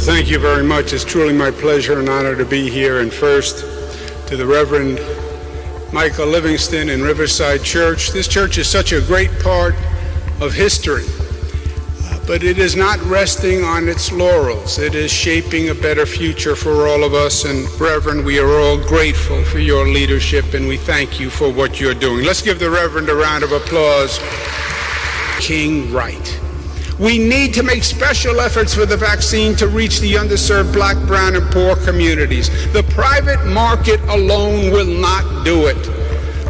Well, 0.00 0.16
thank 0.16 0.30
you 0.30 0.38
very 0.38 0.64
much. 0.64 0.94
It's 0.94 1.04
truly 1.04 1.34
my 1.34 1.50
pleasure 1.50 1.98
and 1.98 2.08
honor 2.08 2.34
to 2.34 2.46
be 2.46 2.70
here. 2.70 3.00
And 3.00 3.12
first, 3.12 3.58
to 4.28 4.34
the 4.34 4.46
Reverend 4.46 4.98
Michael 5.92 6.26
Livingston 6.26 6.88
in 6.88 7.02
Riverside 7.02 7.62
Church. 7.62 8.10
This 8.10 8.26
church 8.26 8.56
is 8.56 8.66
such 8.66 8.92
a 8.92 9.02
great 9.02 9.30
part 9.40 9.74
of 10.40 10.54
history, 10.54 11.04
uh, 12.04 12.18
but 12.26 12.42
it 12.42 12.58
is 12.58 12.76
not 12.76 12.98
resting 13.02 13.62
on 13.62 13.90
its 13.90 14.10
laurels. 14.10 14.78
It 14.78 14.94
is 14.94 15.10
shaping 15.10 15.68
a 15.68 15.74
better 15.74 16.06
future 16.06 16.56
for 16.56 16.88
all 16.88 17.04
of 17.04 17.12
us. 17.12 17.44
And, 17.44 17.68
Reverend, 17.78 18.24
we 18.24 18.38
are 18.38 18.58
all 18.58 18.78
grateful 18.78 19.44
for 19.44 19.58
your 19.58 19.86
leadership 19.86 20.54
and 20.54 20.66
we 20.66 20.78
thank 20.78 21.20
you 21.20 21.28
for 21.28 21.52
what 21.52 21.78
you're 21.78 21.92
doing. 21.92 22.24
Let's 22.24 22.40
give 22.40 22.58
the 22.58 22.70
Reverend 22.70 23.10
a 23.10 23.14
round 23.14 23.44
of 23.44 23.52
applause. 23.52 24.18
King 25.40 25.92
Right. 25.92 26.40
We 27.00 27.16
need 27.16 27.54
to 27.54 27.62
make 27.62 27.82
special 27.82 28.40
efforts 28.40 28.74
for 28.74 28.84
the 28.84 28.96
vaccine 28.96 29.56
to 29.56 29.68
reach 29.68 30.00
the 30.00 30.16
underserved 30.16 30.74
black, 30.74 30.98
brown, 31.06 31.34
and 31.34 31.50
poor 31.50 31.74
communities. 31.76 32.50
The 32.74 32.82
private 32.90 33.42
market 33.46 34.00
alone 34.02 34.70
will 34.70 34.84
not 34.84 35.42
do 35.42 35.66
it. 35.66 35.78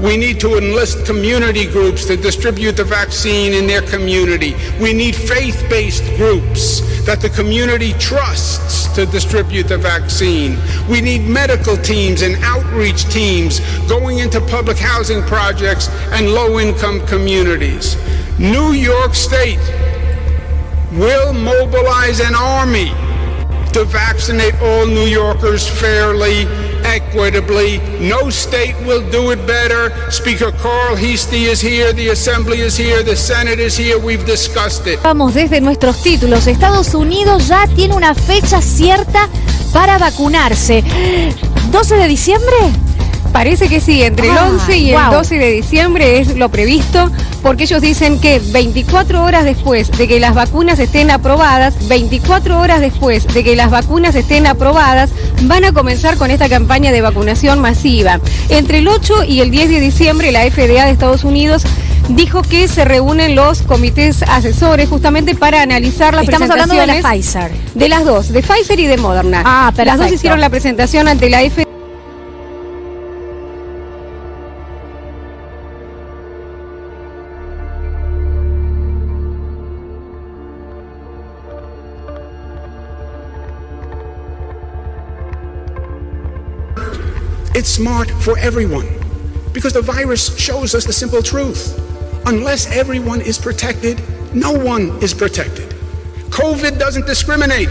We 0.01 0.17
need 0.17 0.41
to 0.41 0.59
enlist 0.59 1.07
community 1.07 1.67
groups 1.67 2.05
to 2.07 2.17
distribute 2.17 2.73
the 2.73 2.83
vaccine 2.83 3.53
in 3.53 3.69
their 3.69 3.83
community. 3.83 4.57
We 4.81 4.93
need 4.93 5.15
faith 5.15 5.65
based 5.71 6.03
groups 6.17 6.81
that 7.07 7.21
the 7.21 7.29
community 7.29 7.93
trusts 7.93 8.93
to 8.97 9.07
distribute 9.07 9.69
the 9.69 9.79
vaccine. 9.79 10.59
We 10.91 11.01
need 11.01 11.29
medical 11.29 11.77
teams 11.77 12.23
and 12.23 12.35
outreach 12.43 13.05
teams 13.05 13.61
going 13.89 14.19
into 14.19 14.41
public 14.41 14.79
housing 14.79 15.23
projects 15.23 15.89
and 16.11 16.35
low 16.35 16.59
income 16.59 17.07
communities. 17.07 17.97
New 18.37 18.73
York 18.73 19.15
State 19.15 19.61
will 20.93 21.33
mobilize 21.33 22.21
an 22.21 22.35
army 22.35 22.93
to 23.73 23.85
vaccinate 23.85 24.55
all 24.61 24.87
New 24.87 25.07
Yorkers 25.07 25.69
fairly, 25.69 26.47
equitably. 26.85 27.79
No 28.01 28.31
state 28.31 28.75
will 28.85 29.09
do 29.11 29.31
it 29.31 29.47
better. 29.47 29.93
Speaker 30.11 30.51
Carl 30.61 30.97
Heastie 30.97 31.45
is 31.45 31.61
here, 31.61 31.93
the 31.93 32.09
Assembly 32.09 32.61
is 32.61 32.77
here, 32.77 33.03
the 33.05 33.15
Senate 33.15 33.61
is 33.61 33.77
here. 33.77 33.99
We've 33.99 34.27
discussed 34.27 34.87
it. 34.87 34.99
Vamos 35.03 35.35
desde 35.35 35.61
nuestros 35.61 36.03
títulos. 36.03 36.47
Estados 36.47 36.95
Unidos 36.95 37.47
ya 37.47 37.67
tiene 37.69 37.95
una 37.95 38.15
fecha 38.15 38.61
cierta 38.61 39.29
para 39.73 39.99
vacunarse. 39.99 40.83
¿12 41.71 41.97
de 41.97 42.09
diciembre? 42.09 42.90
Parece 43.33 43.69
que 43.69 43.81
sí, 43.81 44.03
entre 44.03 44.27
el 44.29 44.37
Ah, 44.37 44.49
11 44.51 44.77
y 44.77 44.91
el 44.91 45.01
wow. 45.01 45.13
12 45.13 45.39
de 45.39 45.51
diciembre 45.53 46.19
es 46.19 46.37
lo 46.37 46.49
previsto, 46.49 47.11
porque 47.43 47.63
ellos 47.65 47.81
dicen 47.81 48.19
que 48.21 48.41
24 48.41 49.23
horas 49.23 49.45
después 49.45 49.91
de 49.93 50.09
que 50.09 50.19
las 50.21 50.35
vacunas 50.35 50.79
estén 50.81 51.11
aprobadas, 51.11 51.75
24 51.89 52.59
horas 52.61 52.81
después 52.81 53.27
de 53.33 53.45
que 53.45 53.55
las 53.57 53.71
vacunas 53.71 54.15
estén 54.17 54.47
aprobadas, 54.47 55.11
van 55.45 55.65
a 55.65 55.73
comenzar 55.73 56.17
con 56.17 56.31
esta 56.31 56.49
campaña 56.49 56.91
de 56.93 57.01
vacunación 57.03 57.61
masiva. 57.61 58.19
Entre 58.49 58.79
el 58.79 58.89
8 58.89 59.25
y 59.25 59.41
el 59.41 59.51
10 59.51 59.71
de 59.71 59.81
diciembre, 59.81 60.33
la 60.33 60.43
FDA 60.51 60.85
de 60.87 60.91
Estados 60.91 61.23
Unidos 61.25 61.63
dijo 62.09 62.43
que 62.43 62.67
se 62.67 62.85
reúnen 62.85 63.37
los 63.37 63.63
comités 63.63 64.23
asesores 64.25 64.89
justamente 64.89 65.37
para 65.37 65.63
analizar 65.63 66.13
las 66.15 66.25
Estamos 66.25 66.51
hablando 66.51 66.75
de 66.75 66.87
la 66.89 66.95
Pfizer. 67.01 67.53
de 67.75 67.89
las 67.89 68.05
dos, 68.05 68.33
de 68.33 68.43
Pfizer 68.43 68.81
y 68.81 68.87
de 68.89 68.97
Moderna. 68.97 69.43
Ah, 69.47 69.73
Las 69.77 69.77
dos 69.77 69.87
perfecto. 69.99 70.15
hicieron 70.17 70.41
la 70.41 70.51
presentación 70.51 71.07
ante 71.07 71.31
la 71.31 71.39
FDA. 71.43 71.70
It's 87.61 87.69
smart 87.69 88.11
for 88.11 88.39
everyone 88.39 88.89
because 89.53 89.75
the 89.75 89.83
virus 89.83 90.35
shows 90.39 90.75
us 90.75 90.87
the 90.87 90.95
simple 90.95 91.23
truth. 91.23 91.79
Unless 92.25 92.75
everyone 92.75 93.21
is 93.21 93.37
protected, 93.37 94.01
no 94.35 94.51
one 94.51 94.89
is 95.03 95.13
protected. 95.13 95.69
COVID 96.31 96.79
doesn't 96.79 97.05
discriminate. 97.05 97.69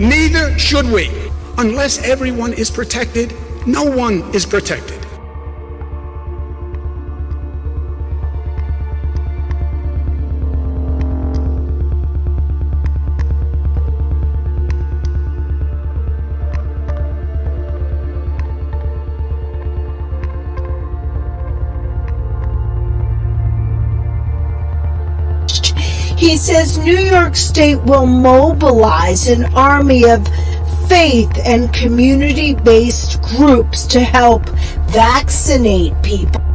Neither 0.00 0.58
should 0.58 0.86
we. 0.86 1.10
Unless 1.58 2.02
everyone 2.04 2.54
is 2.54 2.70
protected, 2.70 3.34
no 3.66 3.84
one 3.84 4.22
is 4.34 4.46
protected. 4.46 4.97
He 26.28 26.36
says 26.36 26.76
New 26.76 26.98
York 26.98 27.34
State 27.34 27.82
will 27.84 28.04
mobilize 28.04 29.28
an 29.28 29.46
army 29.54 30.04
of 30.04 30.28
faith 30.86 31.32
and 31.46 31.72
community 31.72 32.52
based 32.52 33.22
groups 33.22 33.86
to 33.86 34.00
help 34.00 34.46
vaccinate 34.90 35.94
people. 36.02 36.47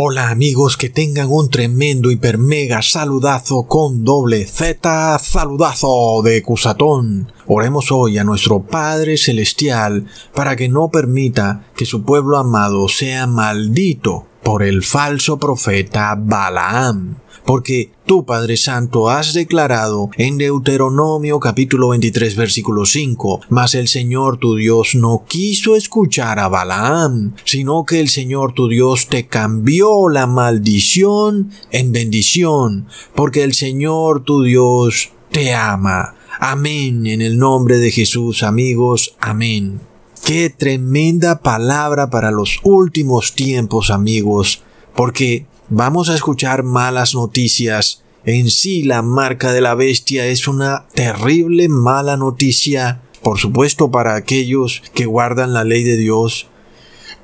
Hola 0.00 0.30
amigos, 0.30 0.76
que 0.76 0.88
tengan 0.90 1.26
un 1.28 1.50
tremendo 1.50 2.12
hiper 2.12 2.38
mega 2.38 2.82
saludazo 2.82 3.64
con 3.64 4.04
doble 4.04 4.46
Z 4.46 5.18
saludazo 5.18 6.22
de 6.22 6.40
Cusatón. 6.40 7.32
Oremos 7.48 7.90
hoy 7.90 8.16
a 8.16 8.22
nuestro 8.22 8.62
Padre 8.62 9.16
Celestial 9.16 10.06
para 10.36 10.54
que 10.54 10.68
no 10.68 10.88
permita 10.92 11.64
que 11.74 11.84
su 11.84 12.04
pueblo 12.04 12.38
amado 12.38 12.86
sea 12.86 13.26
maldito 13.26 14.24
por 14.44 14.62
el 14.62 14.84
falso 14.84 15.40
profeta 15.40 16.14
Balaam. 16.16 17.16
Porque 17.48 17.92
tú, 18.04 18.26
Padre 18.26 18.58
Santo, 18.58 19.08
has 19.08 19.32
declarado 19.32 20.10
en 20.18 20.36
Deuteronomio 20.36 21.40
capítulo 21.40 21.88
23 21.88 22.36
versículo 22.36 22.84
5, 22.84 23.40
mas 23.48 23.74
el 23.74 23.88
Señor 23.88 24.36
tu 24.36 24.54
Dios 24.54 24.94
no 24.94 25.24
quiso 25.26 25.74
escuchar 25.74 26.40
a 26.40 26.48
Balaam, 26.48 27.32
sino 27.44 27.86
que 27.86 28.00
el 28.00 28.10
Señor 28.10 28.52
tu 28.52 28.68
Dios 28.68 29.06
te 29.08 29.28
cambió 29.28 30.10
la 30.10 30.26
maldición 30.26 31.50
en 31.70 31.90
bendición, 31.90 32.86
porque 33.14 33.44
el 33.44 33.54
Señor 33.54 34.24
tu 34.24 34.42
Dios 34.42 35.12
te 35.30 35.54
ama. 35.54 36.16
Amén. 36.38 37.06
En 37.06 37.22
el 37.22 37.38
nombre 37.38 37.78
de 37.78 37.90
Jesús, 37.90 38.42
amigos. 38.42 39.16
Amén. 39.20 39.80
Qué 40.22 40.50
tremenda 40.50 41.40
palabra 41.40 42.10
para 42.10 42.30
los 42.30 42.60
últimos 42.62 43.34
tiempos, 43.34 43.88
amigos, 43.88 44.62
porque 44.94 45.46
vamos 45.70 46.08
a 46.08 46.14
escuchar 46.14 46.62
malas 46.62 47.14
noticias. 47.14 48.02
En 48.24 48.50
sí 48.50 48.82
la 48.82 49.02
marca 49.02 49.52
de 49.52 49.60
la 49.60 49.74
bestia 49.74 50.26
es 50.26 50.48
una 50.48 50.86
terrible 50.94 51.68
mala 51.68 52.16
noticia, 52.16 53.00
por 53.22 53.38
supuesto 53.38 53.90
para 53.90 54.16
aquellos 54.16 54.82
que 54.94 55.06
guardan 55.06 55.52
la 55.52 55.64
ley 55.64 55.84
de 55.84 55.96
Dios. 55.96 56.48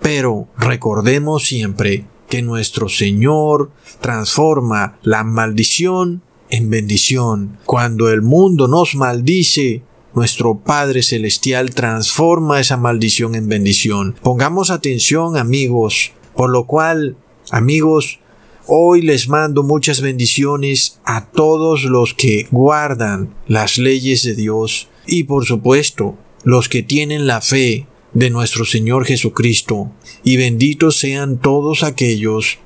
Pero 0.01 0.49
recordemos 0.57 1.45
siempre 1.47 2.07
que 2.29 2.43
nuestro 2.43 2.89
Señor 2.89 3.71
transforma 4.01 4.99
la 5.03 5.25
maldición 5.25 6.23
en 6.51 6.71
bendición. 6.71 7.59
Cuando 7.65 8.11
el 8.11 8.23
mundo 8.23 8.69
nos 8.69 8.95
maldice, 8.95 9.83
nuestro 10.15 10.59
Padre 10.59 11.03
Celestial 11.03 11.75
transforma 11.75 12.61
esa 12.61 12.77
maldición 12.77 13.35
en 13.35 13.49
bendición. 13.49 14.15
Pongamos 14.23 14.71
atención 14.71 15.37
amigos, 15.37 16.13
por 16.37 16.51
lo 16.51 16.67
cual, 16.67 17.17
amigos, 17.51 18.21
Hoy 18.67 19.03
les 19.03 19.29
mando 19.29 19.63
muchas 19.63 20.01
bendiciones 20.01 20.99
a 21.05 21.27
todos 21.27 21.85
los 21.85 22.15
que 22.15 22.49
guardan 22.51 23.35
las 23.47 23.77
leyes 23.77 24.23
de 24.23 24.35
Dios 24.35 24.89
y 25.07 25.25
por 25.25 25.45
supuesto 25.45 26.17
los 26.45 26.71
que 26.71 26.83
tienen 26.83 27.27
la 27.27 27.43
fe 27.43 27.87
de 28.15 28.31
nuestro 28.31 28.65
Señor 28.65 29.05
Jesucristo. 29.05 29.93
Y 30.23 30.39
benditos 30.39 30.99
sean 30.99 31.39
todos 31.39 31.83
aquellos 31.83 32.57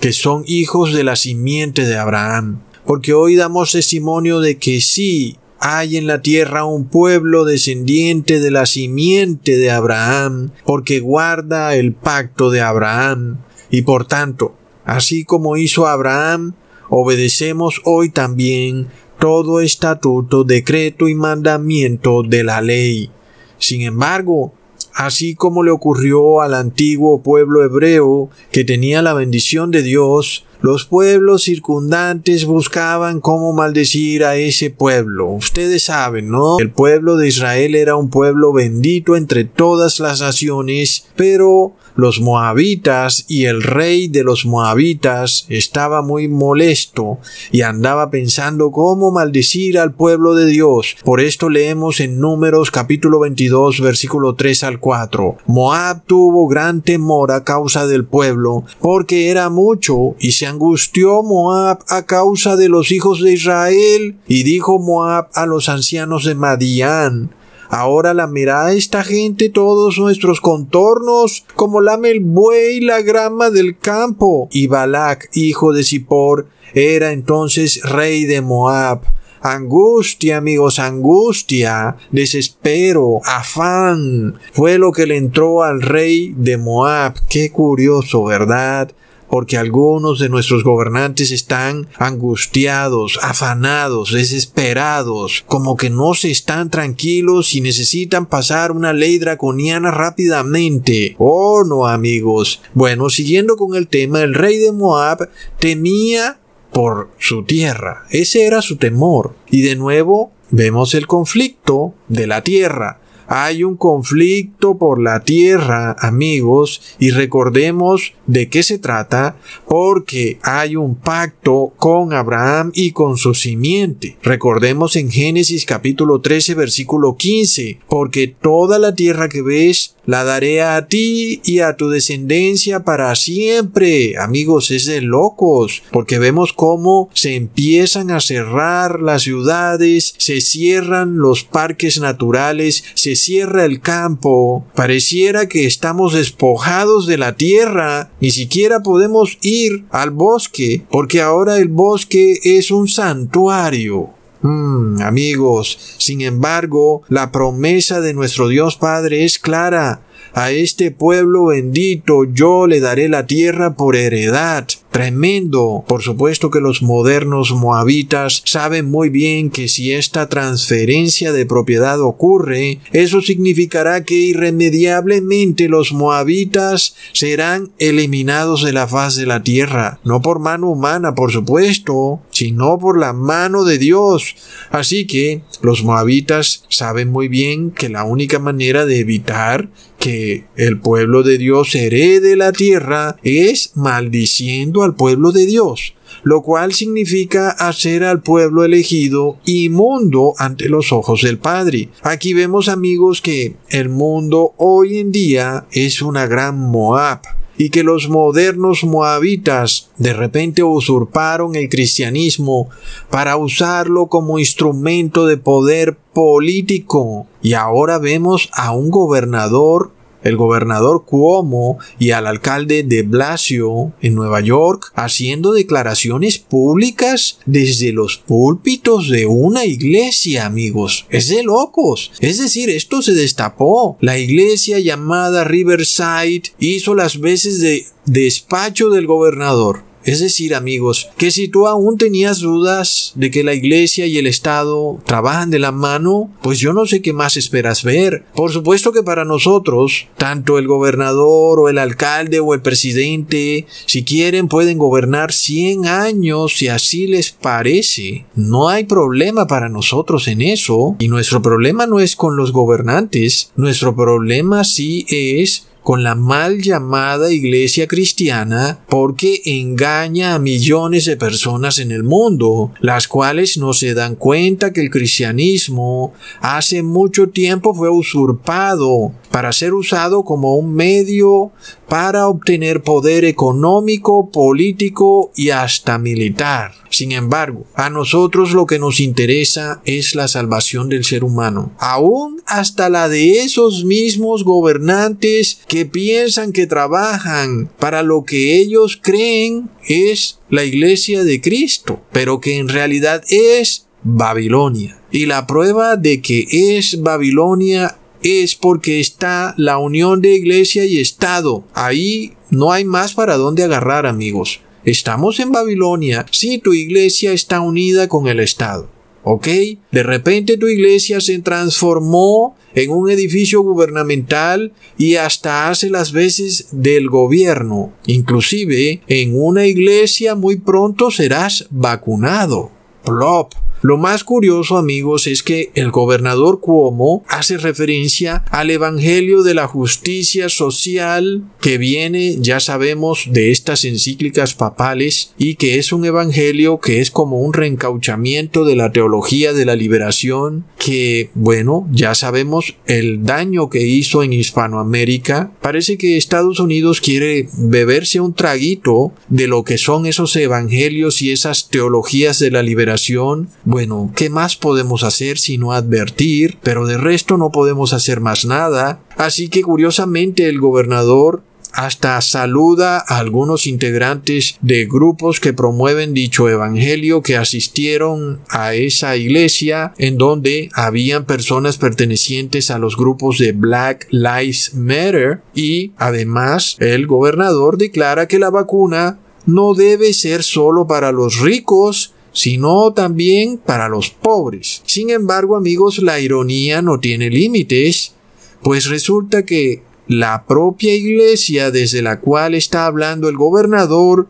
que 0.00 0.12
son 0.12 0.44
hijos 0.46 0.92
de 0.92 1.02
la 1.02 1.16
simiente 1.16 1.86
de 1.86 1.96
Abraham. 1.96 2.60
Porque 2.84 3.14
hoy 3.14 3.34
damos 3.34 3.72
testimonio 3.72 4.40
de 4.40 4.58
que 4.58 4.82
sí 4.82 5.38
hay 5.60 5.96
en 5.96 6.06
la 6.06 6.20
tierra 6.20 6.66
un 6.66 6.88
pueblo 6.88 7.46
descendiente 7.46 8.38
de 8.40 8.50
la 8.50 8.66
simiente 8.66 9.56
de 9.56 9.70
Abraham, 9.70 10.50
porque 10.66 11.00
guarda 11.00 11.74
el 11.74 11.94
pacto 11.94 12.50
de 12.50 12.60
Abraham. 12.60 13.38
Y 13.70 13.82
por 13.82 14.06
tanto, 14.06 14.57
Así 14.88 15.24
como 15.24 15.58
hizo 15.58 15.86
Abraham, 15.86 16.54
obedecemos 16.88 17.82
hoy 17.84 18.08
también 18.08 18.88
todo 19.20 19.60
estatuto, 19.60 20.44
decreto 20.44 21.08
y 21.08 21.14
mandamiento 21.14 22.22
de 22.22 22.42
la 22.42 22.62
ley. 22.62 23.10
Sin 23.58 23.82
embargo, 23.82 24.54
así 24.94 25.34
como 25.34 25.62
le 25.62 25.72
ocurrió 25.72 26.40
al 26.40 26.54
antiguo 26.54 27.22
pueblo 27.22 27.62
hebreo 27.62 28.30
que 28.50 28.64
tenía 28.64 29.02
la 29.02 29.12
bendición 29.12 29.70
de 29.70 29.82
Dios, 29.82 30.46
los 30.62 30.86
pueblos 30.86 31.42
circundantes 31.42 32.46
buscaban 32.46 33.20
cómo 33.20 33.52
maldecir 33.52 34.24
a 34.24 34.36
ese 34.36 34.70
pueblo. 34.70 35.26
Ustedes 35.28 35.84
saben, 35.84 36.30
¿no? 36.30 36.58
El 36.58 36.70
pueblo 36.70 37.18
de 37.18 37.28
Israel 37.28 37.74
era 37.74 37.94
un 37.94 38.08
pueblo 38.08 38.54
bendito 38.54 39.16
entre 39.16 39.44
todas 39.44 40.00
las 40.00 40.22
naciones, 40.22 41.08
pero 41.14 41.74
los 41.98 42.20
moabitas 42.20 43.24
y 43.26 43.46
el 43.46 43.60
rey 43.60 44.06
de 44.06 44.22
los 44.22 44.46
moabitas 44.46 45.46
estaba 45.48 46.00
muy 46.00 46.28
molesto 46.28 47.18
y 47.50 47.62
andaba 47.62 48.08
pensando 48.08 48.70
cómo 48.70 49.10
maldecir 49.10 49.80
al 49.80 49.92
pueblo 49.92 50.34
de 50.34 50.46
Dios. 50.46 50.94
Por 51.02 51.20
esto 51.20 51.48
leemos 51.48 51.98
en 51.98 52.20
Números 52.20 52.70
capítulo 52.70 53.18
22 53.18 53.80
versículo 53.80 54.36
3 54.36 54.62
al 54.62 54.78
4. 54.78 55.38
Moab 55.48 56.04
tuvo 56.06 56.46
gran 56.46 56.82
temor 56.82 57.32
a 57.32 57.42
causa 57.42 57.88
del 57.88 58.04
pueblo 58.04 58.62
porque 58.80 59.30
era 59.30 59.50
mucho 59.50 60.14
y 60.20 60.32
se 60.32 60.46
angustió 60.46 61.24
Moab 61.24 61.80
a 61.88 62.06
causa 62.06 62.54
de 62.54 62.68
los 62.68 62.92
hijos 62.92 63.20
de 63.20 63.32
Israel 63.32 64.18
y 64.28 64.44
dijo 64.44 64.78
Moab 64.78 65.30
a 65.34 65.46
los 65.46 65.68
ancianos 65.68 66.24
de 66.24 66.36
Madián 66.36 67.30
Ahora 67.68 68.14
lamerá 68.14 68.72
esta 68.72 69.04
gente 69.04 69.50
todos 69.50 69.98
nuestros 69.98 70.40
contornos, 70.40 71.44
como 71.54 71.80
lame 71.80 72.10
el 72.10 72.20
buey 72.20 72.80
la 72.80 73.02
grama 73.02 73.50
del 73.50 73.78
campo. 73.78 74.48
Y 74.50 74.68
Balac, 74.68 75.28
hijo 75.34 75.72
de 75.72 75.84
Zippor, 75.84 76.48
era 76.74 77.12
entonces 77.12 77.82
rey 77.82 78.24
de 78.24 78.40
Moab. 78.40 79.02
Angustia, 79.40 80.38
amigos, 80.38 80.78
angustia, 80.78 81.96
desespero, 82.10 83.20
afán, 83.24 84.34
fue 84.52 84.78
lo 84.78 84.90
que 84.90 85.06
le 85.06 85.16
entró 85.16 85.62
al 85.62 85.80
rey 85.80 86.34
de 86.36 86.56
Moab. 86.56 87.14
Qué 87.28 87.52
curioso, 87.52 88.24
¿verdad? 88.24 88.90
Porque 89.28 89.56
algunos 89.56 90.18
de 90.18 90.28
nuestros 90.28 90.64
gobernantes 90.64 91.30
están 91.30 91.88
angustiados, 91.98 93.18
afanados, 93.22 94.12
desesperados, 94.12 95.44
como 95.46 95.76
que 95.76 95.90
no 95.90 96.14
se 96.14 96.30
están 96.30 96.70
tranquilos 96.70 97.54
y 97.54 97.60
necesitan 97.60 98.26
pasar 98.26 98.72
una 98.72 98.92
ley 98.92 99.18
draconiana 99.18 99.90
rápidamente. 99.90 101.14
Oh, 101.18 101.64
no, 101.64 101.86
amigos. 101.86 102.60
Bueno, 102.74 103.10
siguiendo 103.10 103.56
con 103.56 103.74
el 103.74 103.88
tema, 103.88 104.22
el 104.22 104.34
rey 104.34 104.58
de 104.58 104.72
Moab 104.72 105.28
temía 105.58 106.38
por 106.72 107.10
su 107.18 107.44
tierra. 107.44 108.04
Ese 108.10 108.46
era 108.46 108.62
su 108.62 108.76
temor. 108.76 109.34
Y 109.50 109.62
de 109.62 109.76
nuevo 109.76 110.32
vemos 110.50 110.94
el 110.94 111.06
conflicto 111.06 111.94
de 112.08 112.26
la 112.26 112.42
tierra. 112.42 113.00
Hay 113.26 113.62
un 113.62 113.76
conflicto 113.76 114.78
por 114.78 115.02
la 115.02 115.20
tierra, 115.20 115.94
amigos, 115.98 116.80
y 116.98 117.10
recordemos 117.10 118.14
de 118.28 118.48
qué 118.48 118.62
se 118.62 118.78
trata, 118.78 119.36
porque 119.66 120.38
hay 120.42 120.76
un 120.76 120.94
pacto 120.94 121.72
con 121.76 122.12
Abraham 122.12 122.70
y 122.74 122.92
con 122.92 123.16
su 123.16 123.34
simiente. 123.34 124.16
Recordemos 124.22 124.94
en 124.94 125.10
Génesis 125.10 125.64
capítulo 125.64 126.20
13 126.20 126.54
versículo 126.54 127.16
15, 127.16 127.80
porque 127.88 128.28
toda 128.28 128.78
la 128.78 128.94
tierra 128.94 129.28
que 129.28 129.42
ves 129.42 129.96
la 130.08 130.24
daré 130.24 130.62
a 130.62 130.86
ti 130.86 131.42
y 131.44 131.58
a 131.58 131.76
tu 131.76 131.90
descendencia 131.90 132.80
para 132.80 133.14
siempre. 133.14 134.16
Amigos, 134.16 134.70
es 134.70 134.86
de 134.86 135.02
locos, 135.02 135.82
porque 135.90 136.18
vemos 136.18 136.54
cómo 136.54 137.10
se 137.12 137.36
empiezan 137.36 138.10
a 138.10 138.20
cerrar 138.20 139.02
las 139.02 139.24
ciudades, 139.24 140.14
se 140.16 140.40
cierran 140.40 141.18
los 141.18 141.44
parques 141.44 142.00
naturales, 142.00 142.84
se 142.94 143.16
cierra 143.16 143.66
el 143.66 143.82
campo. 143.82 144.64
Pareciera 144.74 145.46
que 145.46 145.66
estamos 145.66 146.14
despojados 146.14 147.06
de 147.06 147.18
la 147.18 147.36
tierra, 147.36 148.10
ni 148.20 148.30
siquiera 148.30 148.80
podemos 148.80 149.38
ir 149.42 149.84
al 149.90 150.10
bosque, 150.10 150.84
porque 150.90 151.20
ahora 151.20 151.56
el 151.56 151.68
bosque 151.68 152.38
es 152.42 152.70
un 152.70 152.88
santuario. 152.88 154.10
Mm, 154.42 155.02
amigos, 155.02 155.96
sin 155.98 156.20
embargo, 156.20 157.02
la 157.08 157.32
promesa 157.32 158.00
de 158.00 158.14
nuestro 158.14 158.48
Dios 158.48 158.76
Padre 158.76 159.24
es 159.24 159.38
clara. 159.38 160.02
A 160.32 160.50
este 160.50 160.90
pueblo 160.90 161.46
bendito 161.46 162.24
yo 162.24 162.66
le 162.66 162.80
daré 162.80 163.08
la 163.08 163.26
tierra 163.26 163.74
por 163.74 163.96
heredad 163.96 164.66
tremendo. 164.90 165.84
Por 165.86 166.02
supuesto 166.02 166.50
que 166.50 166.60
los 166.60 166.82
modernos 166.82 167.52
moabitas 167.52 168.42
saben 168.44 168.90
muy 168.90 169.10
bien 169.10 169.50
que 169.50 169.68
si 169.68 169.92
esta 169.92 170.28
transferencia 170.28 171.32
de 171.32 171.46
propiedad 171.46 172.00
ocurre, 172.00 172.80
eso 172.92 173.20
significará 173.20 174.04
que 174.04 174.14
irremediablemente 174.14 175.68
los 175.68 175.92
moabitas 175.92 176.96
serán 177.12 177.70
eliminados 177.78 178.64
de 178.64 178.72
la 178.72 178.88
faz 178.88 179.16
de 179.16 179.26
la 179.26 179.42
tierra, 179.42 180.00
no 180.04 180.20
por 180.20 180.40
mano 180.40 180.70
humana, 180.70 181.14
por 181.14 181.32
supuesto, 181.32 182.20
sino 182.30 182.78
por 182.78 182.98
la 182.98 183.12
mano 183.12 183.64
de 183.64 183.78
Dios. 183.78 184.34
Así 184.70 185.06
que 185.06 185.42
los 185.62 185.84
moabitas 185.84 186.64
saben 186.68 187.10
muy 187.10 187.28
bien 187.28 187.70
que 187.70 187.88
la 187.88 188.04
única 188.04 188.38
manera 188.38 188.86
de 188.86 189.00
evitar 189.00 189.68
que 189.98 190.44
el 190.56 190.78
pueblo 190.80 191.22
de 191.22 191.38
Dios 191.38 191.74
herede 191.74 192.36
la 192.36 192.52
tierra 192.52 193.16
es 193.22 193.72
maldiciendo 193.74 194.82
al 194.82 194.94
pueblo 194.94 195.32
de 195.32 195.46
Dios, 195.46 195.94
lo 196.22 196.42
cual 196.42 196.72
significa 196.72 197.50
hacer 197.50 198.04
al 198.04 198.22
pueblo 198.22 198.64
elegido 198.64 199.38
inmundo 199.44 200.34
ante 200.38 200.68
los 200.68 200.92
ojos 200.92 201.22
del 201.22 201.38
Padre. 201.38 201.88
Aquí 202.02 202.32
vemos 202.32 202.68
amigos 202.68 203.20
que 203.20 203.56
el 203.70 203.88
mundo 203.88 204.54
hoy 204.56 204.98
en 204.98 205.12
día 205.12 205.66
es 205.72 206.02
una 206.02 206.26
gran 206.26 206.56
Moab 206.58 207.20
y 207.58 207.70
que 207.70 207.82
los 207.82 208.08
modernos 208.08 208.84
moabitas 208.84 209.90
de 209.98 210.14
repente 210.14 210.62
usurparon 210.62 211.56
el 211.56 211.68
cristianismo 211.68 212.68
para 213.10 213.36
usarlo 213.36 214.06
como 214.06 214.38
instrumento 214.38 215.26
de 215.26 215.36
poder 215.36 215.98
político. 216.12 217.26
Y 217.42 217.54
ahora 217.54 217.98
vemos 217.98 218.48
a 218.54 218.72
un 218.72 218.90
gobernador 218.90 219.90
el 220.22 220.36
gobernador 220.36 221.04
Cuomo 221.04 221.78
y 221.98 222.10
al 222.10 222.26
alcalde 222.26 222.82
de 222.82 223.02
Blasio 223.02 223.92
en 224.00 224.14
Nueva 224.14 224.40
York 224.40 224.92
haciendo 224.94 225.52
declaraciones 225.52 226.38
públicas 226.38 227.38
desde 227.46 227.92
los 227.92 228.16
púlpitos 228.16 229.08
de 229.08 229.26
una 229.26 229.64
iglesia, 229.64 230.46
amigos. 230.46 231.06
Es 231.10 231.28
de 231.28 231.42
locos. 231.42 232.12
Es 232.20 232.38
decir, 232.38 232.70
esto 232.70 233.02
se 233.02 233.14
destapó. 233.14 233.96
La 234.00 234.18
iglesia 234.18 234.78
llamada 234.78 235.44
Riverside 235.44 236.52
hizo 236.58 236.94
las 236.94 237.20
veces 237.20 237.60
de 237.60 237.86
despacho 238.06 238.90
del 238.90 239.06
gobernador. 239.06 239.87
Es 240.08 240.20
decir, 240.20 240.54
amigos, 240.54 241.10
que 241.18 241.30
si 241.30 241.48
tú 241.48 241.66
aún 241.66 241.98
tenías 241.98 242.38
dudas 242.40 243.12
de 243.14 243.30
que 243.30 243.44
la 243.44 243.52
iglesia 243.52 244.06
y 244.06 244.16
el 244.16 244.26
Estado 244.26 244.98
trabajan 245.04 245.50
de 245.50 245.58
la 245.58 245.70
mano, 245.70 246.30
pues 246.40 246.58
yo 246.58 246.72
no 246.72 246.86
sé 246.86 247.02
qué 247.02 247.12
más 247.12 247.36
esperas 247.36 247.84
ver. 247.84 248.24
Por 248.34 248.50
supuesto 248.50 248.90
que 248.90 249.02
para 249.02 249.26
nosotros, 249.26 250.06
tanto 250.16 250.56
el 250.56 250.66
gobernador 250.66 251.60
o 251.60 251.68
el 251.68 251.76
alcalde 251.76 252.40
o 252.40 252.54
el 252.54 252.62
presidente, 252.62 253.66
si 253.84 254.02
quieren 254.02 254.48
pueden 254.48 254.78
gobernar 254.78 255.30
100 255.30 255.84
años 255.84 256.56
si 256.56 256.68
así 256.68 257.06
les 257.06 257.30
parece. 257.30 258.24
No 258.34 258.70
hay 258.70 258.84
problema 258.84 259.46
para 259.46 259.68
nosotros 259.68 260.26
en 260.28 260.40
eso. 260.40 260.96
Y 261.00 261.08
nuestro 261.08 261.42
problema 261.42 261.86
no 261.86 262.00
es 262.00 262.16
con 262.16 262.34
los 262.34 262.52
gobernantes, 262.52 263.52
nuestro 263.56 263.94
problema 263.94 264.64
sí 264.64 265.04
es 265.10 265.67
con 265.82 266.02
la 266.02 266.14
mal 266.14 266.60
llamada 266.60 267.32
iglesia 267.32 267.86
cristiana 267.86 268.80
porque 268.88 269.40
engaña 269.44 270.34
a 270.34 270.38
millones 270.38 271.04
de 271.06 271.16
personas 271.16 271.78
en 271.78 271.92
el 271.92 272.02
mundo, 272.02 272.72
las 272.80 273.08
cuales 273.08 273.56
no 273.58 273.72
se 273.72 273.94
dan 273.94 274.14
cuenta 274.14 274.72
que 274.72 274.80
el 274.80 274.90
cristianismo 274.90 276.12
hace 276.40 276.82
mucho 276.82 277.28
tiempo 277.28 277.74
fue 277.74 277.88
usurpado 277.88 279.12
para 279.30 279.52
ser 279.52 279.74
usado 279.74 280.24
como 280.24 280.56
un 280.56 280.74
medio 280.74 281.52
para 281.88 282.28
obtener 282.28 282.82
poder 282.82 283.24
económico, 283.24 284.30
político 284.30 285.32
y 285.34 285.50
hasta 285.50 285.98
militar. 285.98 286.72
Sin 286.90 287.12
embargo, 287.12 287.66
a 287.74 287.90
nosotros 287.90 288.52
lo 288.52 288.66
que 288.66 288.78
nos 288.78 289.00
interesa 289.00 289.80
es 289.84 290.14
la 290.14 290.28
salvación 290.28 290.88
del 290.88 291.04
ser 291.04 291.24
humano, 291.24 291.72
aún 291.78 292.42
hasta 292.46 292.88
la 292.88 293.08
de 293.08 293.40
esos 293.40 293.84
mismos 293.84 294.44
gobernantes 294.44 295.60
que 295.68 295.86
piensan 295.86 296.52
que 296.52 296.66
trabajan 296.66 297.70
para 297.78 298.02
lo 298.02 298.24
que 298.24 298.58
ellos 298.58 298.98
creen 299.00 299.70
es 299.86 300.40
la 300.50 300.64
iglesia 300.64 301.24
de 301.24 301.40
Cristo, 301.40 302.02
pero 302.12 302.40
que 302.40 302.58
en 302.58 302.68
realidad 302.68 303.22
es 303.28 303.86
Babilonia. 304.02 304.98
Y 305.10 305.26
la 305.26 305.46
prueba 305.46 305.96
de 305.96 306.20
que 306.20 306.46
es 306.50 307.00
Babilonia 307.00 307.98
es 308.22 308.54
porque 308.54 309.00
está 309.00 309.54
la 309.56 309.78
unión 309.78 310.20
de 310.20 310.34
iglesia 310.34 310.84
y 310.84 310.98
Estado. 310.98 311.64
Ahí 311.74 312.32
no 312.50 312.72
hay 312.72 312.84
más 312.84 313.14
para 313.14 313.36
dónde 313.36 313.64
agarrar, 313.64 314.06
amigos. 314.06 314.60
Estamos 314.84 315.40
en 315.40 315.52
Babilonia 315.52 316.26
si 316.30 316.58
tu 316.58 316.72
iglesia 316.72 317.32
está 317.32 317.60
unida 317.60 318.08
con 318.08 318.28
el 318.28 318.40
Estado. 318.40 318.88
¿ok? 319.30 319.46
De 319.92 320.02
repente 320.02 320.56
tu 320.56 320.68
iglesia 320.68 321.20
se 321.20 321.38
transformó 321.40 322.56
en 322.74 322.90
un 322.90 323.10
edificio 323.10 323.60
gubernamental 323.60 324.72
y 324.96 325.16
hasta 325.16 325.68
hace 325.68 325.90
las 325.90 326.12
veces 326.12 326.68
del 326.72 327.10
gobierno. 327.10 327.92
Inclusive 328.06 329.02
en 329.06 329.38
una 329.38 329.66
iglesia 329.66 330.34
muy 330.34 330.56
pronto 330.56 331.10
serás 331.10 331.66
vacunado. 331.70 332.70
Plop. 333.04 333.52
Lo 333.80 333.96
más 333.96 334.24
curioso, 334.24 334.76
amigos, 334.76 335.26
es 335.28 335.42
que 335.42 335.70
el 335.74 335.90
gobernador 335.92 336.60
Cuomo 336.60 337.24
hace 337.28 337.58
referencia 337.58 338.44
al 338.50 338.70
Evangelio 338.70 339.42
de 339.42 339.54
la 339.54 339.68
justicia 339.68 340.48
social 340.48 341.44
que 341.60 341.78
viene, 341.78 342.36
ya 342.40 342.58
sabemos, 342.58 343.28
de 343.30 343.52
estas 343.52 343.84
encíclicas 343.84 344.54
papales 344.54 345.32
y 345.38 345.54
que 345.54 345.78
es 345.78 345.92
un 345.92 346.04
evangelio 346.04 346.78
que 346.80 347.00
es 347.00 347.10
como 347.10 347.40
un 347.40 347.52
reencauchamiento 347.52 348.64
de 348.64 348.76
la 348.76 348.92
teología 348.92 349.52
de 349.52 349.64
la 349.64 349.76
liberación 349.76 350.64
que, 350.78 351.30
bueno, 351.34 351.88
ya 351.92 352.14
sabemos 352.14 352.76
el 352.86 353.24
daño 353.24 353.68
que 353.70 353.86
hizo 353.86 354.22
en 354.22 354.32
Hispanoamérica. 354.32 355.52
Parece 355.60 355.98
que 355.98 356.16
Estados 356.16 356.60
Unidos 356.60 357.00
quiere 357.00 357.48
beberse 357.58 358.20
un 358.20 358.34
traguito 358.34 359.12
de 359.28 359.46
lo 359.46 359.64
que 359.64 359.78
son 359.78 360.06
esos 360.06 360.34
evangelios 360.36 361.22
y 361.22 361.30
esas 361.30 361.68
teologías 361.68 362.38
de 362.38 362.50
la 362.50 362.62
liberación 362.62 363.48
bueno, 363.68 364.10
¿qué 364.16 364.30
más 364.30 364.56
podemos 364.56 365.04
hacer 365.04 365.36
sino 365.36 365.72
advertir? 365.74 366.56
Pero 366.62 366.86
de 366.86 366.96
resto 366.96 367.36
no 367.36 367.52
podemos 367.52 367.92
hacer 367.92 368.18
más 368.18 368.46
nada. 368.46 369.00
Así 369.18 369.48
que 369.48 369.60
curiosamente 369.60 370.48
el 370.48 370.58
gobernador 370.58 371.42
hasta 371.74 372.18
saluda 372.22 373.04
a 373.06 373.18
algunos 373.18 373.66
integrantes 373.66 374.56
de 374.62 374.86
grupos 374.86 375.38
que 375.38 375.52
promueven 375.52 376.14
dicho 376.14 376.48
evangelio 376.48 377.20
que 377.20 377.36
asistieron 377.36 378.40
a 378.48 378.72
esa 378.72 379.18
iglesia 379.18 379.92
en 379.98 380.16
donde 380.16 380.70
habían 380.72 381.26
personas 381.26 381.76
pertenecientes 381.76 382.70
a 382.70 382.78
los 382.78 382.96
grupos 382.96 383.36
de 383.36 383.52
Black 383.52 384.08
Lives 384.10 384.72
Matter 384.76 385.42
y 385.54 385.92
además 385.98 386.76
el 386.78 387.06
gobernador 387.06 387.76
declara 387.76 388.28
que 388.28 388.38
la 388.38 388.48
vacuna 388.48 389.18
no 389.44 389.74
debe 389.74 390.14
ser 390.14 390.42
solo 390.42 390.86
para 390.86 391.12
los 391.12 391.40
ricos 391.40 392.14
sino 392.32 392.92
también 392.92 393.58
para 393.58 393.88
los 393.88 394.10
pobres. 394.10 394.82
Sin 394.84 395.10
embargo, 395.10 395.56
amigos, 395.56 395.98
la 395.98 396.20
ironía 396.20 396.82
no 396.82 397.00
tiene 397.00 397.30
límites, 397.30 398.14
pues 398.62 398.88
resulta 398.88 399.44
que 399.44 399.82
la 400.06 400.46
propia 400.46 400.94
iglesia 400.94 401.70
desde 401.70 402.02
la 402.02 402.20
cual 402.20 402.54
está 402.54 402.86
hablando 402.86 403.28
el 403.28 403.36
gobernador 403.36 404.28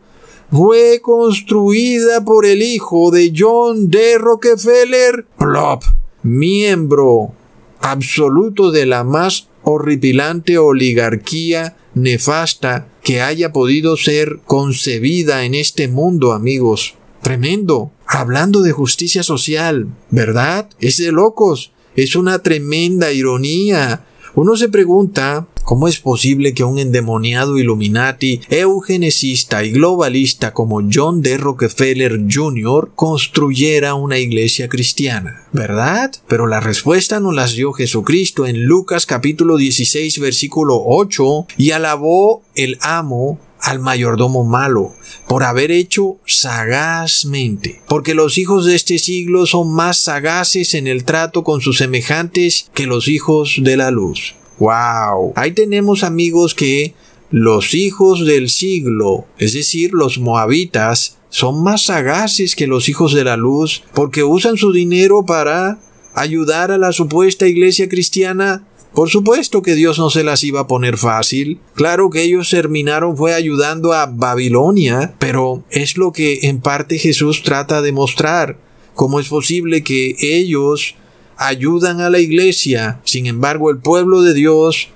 fue 0.50 1.00
construida 1.02 2.24
por 2.24 2.46
el 2.46 2.62
hijo 2.62 3.10
de 3.10 3.32
John 3.36 3.90
D. 3.90 4.18
Rockefeller, 4.18 5.26
plop, 5.38 5.84
miembro 6.22 7.32
absoluto 7.80 8.70
de 8.70 8.86
la 8.86 9.04
más 9.04 9.48
horripilante 9.62 10.58
oligarquía 10.58 11.76
nefasta 11.94 12.88
que 13.02 13.20
haya 13.20 13.52
podido 13.52 13.96
ser 13.96 14.40
concebida 14.44 15.44
en 15.44 15.54
este 15.54 15.88
mundo, 15.88 16.32
amigos. 16.32 16.97
Tremendo. 17.28 17.92
Hablando 18.06 18.62
de 18.62 18.72
justicia 18.72 19.22
social, 19.22 19.88
¿verdad? 20.10 20.70
Es 20.80 20.96
de 20.96 21.12
locos. 21.12 21.72
Es 21.94 22.16
una 22.16 22.38
tremenda 22.38 23.12
ironía. 23.12 24.06
Uno 24.34 24.56
se 24.56 24.70
pregunta 24.70 25.46
cómo 25.62 25.88
es 25.88 26.00
posible 26.00 26.54
que 26.54 26.64
un 26.64 26.78
endemoniado 26.78 27.58
Illuminati, 27.58 28.40
eugenicista 28.48 29.62
y 29.62 29.72
globalista 29.72 30.54
como 30.54 30.80
John 30.90 31.20
D. 31.20 31.36
Rockefeller 31.36 32.18
Jr. 32.32 32.92
construyera 32.94 33.92
una 33.92 34.16
iglesia 34.16 34.70
cristiana, 34.70 35.46
¿verdad? 35.52 36.10
Pero 36.28 36.46
la 36.46 36.60
respuesta 36.60 37.20
nos 37.20 37.34
las 37.34 37.52
dio 37.52 37.74
Jesucristo 37.74 38.46
en 38.46 38.64
Lucas 38.64 39.04
capítulo 39.04 39.58
16 39.58 40.18
versículo 40.20 40.82
8 40.82 41.46
y 41.58 41.72
alabó 41.72 42.42
el 42.54 42.78
amo 42.80 43.38
al 43.60 43.80
mayordomo 43.80 44.44
malo 44.44 44.94
por 45.26 45.42
haber 45.42 45.70
hecho 45.70 46.16
sagazmente, 46.26 47.82
porque 47.88 48.14
los 48.14 48.38
hijos 48.38 48.66
de 48.66 48.74
este 48.74 48.98
siglo 48.98 49.46
son 49.46 49.72
más 49.72 50.02
sagaces 50.02 50.74
en 50.74 50.86
el 50.86 51.04
trato 51.04 51.44
con 51.44 51.60
sus 51.60 51.78
semejantes 51.78 52.70
que 52.74 52.86
los 52.86 53.08
hijos 53.08 53.56
de 53.60 53.76
la 53.76 53.90
luz. 53.90 54.34
Wow. 54.58 55.32
Ahí 55.36 55.52
tenemos 55.52 56.02
amigos 56.02 56.54
que 56.54 56.94
los 57.30 57.74
hijos 57.74 58.24
del 58.24 58.48
siglo, 58.48 59.26
es 59.38 59.52
decir, 59.52 59.92
los 59.92 60.18
moabitas, 60.18 61.18
son 61.30 61.62
más 61.62 61.84
sagaces 61.84 62.56
que 62.56 62.66
los 62.66 62.88
hijos 62.88 63.12
de 63.14 63.24
la 63.24 63.36
luz 63.36 63.82
porque 63.92 64.24
usan 64.24 64.56
su 64.56 64.72
dinero 64.72 65.24
para 65.26 65.78
ayudar 66.14 66.70
a 66.70 66.78
la 66.78 66.92
supuesta 66.92 67.46
iglesia 67.46 67.88
cristiana 67.88 68.66
por 68.98 69.10
supuesto 69.10 69.62
que 69.62 69.76
Dios 69.76 69.96
no 70.00 70.10
se 70.10 70.24
las 70.24 70.42
iba 70.42 70.58
a 70.58 70.66
poner 70.66 70.98
fácil. 70.98 71.60
Claro 71.74 72.10
que 72.10 72.24
ellos 72.24 72.50
terminaron 72.50 73.16
fue 73.16 73.32
ayudando 73.32 73.92
a 73.92 74.06
Babilonia, 74.06 75.14
pero 75.20 75.62
es 75.70 75.96
lo 75.96 76.10
que 76.10 76.40
en 76.48 76.60
parte 76.60 76.98
Jesús 76.98 77.44
trata 77.44 77.80
de 77.80 77.92
mostrar. 77.92 78.58
¿Cómo 78.94 79.20
es 79.20 79.28
posible 79.28 79.84
que 79.84 80.16
ellos 80.20 80.96
ayudan 81.36 82.00
a 82.00 82.10
la 82.10 82.18
iglesia? 82.18 83.00
Sin 83.04 83.26
embargo, 83.26 83.70
el 83.70 83.78
pueblo 83.78 84.22
de 84.22 84.34
Dios 84.34 84.88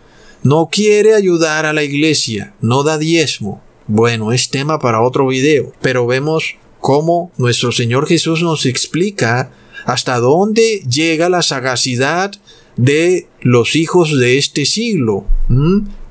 no 0.42 0.68
quiere 0.68 1.14
ayudar 1.14 1.64
a 1.64 1.72
la 1.72 1.84
iglesia, 1.84 2.54
no 2.60 2.82
da 2.82 2.98
diezmo. 2.98 3.62
Bueno, 3.86 4.32
es 4.32 4.50
tema 4.50 4.80
para 4.80 5.00
otro 5.00 5.28
video, 5.28 5.74
pero 5.80 6.08
vemos 6.08 6.56
cómo 6.80 7.30
nuestro 7.36 7.70
Señor 7.70 8.08
Jesús 8.08 8.42
nos 8.42 8.66
explica 8.66 9.52
hasta 9.84 10.18
dónde 10.18 10.82
llega 10.90 11.28
la 11.28 11.42
sagacidad 11.42 12.32
de 12.76 13.26
los 13.40 13.76
hijos 13.76 14.18
de 14.18 14.38
este 14.38 14.66
siglo. 14.66 15.24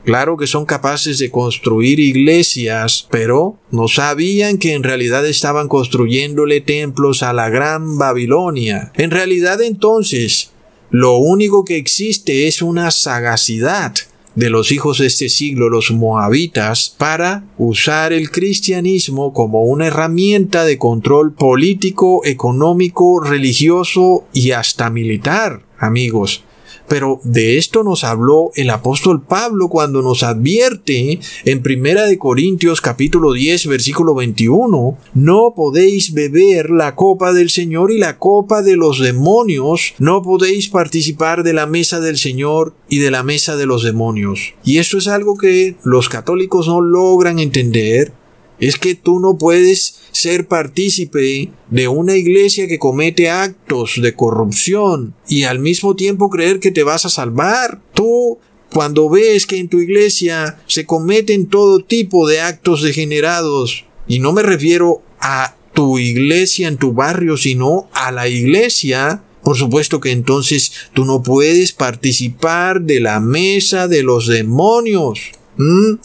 Claro 0.03 0.35
que 0.35 0.47
son 0.47 0.65
capaces 0.65 1.19
de 1.19 1.29
construir 1.29 1.99
iglesias, 1.99 3.07
pero 3.11 3.57
no 3.69 3.87
sabían 3.87 4.57
que 4.57 4.73
en 4.73 4.81
realidad 4.81 5.27
estaban 5.27 5.67
construyéndole 5.67 6.59
templos 6.59 7.21
a 7.21 7.33
la 7.33 7.49
gran 7.49 7.99
Babilonia. 7.99 8.91
En 8.95 9.11
realidad 9.11 9.61
entonces, 9.61 10.51
lo 10.89 11.17
único 11.17 11.65
que 11.65 11.77
existe 11.77 12.47
es 12.47 12.63
una 12.63 12.89
sagacidad 12.89 13.93
de 14.33 14.49
los 14.49 14.71
hijos 14.71 14.97
de 14.97 15.07
este 15.07 15.29
siglo, 15.29 15.69
los 15.69 15.91
moabitas, 15.91 16.95
para 16.97 17.43
usar 17.57 18.11
el 18.11 18.31
cristianismo 18.31 19.33
como 19.33 19.63
una 19.65 19.87
herramienta 19.87 20.65
de 20.65 20.77
control 20.77 21.33
político, 21.33 22.21
económico, 22.25 23.19
religioso 23.19 24.25
y 24.33 24.51
hasta 24.51 24.89
militar, 24.89 25.61
amigos. 25.77 26.43
Pero 26.91 27.21
de 27.23 27.57
esto 27.57 27.83
nos 27.83 28.03
habló 28.03 28.51
el 28.55 28.69
apóstol 28.69 29.23
Pablo 29.23 29.69
cuando 29.69 30.01
nos 30.01 30.23
advierte 30.23 31.21
en 31.45 31.63
Primera 31.63 32.05
de 32.05 32.17
Corintios 32.17 32.81
capítulo 32.81 33.31
10 33.31 33.67
versículo 33.67 34.13
21, 34.13 34.97
no 35.13 35.53
podéis 35.55 36.13
beber 36.13 36.69
la 36.69 36.97
copa 36.97 37.31
del 37.31 37.49
Señor 37.49 37.93
y 37.93 37.97
la 37.97 38.17
copa 38.17 38.61
de 38.61 38.75
los 38.75 38.99
demonios, 38.99 39.93
no 39.99 40.21
podéis 40.21 40.67
participar 40.67 41.43
de 41.43 41.53
la 41.53 41.65
mesa 41.65 42.01
del 42.01 42.17
Señor 42.17 42.75
y 42.89 42.99
de 42.99 43.09
la 43.09 43.23
mesa 43.23 43.55
de 43.55 43.67
los 43.67 43.83
demonios. 43.83 44.53
Y 44.65 44.79
esto 44.79 44.97
es 44.97 45.07
algo 45.07 45.37
que 45.37 45.77
los 45.85 46.09
católicos 46.09 46.67
no 46.67 46.81
logran 46.81 47.39
entender, 47.39 48.11
es 48.61 48.77
que 48.77 48.95
tú 48.95 49.19
no 49.19 49.37
puedes 49.37 49.95
ser 50.11 50.47
partícipe 50.47 51.51
de 51.69 51.87
una 51.87 52.15
iglesia 52.15 52.67
que 52.67 52.79
comete 52.79 53.29
actos 53.29 53.99
de 54.01 54.13
corrupción 54.13 55.15
y 55.27 55.43
al 55.43 55.59
mismo 55.59 55.95
tiempo 55.95 56.29
creer 56.29 56.59
que 56.59 56.71
te 56.71 56.83
vas 56.83 57.05
a 57.05 57.09
salvar. 57.09 57.81
Tú 57.93 58.37
cuando 58.71 59.09
ves 59.09 59.45
que 59.47 59.57
en 59.57 59.67
tu 59.67 59.79
iglesia 59.79 60.59
se 60.67 60.85
cometen 60.85 61.47
todo 61.47 61.83
tipo 61.83 62.27
de 62.27 62.39
actos 62.39 62.83
degenerados, 62.83 63.85
y 64.07 64.19
no 64.19 64.31
me 64.31 64.43
refiero 64.43 65.01
a 65.19 65.55
tu 65.73 65.97
iglesia 65.97 66.67
en 66.67 66.77
tu 66.77 66.93
barrio, 66.93 67.37
sino 67.37 67.89
a 67.93 68.11
la 68.11 68.27
iglesia, 68.27 69.23
por 69.43 69.57
supuesto 69.57 69.99
que 69.99 70.11
entonces 70.11 70.71
tú 70.93 71.05
no 71.05 71.23
puedes 71.23 71.71
participar 71.71 72.81
de 72.81 72.99
la 72.99 73.19
mesa 73.19 73.87
de 73.87 74.03
los 74.03 74.27
demonios. 74.27 75.31
¿Mm? 75.57 75.95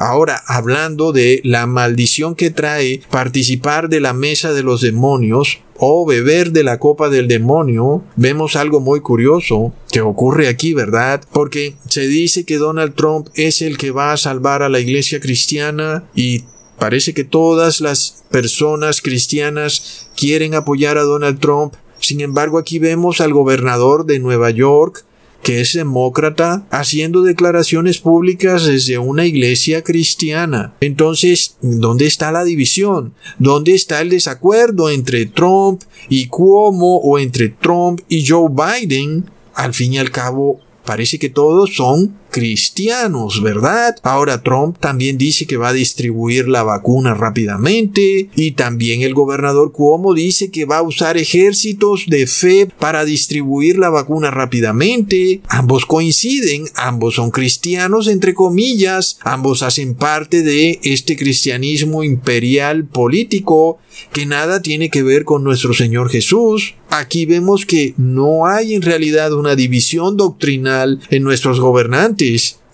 Ahora, 0.00 0.42
hablando 0.46 1.12
de 1.12 1.42
la 1.44 1.66
maldición 1.66 2.34
que 2.34 2.48
trae 2.48 3.02
participar 3.10 3.90
de 3.90 4.00
la 4.00 4.14
mesa 4.14 4.54
de 4.54 4.62
los 4.62 4.80
demonios 4.80 5.58
o 5.76 6.06
beber 6.06 6.52
de 6.52 6.64
la 6.64 6.78
copa 6.78 7.10
del 7.10 7.28
demonio, 7.28 8.02
vemos 8.16 8.56
algo 8.56 8.80
muy 8.80 9.02
curioso 9.02 9.74
que 9.92 10.00
ocurre 10.00 10.48
aquí, 10.48 10.72
¿verdad? 10.72 11.22
Porque 11.34 11.74
se 11.86 12.08
dice 12.08 12.46
que 12.46 12.56
Donald 12.56 12.94
Trump 12.94 13.28
es 13.34 13.60
el 13.60 13.76
que 13.76 13.90
va 13.90 14.14
a 14.14 14.16
salvar 14.16 14.62
a 14.62 14.70
la 14.70 14.80
iglesia 14.80 15.20
cristiana 15.20 16.08
y 16.14 16.44
parece 16.78 17.12
que 17.12 17.24
todas 17.24 17.82
las 17.82 18.24
personas 18.30 19.02
cristianas 19.02 20.08
quieren 20.16 20.54
apoyar 20.54 20.96
a 20.96 21.02
Donald 21.02 21.40
Trump. 21.40 21.74
Sin 21.98 22.22
embargo, 22.22 22.56
aquí 22.56 22.78
vemos 22.78 23.20
al 23.20 23.34
gobernador 23.34 24.06
de 24.06 24.18
Nueva 24.18 24.48
York 24.48 25.04
que 25.42 25.60
es 25.60 25.72
demócrata, 25.72 26.66
haciendo 26.70 27.22
declaraciones 27.22 27.98
públicas 27.98 28.64
desde 28.66 28.98
una 28.98 29.24
iglesia 29.26 29.82
cristiana. 29.82 30.74
Entonces, 30.80 31.56
¿dónde 31.60 32.06
está 32.06 32.30
la 32.32 32.44
división? 32.44 33.14
¿Dónde 33.38 33.74
está 33.74 34.00
el 34.00 34.10
desacuerdo 34.10 34.90
entre 34.90 35.26
Trump 35.26 35.82
y 36.08 36.26
Cuomo 36.26 36.98
o 36.98 37.18
entre 37.18 37.48
Trump 37.48 38.00
y 38.08 38.26
Joe 38.26 38.50
Biden? 38.50 39.30
Al 39.54 39.74
fin 39.74 39.94
y 39.94 39.98
al 39.98 40.10
cabo, 40.10 40.60
parece 40.84 41.18
que 41.18 41.28
todos 41.28 41.74
son 41.74 42.19
cristianos, 42.30 43.42
¿verdad? 43.42 43.96
Ahora 44.02 44.42
Trump 44.42 44.78
también 44.78 45.18
dice 45.18 45.46
que 45.46 45.56
va 45.56 45.68
a 45.68 45.72
distribuir 45.72 46.48
la 46.48 46.62
vacuna 46.62 47.14
rápidamente 47.14 48.30
y 48.34 48.52
también 48.52 49.02
el 49.02 49.14
gobernador 49.14 49.72
Cuomo 49.72 50.14
dice 50.14 50.50
que 50.50 50.64
va 50.64 50.78
a 50.78 50.82
usar 50.82 51.16
ejércitos 51.16 52.04
de 52.06 52.26
fe 52.26 52.68
para 52.78 53.04
distribuir 53.04 53.78
la 53.78 53.90
vacuna 53.90 54.30
rápidamente. 54.30 55.40
Ambos 55.48 55.86
coinciden, 55.86 56.64
ambos 56.76 57.16
son 57.16 57.30
cristianos 57.30 58.08
entre 58.08 58.34
comillas, 58.34 59.18
ambos 59.22 59.62
hacen 59.62 59.94
parte 59.94 60.42
de 60.42 60.80
este 60.82 61.16
cristianismo 61.16 62.04
imperial 62.04 62.84
político 62.86 63.78
que 64.12 64.26
nada 64.26 64.62
tiene 64.62 64.90
que 64.90 65.02
ver 65.02 65.24
con 65.24 65.44
nuestro 65.44 65.74
Señor 65.74 66.10
Jesús. 66.10 66.74
Aquí 66.90 67.24
vemos 67.24 67.66
que 67.66 67.94
no 67.96 68.46
hay 68.46 68.74
en 68.74 68.82
realidad 68.82 69.32
una 69.32 69.54
división 69.54 70.16
doctrinal 70.16 71.00
en 71.10 71.22
nuestros 71.22 71.60
gobernantes 71.60 72.19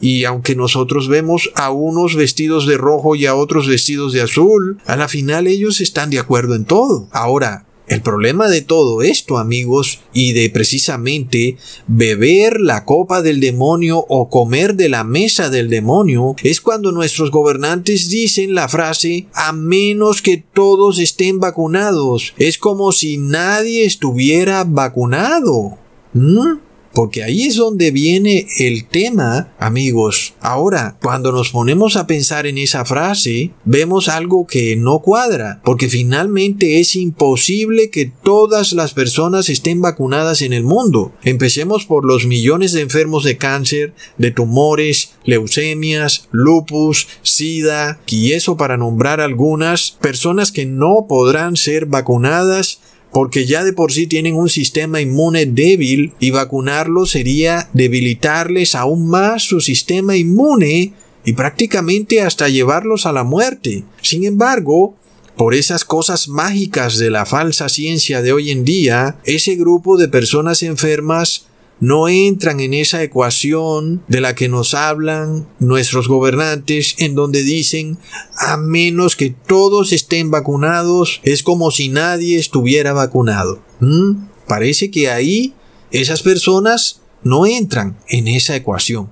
y 0.00 0.24
aunque 0.24 0.54
nosotros 0.54 1.08
vemos 1.08 1.50
a 1.54 1.70
unos 1.70 2.16
vestidos 2.16 2.66
de 2.66 2.76
rojo 2.76 3.14
y 3.14 3.26
a 3.26 3.34
otros 3.34 3.66
vestidos 3.66 4.12
de 4.12 4.22
azul, 4.22 4.78
a 4.86 4.96
la 4.96 5.08
final 5.08 5.46
ellos 5.46 5.80
están 5.80 6.10
de 6.10 6.18
acuerdo 6.18 6.54
en 6.54 6.64
todo. 6.64 7.08
Ahora, 7.12 7.66
el 7.88 8.02
problema 8.02 8.48
de 8.48 8.62
todo 8.62 9.02
esto, 9.02 9.38
amigos, 9.38 10.00
y 10.12 10.32
de 10.32 10.50
precisamente 10.50 11.56
beber 11.86 12.60
la 12.60 12.84
copa 12.84 13.22
del 13.22 13.38
demonio 13.38 14.04
o 14.08 14.28
comer 14.28 14.74
de 14.74 14.88
la 14.88 15.04
mesa 15.04 15.50
del 15.50 15.70
demonio, 15.70 16.34
es 16.42 16.60
cuando 16.60 16.90
nuestros 16.90 17.30
gobernantes 17.30 18.08
dicen 18.08 18.54
la 18.54 18.68
frase 18.68 19.28
a 19.34 19.52
menos 19.52 20.20
que 20.20 20.42
todos 20.52 20.98
estén 20.98 21.38
vacunados. 21.38 22.34
Es 22.38 22.58
como 22.58 22.90
si 22.90 23.18
nadie 23.18 23.84
estuviera 23.84 24.64
vacunado. 24.64 25.78
¿Mm? 26.12 26.65
Porque 26.96 27.22
ahí 27.22 27.42
es 27.42 27.56
donde 27.56 27.90
viene 27.90 28.46
el 28.58 28.86
tema, 28.86 29.52
amigos. 29.58 30.32
Ahora, 30.40 30.96
cuando 31.02 31.30
nos 31.30 31.50
ponemos 31.50 31.94
a 31.96 32.06
pensar 32.06 32.46
en 32.46 32.56
esa 32.56 32.86
frase, 32.86 33.50
vemos 33.66 34.08
algo 34.08 34.46
que 34.46 34.76
no 34.76 35.00
cuadra, 35.00 35.60
porque 35.62 35.90
finalmente 35.90 36.80
es 36.80 36.96
imposible 36.96 37.90
que 37.90 38.10
todas 38.22 38.72
las 38.72 38.94
personas 38.94 39.50
estén 39.50 39.82
vacunadas 39.82 40.40
en 40.40 40.54
el 40.54 40.64
mundo. 40.64 41.12
Empecemos 41.22 41.84
por 41.84 42.06
los 42.06 42.24
millones 42.24 42.72
de 42.72 42.80
enfermos 42.80 43.24
de 43.24 43.36
cáncer, 43.36 43.92
de 44.16 44.30
tumores, 44.30 45.10
leucemias, 45.24 46.28
lupus, 46.30 47.08
sida, 47.20 48.00
y 48.06 48.32
eso 48.32 48.56
para 48.56 48.78
nombrar 48.78 49.20
algunas 49.20 49.90
personas 49.90 50.50
que 50.50 50.64
no 50.64 51.04
podrán 51.06 51.56
ser 51.56 51.84
vacunadas 51.84 52.80
porque 53.16 53.46
ya 53.46 53.64
de 53.64 53.73
por 53.73 53.94
sí 53.94 54.06
tienen 54.06 54.35
un 54.35 54.50
sistema 54.50 55.00
inmune 55.00 55.46
débil 55.46 56.12
y 56.20 56.32
vacunarlos 56.32 57.12
sería 57.12 57.70
debilitarles 57.73 58.75
aún 58.75 59.08
más 59.08 59.42
su 59.42 59.62
sistema 59.62 60.18
inmune 60.18 60.92
y 61.25 61.32
prácticamente 61.32 62.20
hasta 62.20 62.50
llevarlos 62.50 63.06
a 63.06 63.14
la 63.14 63.25
muerte. 63.25 63.85
Sin 64.02 64.26
embargo, 64.26 64.96
por 65.35 65.54
esas 65.54 65.87
cosas 65.87 66.28
mágicas 66.28 66.99
de 66.99 67.08
la 67.08 67.25
falsa 67.25 67.70
ciencia 67.70 68.20
de 68.20 68.35
hoy 68.35 68.50
en 68.50 68.66
día, 68.66 69.16
ese 69.25 69.54
grupo 69.56 69.96
de 69.96 70.08
personas 70.08 70.62
enfermas 70.62 71.46
no 71.80 72.09
entran 72.09 72.61
en 72.61 72.75
esa 72.75 73.02
ecuación 73.02 74.02
de 74.09 74.21
la 74.21 74.35
que 74.35 74.49
nos 74.49 74.75
hablan 74.75 75.47
nuestros 75.59 76.09
gobernantes 76.09 76.95
en 76.99 77.14
donde 77.14 77.42
dicen 77.42 77.99
a 78.38 78.56
menos 78.56 79.16
que 79.16 79.30
todos 79.30 79.92
estén 79.92 80.30
vacunados 80.30 81.21
es 81.23 81.42
como 81.42 81.71
si 81.71 81.88
nadie 81.88 82.38
estuviera 82.38 82.92
vacunado. 82.92 83.62
¿Mm? 83.80 84.26
Parece 84.47 84.90
que 84.90 85.10
ahí 85.10 85.54
esas 85.91 86.23
personas 86.23 87.00
no 87.23 87.47
entran 87.47 87.99
en 88.08 88.28
esa 88.28 88.56
ecuación. 88.56 89.10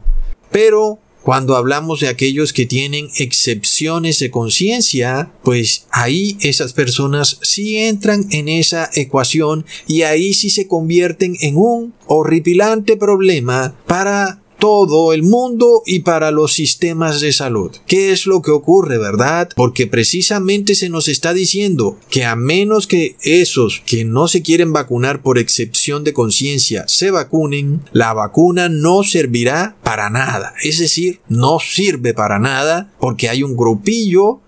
Pero 0.51 1.01
cuando 1.25 1.57
hablamos 1.57 2.01
de 2.01 2.09
aquellos 2.09 2.53
que 2.53 2.67
tienen 2.67 3.09
excepciones 3.17 4.19
de 4.19 4.31
conciencia, 4.31 5.33
pues 5.43 5.87
ahí 5.91 6.37
esas 6.41 6.75
personas 6.75 7.39
sí 7.41 7.79
entran 7.79 8.27
en 8.31 8.51
esa 8.51 8.91
ecuación 8.93 9.65
y 9.87 10.03
ahí 10.03 10.35
sí 10.35 10.51
se 10.51 10.69
convierten 10.69 11.35
en 11.41 11.57
un 11.57 11.95
horripilante 12.07 12.99
problema 12.99 13.75
para 13.87 14.44
todo 14.65 15.13
el 15.13 15.23
mundo 15.23 15.83
y 15.85 15.99
para 15.99 16.31
los 16.31 16.55
sistemas 16.55 17.21
de 17.21 17.35
salud. 17.35 17.71
¿Qué 17.87 18.13
es 18.13 18.25
lo 18.25 18.41
que 18.41 18.51
ocurre, 18.51 18.97
verdad? 18.97 19.51
Porque 19.55 19.87
precisamente 19.87 20.75
se 20.75 20.89
nos 20.89 21.07
está 21.07 21.35
diciendo 21.35 21.99
que 22.09 22.25
a 22.25 22.35
menos 22.35 22.87
que 22.87 23.17
esos 23.21 23.83
que 23.85 24.07
no 24.07 24.27
se 24.27 24.41
quieren 24.41 24.73
vacunar 24.73 25.21
por 25.21 25.37
excepción 25.37 26.03
de 26.03 26.15
conciencia 26.15 26.89
se 26.89 27.11
vacunen, 27.11 27.83
la 27.93 28.15
vacuna 28.15 28.71
no 28.71 29.03
servirá 29.03 29.77
para 29.83 30.09
nada. 30.09 30.55
Es 30.63 30.79
decir, 30.79 31.21
no 31.29 31.59
sirve 31.61 32.15
para 32.15 32.39
nada 32.39 32.91
porque 32.99 33.29
hay 33.29 33.43
un 33.43 33.59
grupillo 33.59 34.41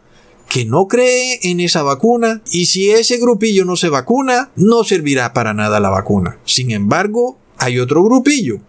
que 0.48 0.64
no 0.64 0.88
cree 0.88 1.40
en 1.42 1.61
esa 1.61 1.83
vacuna 1.83 2.40
y 2.50 2.64
si 2.64 2.90
ese 2.90 3.18
grupillo 3.18 3.66
no 3.66 3.76
se 3.76 3.90
vacuna, 3.90 4.50
no 4.57 4.83
servirá 4.83 5.35
para 5.35 5.52
nada 5.52 5.79
la 5.79 5.90
vacuna. 5.90 6.38
Sin 6.46 6.70
embargo, 6.70 7.37
hay 7.59 7.79
otro 7.81 8.02
grupillo 8.02 8.62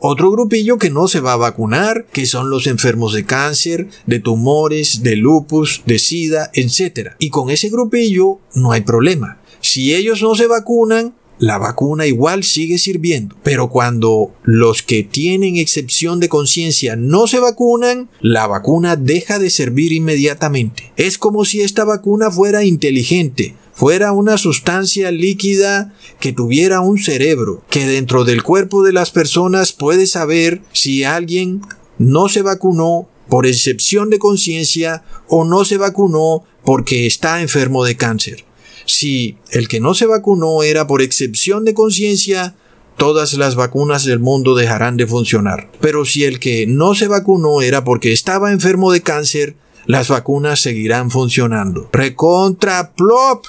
otro 0.00 0.30
grupillo 0.30 0.78
que 0.78 0.90
no 0.90 1.08
se 1.08 1.20
va 1.20 1.32
a 1.32 1.36
vacunar, 1.36 2.06
que 2.12 2.26
son 2.26 2.50
los 2.50 2.66
enfermos 2.66 3.12
de 3.12 3.24
cáncer, 3.24 3.88
de 4.06 4.20
tumores, 4.20 5.02
de 5.02 5.16
lupus, 5.16 5.82
de 5.86 5.98
sida, 5.98 6.50
etc. 6.54 7.12
Y 7.18 7.30
con 7.30 7.50
ese 7.50 7.68
grupillo 7.68 8.38
no 8.54 8.72
hay 8.72 8.82
problema. 8.82 9.38
Si 9.60 9.94
ellos 9.94 10.22
no 10.22 10.34
se 10.34 10.46
vacunan, 10.46 11.14
la 11.38 11.58
vacuna 11.58 12.06
igual 12.06 12.42
sigue 12.42 12.78
sirviendo. 12.78 13.36
Pero 13.42 13.70
cuando 13.70 14.32
los 14.42 14.82
que 14.82 15.04
tienen 15.04 15.56
excepción 15.56 16.20
de 16.20 16.28
conciencia 16.28 16.96
no 16.96 17.26
se 17.26 17.38
vacunan, 17.38 18.08
la 18.20 18.46
vacuna 18.46 18.96
deja 18.96 19.38
de 19.38 19.50
servir 19.50 19.92
inmediatamente. 19.92 20.92
Es 20.96 21.18
como 21.18 21.44
si 21.44 21.60
esta 21.60 21.84
vacuna 21.84 22.30
fuera 22.30 22.64
inteligente, 22.64 23.54
fuera 23.78 24.10
una 24.10 24.38
sustancia 24.38 25.12
líquida 25.12 25.94
que 26.18 26.32
tuviera 26.32 26.80
un 26.80 26.98
cerebro, 26.98 27.62
que 27.70 27.86
dentro 27.86 28.24
del 28.24 28.42
cuerpo 28.42 28.82
de 28.82 28.92
las 28.92 29.12
personas 29.12 29.72
puede 29.72 30.08
saber 30.08 30.62
si 30.72 31.04
alguien 31.04 31.60
no 31.96 32.28
se 32.28 32.42
vacunó 32.42 33.08
por 33.28 33.46
excepción 33.46 34.10
de 34.10 34.18
conciencia 34.18 35.04
o 35.28 35.44
no 35.44 35.64
se 35.64 35.76
vacunó 35.76 36.42
porque 36.64 37.06
está 37.06 37.40
enfermo 37.40 37.84
de 37.84 37.96
cáncer. 37.96 38.44
Si 38.84 39.36
el 39.52 39.68
que 39.68 39.78
no 39.78 39.94
se 39.94 40.06
vacunó 40.06 40.64
era 40.64 40.88
por 40.88 41.00
excepción 41.00 41.64
de 41.64 41.74
conciencia, 41.74 42.56
todas 42.96 43.34
las 43.34 43.54
vacunas 43.54 44.04
del 44.04 44.18
mundo 44.18 44.56
dejarán 44.56 44.96
de 44.96 45.06
funcionar. 45.06 45.70
Pero 45.80 46.04
si 46.04 46.24
el 46.24 46.40
que 46.40 46.66
no 46.66 46.96
se 46.96 47.06
vacunó 47.06 47.62
era 47.62 47.84
porque 47.84 48.12
estaba 48.12 48.50
enfermo 48.50 48.90
de 48.90 49.02
cáncer, 49.02 49.54
las 49.86 50.08
vacunas 50.08 50.60
seguirán 50.60 51.12
funcionando. 51.12 51.88
Recontra 51.92 52.92
plop. 52.96 53.46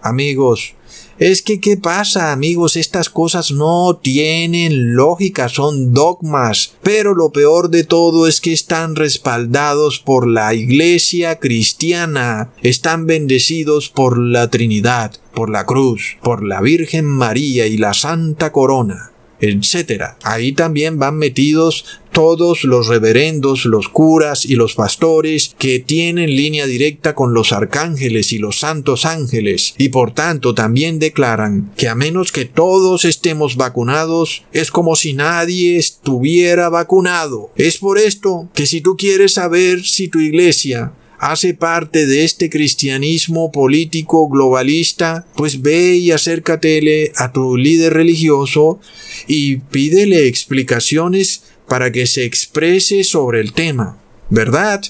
Amigos, 0.00 0.74
es 1.18 1.42
que, 1.42 1.60
¿qué 1.60 1.76
pasa, 1.76 2.30
amigos? 2.30 2.76
Estas 2.76 3.10
cosas 3.10 3.50
no 3.50 3.98
tienen 4.00 4.94
lógica, 4.94 5.48
son 5.48 5.92
dogmas. 5.92 6.74
Pero 6.82 7.14
lo 7.14 7.30
peor 7.32 7.70
de 7.70 7.82
todo 7.82 8.28
es 8.28 8.40
que 8.40 8.52
están 8.52 8.94
respaldados 8.94 9.98
por 9.98 10.28
la 10.28 10.54
iglesia 10.54 11.40
cristiana, 11.40 12.52
están 12.62 13.06
bendecidos 13.06 13.88
por 13.88 14.16
la 14.16 14.48
Trinidad, 14.48 15.12
por 15.34 15.50
la 15.50 15.66
cruz, 15.66 16.18
por 16.22 16.44
la 16.44 16.60
Virgen 16.60 17.06
María 17.06 17.66
y 17.66 17.78
la 17.78 17.94
Santa 17.94 18.52
Corona 18.52 19.12
etc. 19.40 20.16
Ahí 20.22 20.52
también 20.52 20.98
van 20.98 21.16
metidos 21.16 21.84
todos 22.12 22.64
los 22.64 22.88
reverendos, 22.88 23.64
los 23.64 23.88
curas 23.88 24.44
y 24.44 24.56
los 24.56 24.74
pastores 24.74 25.54
que 25.58 25.78
tienen 25.78 26.30
línea 26.30 26.66
directa 26.66 27.14
con 27.14 27.34
los 27.34 27.52
arcángeles 27.52 28.32
y 28.32 28.38
los 28.38 28.58
santos 28.58 29.04
ángeles 29.04 29.74
y 29.78 29.90
por 29.90 30.12
tanto 30.12 30.54
también 30.54 30.98
declaran 30.98 31.70
que 31.76 31.88
a 31.88 31.94
menos 31.94 32.32
que 32.32 32.44
todos 32.44 33.04
estemos 33.04 33.56
vacunados 33.56 34.44
es 34.52 34.70
como 34.70 34.96
si 34.96 35.12
nadie 35.12 35.76
estuviera 35.76 36.68
vacunado. 36.68 37.50
Es 37.56 37.78
por 37.78 37.98
esto 37.98 38.48
que 38.54 38.66
si 38.66 38.80
tú 38.80 38.96
quieres 38.96 39.34
saber 39.34 39.84
si 39.84 40.08
tu 40.08 40.18
iglesia 40.18 40.92
hace 41.18 41.54
parte 41.54 42.06
de 42.06 42.24
este 42.24 42.48
cristianismo 42.50 43.52
político 43.52 44.28
globalista, 44.28 45.26
pues 45.36 45.62
ve 45.62 45.96
y 45.96 46.10
acércatele 46.12 47.12
a 47.16 47.32
tu 47.32 47.56
líder 47.56 47.94
religioso 47.94 48.80
y 49.26 49.56
pídele 49.56 50.26
explicaciones 50.26 51.42
para 51.66 51.92
que 51.92 52.06
se 52.06 52.24
exprese 52.24 53.04
sobre 53.04 53.40
el 53.40 53.52
tema, 53.52 53.98
¿verdad? 54.30 54.82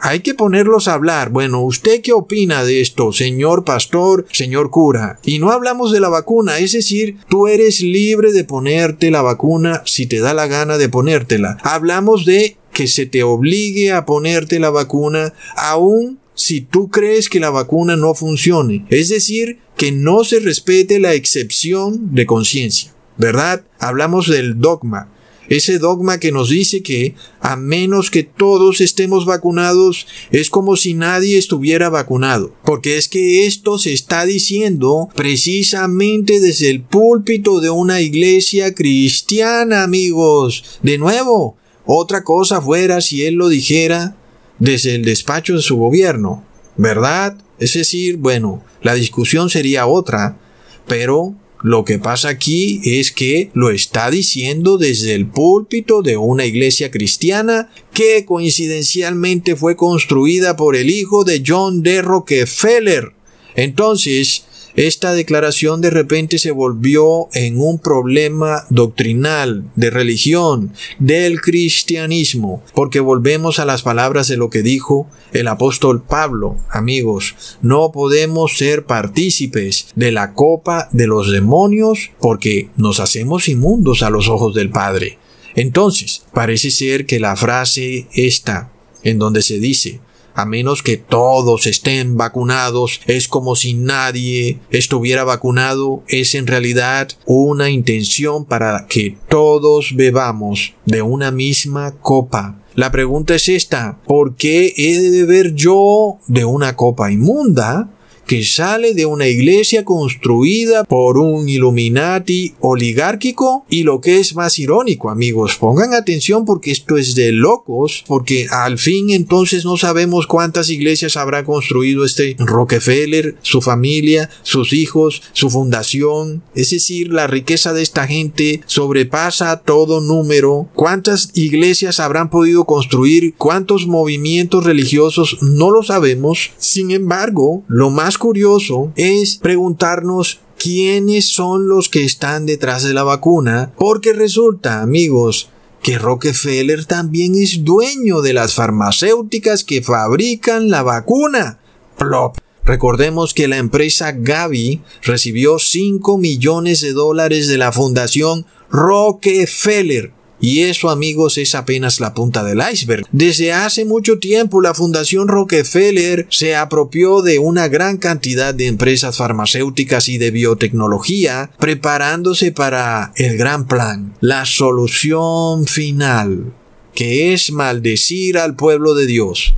hay 0.00 0.20
que 0.20 0.34
ponerlos 0.34 0.88
a 0.88 0.94
hablar. 0.94 1.30
Bueno, 1.30 1.62
¿usted 1.62 2.00
qué 2.02 2.12
opina 2.12 2.64
de 2.64 2.80
esto, 2.80 3.12
señor 3.12 3.64
pastor, 3.64 4.26
señor 4.32 4.70
cura? 4.70 5.18
Y 5.24 5.38
no 5.38 5.50
hablamos 5.50 5.92
de 5.92 6.00
la 6.00 6.08
vacuna, 6.08 6.58
es 6.58 6.72
decir, 6.72 7.16
tú 7.28 7.48
eres 7.48 7.80
libre 7.80 8.32
de 8.32 8.44
ponerte 8.44 9.10
la 9.10 9.22
vacuna 9.22 9.82
si 9.86 10.06
te 10.06 10.20
da 10.20 10.34
la 10.34 10.46
gana 10.46 10.78
de 10.78 10.88
ponértela. 10.88 11.58
Hablamos 11.62 12.24
de 12.24 12.56
que 12.78 12.86
se 12.86 13.06
te 13.06 13.24
obligue 13.24 13.90
a 13.90 14.06
ponerte 14.06 14.60
la 14.60 14.70
vacuna 14.70 15.34
aún 15.56 16.20
si 16.36 16.60
tú 16.60 16.90
crees 16.90 17.28
que 17.28 17.40
la 17.40 17.50
vacuna 17.50 17.96
no 17.96 18.14
funcione. 18.14 18.86
Es 18.88 19.08
decir, 19.08 19.58
que 19.76 19.90
no 19.90 20.22
se 20.22 20.38
respete 20.38 21.00
la 21.00 21.14
excepción 21.14 22.14
de 22.14 22.24
conciencia. 22.24 22.94
¿Verdad? 23.16 23.64
Hablamos 23.80 24.28
del 24.28 24.60
dogma 24.60 25.10
ese 25.48 25.78
dogma 25.78 26.20
que 26.20 26.30
nos 26.30 26.50
dice 26.50 26.82
que 26.82 27.14
a 27.40 27.56
menos 27.56 28.10
que 28.10 28.22
todos 28.22 28.80
estemos 28.80 29.24
vacunados 29.24 30.06
es 30.30 30.50
como 30.50 30.76
si 30.76 30.94
nadie 30.94 31.38
estuviera 31.38 31.88
vacunado. 31.88 32.54
Porque 32.64 32.98
es 32.98 33.08
que 33.08 33.46
esto 33.46 33.78
se 33.78 33.92
está 33.92 34.26
diciendo 34.26 35.08
precisamente 35.14 36.40
desde 36.40 36.68
el 36.70 36.82
púlpito 36.82 37.60
de 37.60 37.70
una 37.70 38.02
iglesia 38.02 38.74
cristiana, 38.74 39.84
amigos. 39.84 40.78
De 40.82 40.98
nuevo, 40.98 41.56
otra 41.90 42.22
cosa 42.22 42.60
fuera 42.60 43.00
si 43.00 43.24
él 43.24 43.36
lo 43.36 43.48
dijera 43.48 44.14
desde 44.58 44.94
el 44.94 45.06
despacho 45.06 45.56
de 45.56 45.62
su 45.62 45.78
gobierno. 45.78 46.44
¿Verdad? 46.76 47.38
Es 47.58 47.72
decir, 47.72 48.18
bueno, 48.18 48.62
la 48.82 48.92
discusión 48.92 49.48
sería 49.48 49.86
otra, 49.86 50.38
pero 50.86 51.34
lo 51.62 51.86
que 51.86 51.98
pasa 51.98 52.28
aquí 52.28 52.82
es 52.84 53.10
que 53.10 53.50
lo 53.54 53.70
está 53.70 54.10
diciendo 54.10 54.76
desde 54.76 55.14
el 55.14 55.26
púlpito 55.26 56.02
de 56.02 56.18
una 56.18 56.44
iglesia 56.44 56.90
cristiana 56.90 57.70
que 57.94 58.26
coincidencialmente 58.26 59.56
fue 59.56 59.74
construida 59.74 60.56
por 60.56 60.76
el 60.76 60.90
hijo 60.90 61.24
de 61.24 61.42
John 61.44 61.82
D. 61.82 62.02
Rockefeller. 62.02 63.12
Entonces, 63.56 64.44
esta 64.86 65.12
declaración 65.12 65.80
de 65.80 65.90
repente 65.90 66.38
se 66.38 66.52
volvió 66.52 67.26
en 67.32 67.58
un 67.60 67.80
problema 67.80 68.64
doctrinal, 68.70 69.64
de 69.74 69.90
religión, 69.90 70.72
del 71.00 71.40
cristianismo, 71.40 72.62
porque 72.74 73.00
volvemos 73.00 73.58
a 73.58 73.64
las 73.64 73.82
palabras 73.82 74.28
de 74.28 74.36
lo 74.36 74.50
que 74.50 74.62
dijo 74.62 75.08
el 75.32 75.48
apóstol 75.48 76.00
Pablo, 76.00 76.58
amigos, 76.70 77.34
no 77.60 77.90
podemos 77.90 78.56
ser 78.56 78.84
partícipes 78.84 79.88
de 79.96 80.12
la 80.12 80.32
copa 80.32 80.88
de 80.92 81.08
los 81.08 81.32
demonios 81.32 82.12
porque 82.20 82.70
nos 82.76 83.00
hacemos 83.00 83.48
inmundos 83.48 84.04
a 84.04 84.10
los 84.10 84.28
ojos 84.28 84.54
del 84.54 84.70
Padre. 84.70 85.18
Entonces, 85.56 86.22
parece 86.32 86.70
ser 86.70 87.04
que 87.04 87.18
la 87.18 87.34
frase 87.34 88.06
esta, 88.14 88.70
en 89.02 89.18
donde 89.18 89.42
se 89.42 89.58
dice, 89.58 90.00
a 90.38 90.44
menos 90.44 90.84
que 90.84 90.96
todos 90.96 91.66
estén 91.66 92.16
vacunados, 92.16 93.00
es 93.06 93.26
como 93.26 93.56
si 93.56 93.74
nadie 93.74 94.60
estuviera 94.70 95.24
vacunado, 95.24 96.04
es 96.06 96.36
en 96.36 96.46
realidad 96.46 97.08
una 97.26 97.70
intención 97.70 98.44
para 98.44 98.86
que 98.86 99.18
todos 99.28 99.96
bebamos 99.96 100.74
de 100.84 101.02
una 101.02 101.32
misma 101.32 101.96
copa. 102.00 102.62
La 102.76 102.92
pregunta 102.92 103.34
es 103.34 103.48
esta, 103.48 103.98
¿por 104.06 104.36
qué 104.36 104.74
he 104.76 105.00
de 105.00 105.10
beber 105.10 105.54
yo 105.54 106.20
de 106.28 106.44
una 106.44 106.76
copa 106.76 107.10
inmunda? 107.10 107.90
Que 108.28 108.44
sale 108.44 108.92
de 108.92 109.06
una 109.06 109.26
iglesia 109.26 109.86
construida 109.86 110.84
por 110.84 111.16
un 111.16 111.48
Illuminati 111.48 112.54
oligárquico 112.60 113.64
y 113.70 113.84
lo 113.84 114.02
que 114.02 114.20
es 114.20 114.34
más 114.34 114.58
irónico 114.58 115.08
amigos, 115.08 115.56
pongan 115.56 115.94
atención 115.94 116.44
porque 116.44 116.70
esto 116.70 116.98
es 116.98 117.14
de 117.14 117.32
locos, 117.32 118.04
porque 118.06 118.46
al 118.50 118.78
fin 118.78 119.08
entonces 119.10 119.64
no 119.64 119.78
sabemos 119.78 120.26
cuántas 120.26 120.68
iglesias 120.68 121.16
habrá 121.16 121.42
construido 121.44 122.04
este 122.04 122.36
Rockefeller, 122.38 123.36
su 123.40 123.62
familia, 123.62 124.28
sus 124.42 124.74
hijos, 124.74 125.22
su 125.32 125.48
fundación, 125.48 126.42
es 126.54 126.68
decir, 126.68 127.10
la 127.10 127.28
riqueza 127.28 127.72
de 127.72 127.80
esta 127.80 128.06
gente 128.06 128.60
sobrepasa 128.66 129.62
todo 129.62 130.02
número, 130.02 130.68
cuántas 130.74 131.30
iglesias 131.32 131.98
habrán 131.98 132.28
podido 132.28 132.66
construir, 132.66 133.34
cuántos 133.38 133.86
movimientos 133.86 134.64
religiosos, 134.64 135.38
no 135.40 135.70
lo 135.70 135.82
sabemos, 135.82 136.50
sin 136.58 136.90
embargo, 136.90 137.64
lo 137.68 137.88
más 137.88 138.17
curioso 138.18 138.92
es 138.96 139.36
preguntarnos 139.36 140.40
quiénes 140.58 141.28
son 141.28 141.68
los 141.68 141.88
que 141.88 142.04
están 142.04 142.46
detrás 142.46 142.82
de 142.82 142.94
la 142.94 143.04
vacuna, 143.04 143.72
porque 143.78 144.12
resulta, 144.12 144.82
amigos, 144.82 145.50
que 145.82 145.98
Rockefeller 145.98 146.84
también 146.84 147.34
es 147.34 147.64
dueño 147.64 148.20
de 148.20 148.32
las 148.32 148.54
farmacéuticas 148.54 149.64
que 149.64 149.82
fabrican 149.82 150.70
la 150.70 150.82
vacuna. 150.82 151.60
Plop. 151.96 152.36
Recordemos 152.64 153.32
que 153.32 153.48
la 153.48 153.56
empresa 153.56 154.12
Gavi 154.12 154.82
recibió 155.02 155.58
5 155.58 156.18
millones 156.18 156.82
de 156.82 156.92
dólares 156.92 157.48
de 157.48 157.56
la 157.56 157.72
fundación 157.72 158.44
Rockefeller 158.70 160.12
y 160.40 160.60
eso, 160.60 160.90
amigos, 160.90 161.36
es 161.38 161.54
apenas 161.54 162.00
la 162.00 162.14
punta 162.14 162.44
del 162.44 162.62
iceberg. 162.72 163.06
Desde 163.10 163.52
hace 163.52 163.84
mucho 163.84 164.18
tiempo 164.18 164.60
la 164.60 164.74
Fundación 164.74 165.26
Rockefeller 165.26 166.26
se 166.30 166.54
apropió 166.54 167.22
de 167.22 167.38
una 167.38 167.68
gran 167.68 167.96
cantidad 167.96 168.54
de 168.54 168.66
empresas 168.66 169.16
farmacéuticas 169.16 170.08
y 170.08 170.18
de 170.18 170.30
biotecnología, 170.30 171.50
preparándose 171.58 172.52
para 172.52 173.12
el 173.16 173.36
gran 173.36 173.66
plan, 173.66 174.14
la 174.20 174.46
solución 174.46 175.66
final, 175.66 176.52
que 176.94 177.32
es 177.32 177.50
maldecir 177.50 178.38
al 178.38 178.54
pueblo 178.54 178.94
de 178.94 179.06
Dios. 179.06 179.54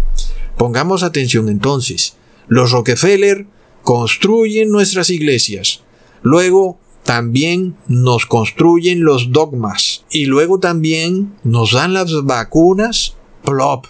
Pongamos 0.57 1.03
atención 1.03 1.49
entonces. 1.49 2.14
Los 2.49 2.73
Rockefeller 2.73 3.47
construyen 3.83 4.71
nuestras 4.71 5.11
iglesias. 5.11 5.83
Luego 6.23 6.79
también 7.05 7.77
nos 7.89 8.27
construyen 8.27 9.05
los 9.05 9.33
dogmas 9.33 10.05
y 10.11 10.27
luego 10.27 10.61
también 10.61 11.35
nos 11.43 11.73
dan 11.73 11.95
las 11.95 12.25
vacunas, 12.25 13.17
plop. 13.45 13.87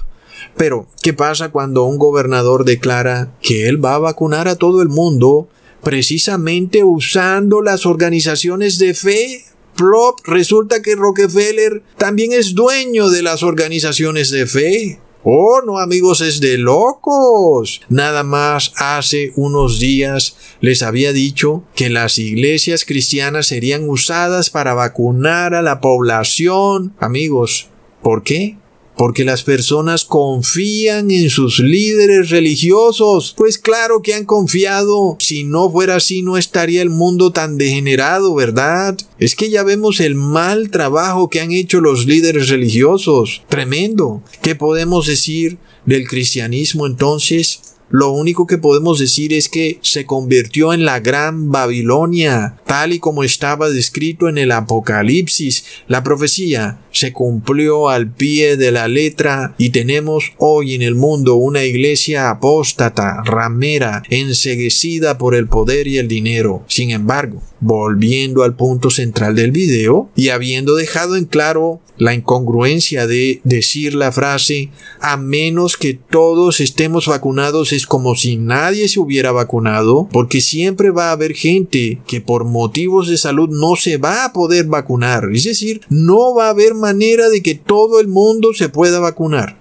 Pero, 0.57 0.87
¿qué 1.03 1.12
pasa 1.12 1.51
cuando 1.51 1.85
un 1.85 1.99
gobernador 1.99 2.64
declara 2.64 3.33
que 3.42 3.68
él 3.68 3.83
va 3.83 3.94
a 3.94 3.99
vacunar 3.99 4.49
a 4.49 4.57
todo 4.57 4.83
el 4.83 4.88
mundo 4.88 5.49
precisamente 5.83 6.85
usando 6.85 7.62
las 7.62 7.87
organizaciones 7.87 8.79
de 8.79 8.94
fe? 8.94 9.44
Plop, 9.77 10.20
resulta 10.25 10.83
que 10.83 10.96
Rockefeller 10.96 11.83
también 11.96 12.33
es 12.33 12.55
dueño 12.55 13.09
de 13.09 13.23
las 13.23 13.42
organizaciones 13.42 14.31
de 14.31 14.46
fe. 14.46 15.01
Oh, 15.22 15.61
no 15.66 15.78
amigos, 15.78 16.22
es 16.22 16.40
de 16.40 16.56
locos. 16.56 17.83
Nada 17.90 18.22
más 18.22 18.72
hace 18.76 19.33
unos 19.37 19.78
días 19.78 20.37
les 20.61 20.83
había 20.83 21.12
dicho 21.12 21.62
que 21.74 21.90
las 21.90 22.18
iglesias 22.18 22.87
cristianas 22.87 23.46
serían 23.46 23.88
usadas 23.88 24.48
para 24.48 24.72
vacunar 24.72 25.54
a 25.54 25.61
la 25.61 25.80
población. 25.80 26.94
Amigos, 26.98 27.68
¿por 28.02 28.22
qué? 28.22 28.56
Porque 29.00 29.24
las 29.24 29.44
personas 29.44 30.04
confían 30.04 31.10
en 31.10 31.30
sus 31.30 31.58
líderes 31.58 32.28
religiosos. 32.28 33.32
Pues 33.34 33.56
claro 33.56 34.02
que 34.02 34.12
han 34.12 34.26
confiado. 34.26 35.16
Si 35.20 35.42
no 35.42 35.70
fuera 35.70 35.96
así 35.96 36.20
no 36.20 36.36
estaría 36.36 36.82
el 36.82 36.90
mundo 36.90 37.32
tan 37.32 37.56
degenerado, 37.56 38.34
¿verdad? 38.34 38.98
Es 39.18 39.34
que 39.34 39.48
ya 39.48 39.62
vemos 39.62 40.00
el 40.00 40.16
mal 40.16 40.68
trabajo 40.70 41.30
que 41.30 41.40
han 41.40 41.50
hecho 41.50 41.80
los 41.80 42.04
líderes 42.04 42.50
religiosos. 42.50 43.40
Tremendo. 43.48 44.22
¿Qué 44.42 44.54
podemos 44.54 45.06
decir 45.06 45.56
del 45.86 46.06
cristianismo 46.06 46.86
entonces? 46.86 47.70
Lo 47.90 48.12
único 48.12 48.46
que 48.46 48.57
podemos 48.57 49.00
decir 49.00 49.33
es 49.33 49.48
que 49.48 49.81
se 49.83 50.07
convirtió 50.07 50.72
en 50.72 50.85
la 50.85 51.00
gran 51.00 51.50
Babilonia, 51.50 52.57
tal 52.64 52.92
y 52.92 53.00
como 53.00 53.24
estaba 53.24 53.68
descrito 53.68 54.29
en 54.29 54.38
el 54.38 54.53
Apocalipsis. 54.53 55.64
La 55.88 56.05
profecía 56.05 56.79
se 56.92 57.12
cumplió 57.12 57.88
al 57.88 58.12
pie 58.12 58.57
de 58.57 58.70
la 58.70 58.87
letra 58.87 59.55
y 59.59 59.70
tenemos 59.70 60.33
hoy 60.38 60.74
en 60.74 60.83
el 60.83 60.94
mundo 60.94 61.35
una 61.35 61.64
iglesia 61.64 62.31
apóstata, 62.31 63.22
ramera, 63.24 64.05
enseguecida 64.09 65.18
por 65.18 65.35
el 65.35 65.48
poder 65.48 65.88
y 65.88 65.98
el 65.98 66.07
dinero. 66.07 66.64
Sin 66.68 66.92
embargo, 66.92 67.42
volviendo 67.61 68.42
al 68.42 68.57
punto 68.57 68.90
central 68.90 69.35
del 69.35 69.53
video 69.53 70.11
y 70.16 70.31
habiendo 70.31 70.75
dejado 70.75 71.16
en 71.16 71.27
claro 71.27 71.81
la 71.99 72.14
incongruencia 72.14 73.07
de 73.07 73.40
decir 73.44 73.94
la 73.94 74.11
frase 74.11 74.70
a 75.01 75.18
menos 75.18 75.77
que 75.77 75.92
todos 75.92 76.61
estemos 76.61 77.07
vacunados 77.07 77.73
es 77.73 77.87
como 77.87 78.16
si 78.16 78.38
nadie 78.38 78.88
se 78.88 79.01
hubiera 79.01 79.33
vacunado 79.33 80.09
porque 80.11 80.40
siempre 80.40 80.90
va 80.90 81.11
a 81.11 81.12
haber 81.12 81.35
gente 81.35 82.01
que 82.07 82.23
por 82.23 82.44
motivos 82.44 83.09
de 83.09 83.18
salud 83.18 83.51
no 83.51 83.77
se 83.77 83.99
va 83.99 84.25
a 84.25 84.33
poder 84.33 84.64
vacunar. 84.66 85.29
Es 85.33 85.44
decir 85.44 85.83
no 85.90 86.35
va 86.35 86.46
a 86.46 86.51
haber 86.51 86.75
manera 86.75 87.29
de 87.29 87.42
que 87.42 87.55
todo 87.55 88.01
el 88.01 88.09
mundo 88.09 88.55
se 88.55 88.70
pueda 88.70 88.99
vacunar. 88.99 89.61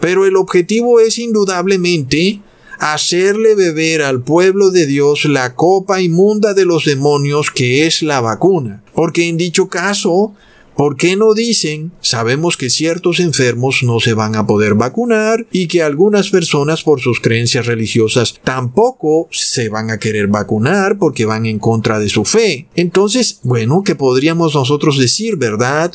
Pero 0.00 0.26
el 0.26 0.36
objetivo 0.36 1.00
es 1.00 1.18
indudablemente 1.18 2.40
hacerle 2.78 3.54
beber 3.54 4.02
al 4.02 4.22
pueblo 4.22 4.70
de 4.70 4.86
Dios 4.86 5.24
la 5.24 5.54
copa 5.54 6.00
inmunda 6.00 6.54
de 6.54 6.64
los 6.64 6.84
demonios 6.84 7.50
que 7.50 7.86
es 7.86 8.02
la 8.02 8.20
vacuna 8.20 8.82
porque 8.94 9.28
en 9.28 9.36
dicho 9.36 9.68
caso 9.68 10.34
¿Por 10.76 10.98
qué 10.98 11.16
no 11.16 11.32
dicen, 11.32 11.92
sabemos 12.02 12.58
que 12.58 12.68
ciertos 12.68 13.18
enfermos 13.18 13.82
no 13.82 13.98
se 13.98 14.12
van 14.12 14.36
a 14.36 14.46
poder 14.46 14.74
vacunar 14.74 15.46
y 15.50 15.68
que 15.68 15.82
algunas 15.82 16.28
personas 16.28 16.82
por 16.82 17.00
sus 17.00 17.18
creencias 17.18 17.64
religiosas 17.64 18.38
tampoco 18.44 19.26
se 19.30 19.70
van 19.70 19.90
a 19.90 19.98
querer 19.98 20.26
vacunar 20.26 20.98
porque 20.98 21.24
van 21.24 21.46
en 21.46 21.58
contra 21.58 21.98
de 21.98 22.10
su 22.10 22.26
fe? 22.26 22.68
Entonces, 22.74 23.40
bueno, 23.42 23.84
¿qué 23.84 23.94
podríamos 23.94 24.54
nosotros 24.54 24.98
decir, 24.98 25.36
verdad? 25.36 25.94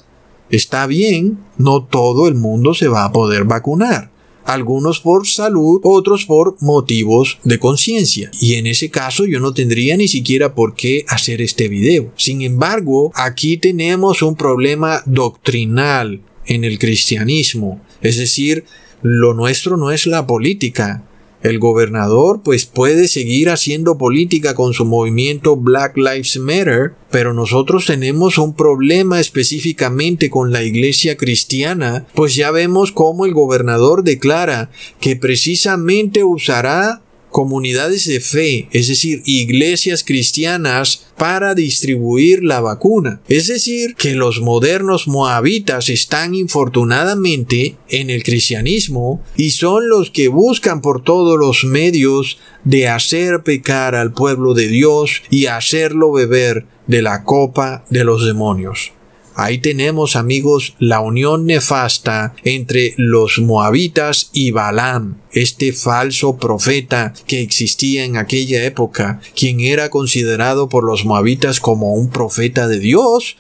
Está 0.50 0.88
bien, 0.88 1.38
no 1.60 1.84
todo 1.84 2.28
el 2.28 2.34
mundo 2.34 2.74
se 2.74 2.88
va 2.88 3.06
a 3.06 3.12
poder 3.12 3.44
vacunar 3.44 4.11
algunos 4.46 5.00
por 5.00 5.28
salud, 5.28 5.82
otros 5.84 6.26
por 6.26 6.56
motivos 6.62 7.40
de 7.44 7.60
conciencia. 7.60 8.32
Y 8.40 8.56
en 8.56 8.68
ese 8.68 8.90
caso 8.90 9.26
yo 9.26 9.40
no 9.40 9.54
tendría 9.54 9.98
ni 9.98 10.08
siquiera 10.08 10.56
por 10.56 10.76
qué 10.76 11.06
hacer 11.08 11.42
este 11.42 11.68
video. 11.68 12.12
Sin 12.16 12.42
embargo, 12.42 13.12
aquí 13.16 13.58
tenemos 13.58 14.22
un 14.22 14.36
problema 14.36 15.02
doctrinal 15.06 16.22
en 16.46 16.64
el 16.64 16.80
cristianismo. 16.80 17.82
Es 18.02 18.18
decir, 18.18 18.66
lo 19.02 19.34
nuestro 19.34 19.78
no 19.78 19.92
es 19.92 20.06
la 20.06 20.28
política, 20.28 21.04
el 21.44 21.60
gobernador 21.60 22.42
pues 22.44 22.66
puede 22.66 23.08
seguir 23.08 23.50
haciendo 23.50 23.98
política 23.98 24.54
con 24.56 24.74
su 24.74 24.86
movimiento 24.86 25.56
Black 25.56 25.98
Lives 25.98 26.38
Matter, 26.38 26.94
pero 27.10 27.34
nosotros 27.34 27.86
tenemos 27.86 28.38
un 28.38 28.56
problema 28.56 29.20
específicamente 29.20 30.30
con 30.30 30.52
la 30.52 30.64
iglesia 30.64 31.18
cristiana, 31.18 32.06
pues 32.14 32.36
ya 32.36 32.52
vemos 32.52 32.92
cómo 32.92 33.26
el 33.26 33.34
gobernador 33.34 34.04
declara 34.04 34.70
que 35.00 35.16
precisamente 35.16 36.24
usará 36.24 37.02
comunidades 37.32 38.06
de 38.06 38.20
fe, 38.20 38.68
es 38.72 38.90
decir, 38.90 39.24
iglesias 39.26 40.04
cristianas, 40.04 41.08
para 41.18 41.56
distribuir 41.56 42.44
la 42.44 42.62
vacuna. 42.62 43.22
Es 43.28 43.48
decir, 43.48 43.96
que 43.96 44.16
los 44.16 44.42
modernos 44.42 45.08
moabitas 45.08 45.90
están 45.90 46.36
infortunadamente 46.36 47.78
en 47.90 48.10
el 48.10 48.24
cristianismo 48.24 49.24
y 49.36 49.52
son 49.52 49.88
los 49.88 50.12
que 50.12 50.28
buscan 50.28 50.82
por 50.82 51.04
todos 51.04 51.40
los 51.40 51.64
medios 51.64 52.40
de 52.64 52.88
hacer 52.88 53.44
pecar 53.44 53.96
al 53.96 54.14
pueblo 54.14 54.54
de 54.54 54.68
Dios 54.68 55.24
y 55.30 55.46
hacerlo 55.46 56.12
beber 56.12 56.66
de 56.88 57.02
la 57.02 57.24
copa 57.24 57.86
de 57.90 58.04
los 58.04 58.26
demonios. 58.26 58.92
Ahí 59.36 59.60
tenemos, 59.60 60.16
amigos, 60.16 60.76
la 60.80 61.00
unión 61.00 61.46
nefasta 61.46 62.36
entre 62.44 62.94
los 62.98 63.40
moabitas 63.40 64.30
y 64.34 64.52
Balaam, 64.52 65.18
este 65.32 65.74
falso 65.74 66.38
profeta 66.38 67.14
que 67.28 67.42
existía 67.42 68.04
en 68.04 68.18
aquella 68.18 68.64
época, 68.66 69.22
quien 69.36 69.62
era 69.62 69.90
considerado 69.90 70.70
por 70.70 70.84
los 70.84 71.06
moabitas 71.06 71.60
como 71.60 71.94
un 71.94 72.10
profeta 72.10 72.68
de 72.68 72.80
Dios, 72.80 73.38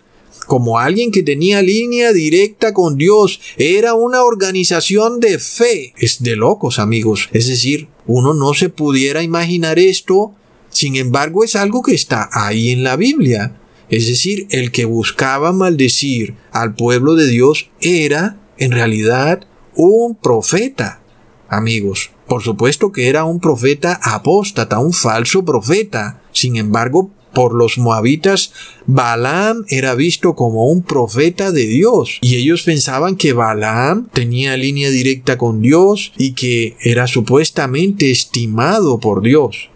como 0.47 0.80
alguien 0.80 1.12
que 1.12 1.23
tenía 1.23 1.62
línea 1.62 2.12
directa 2.12 2.73
con 2.73 2.97
Dios. 2.97 3.39
Era 3.58 3.93
una 3.93 4.23
organización 4.23 5.19
de 5.19 5.39
fe. 5.39 5.93
Es 5.97 6.21
de 6.23 6.36
locos, 6.36 6.80
amigos. 6.80 7.30
Es 7.32 7.47
decir, 7.47 7.88
uno 8.06 8.34
no 8.34 8.54
se 8.54 8.69
pudiera 8.69 9.23
imaginar 9.23 9.80
esto. 9.80 10.34
Sin 10.69 10.95
embargo, 10.95 11.43
es 11.43 11.56
algo 11.56 11.82
que 11.82 11.93
está 11.93 12.30
ahí 12.34 12.71
en 12.71 12.84
la 12.84 12.95
Biblia. 12.95 13.61
Es 13.91 14.08
decir, 14.08 14.47
el 14.49 14.71
que 14.71 14.86
buscaba 14.86 15.51
maldecir 15.51 16.36
al 16.51 16.73
pueblo 16.75 17.15
de 17.15 17.27
Dios 17.27 17.69
era, 17.82 18.38
en 18.58 18.71
realidad, 18.71 19.45
un 19.75 20.15
profeta. 20.15 21.01
Amigos, 21.49 22.12
por 22.25 22.41
supuesto 22.41 22.93
que 22.93 23.10
era 23.10 23.25
un 23.25 23.41
profeta 23.41 23.99
apóstata, 24.01 24.80
un 24.80 24.93
falso 24.93 25.43
profeta. 25.43 26.21
Sin 26.32 26.56
embargo, 26.56 27.12
por 27.34 27.54
los 27.54 27.77
moabitas, 27.77 28.54
Balaam 28.86 29.65
era 29.67 29.95
visto 29.95 30.36
como 30.36 30.67
un 30.67 30.84
profeta 30.84 31.51
de 31.51 31.65
Dios 31.65 32.19
y 32.21 32.36
ellos 32.36 32.63
pensaban 32.63 33.15
que 33.15 33.34
Balaam 33.34 34.08
tenía 34.13 34.56
línea 34.58 34.89
directa 34.89 35.38
con 35.38 35.62
Dios 35.62 36.13
y 36.17 36.32
que 36.34 36.77
era 36.82 37.08
supuestamente 37.08 38.12
estimado 38.12 38.99
por 38.99 39.21
Dios. 39.21 39.70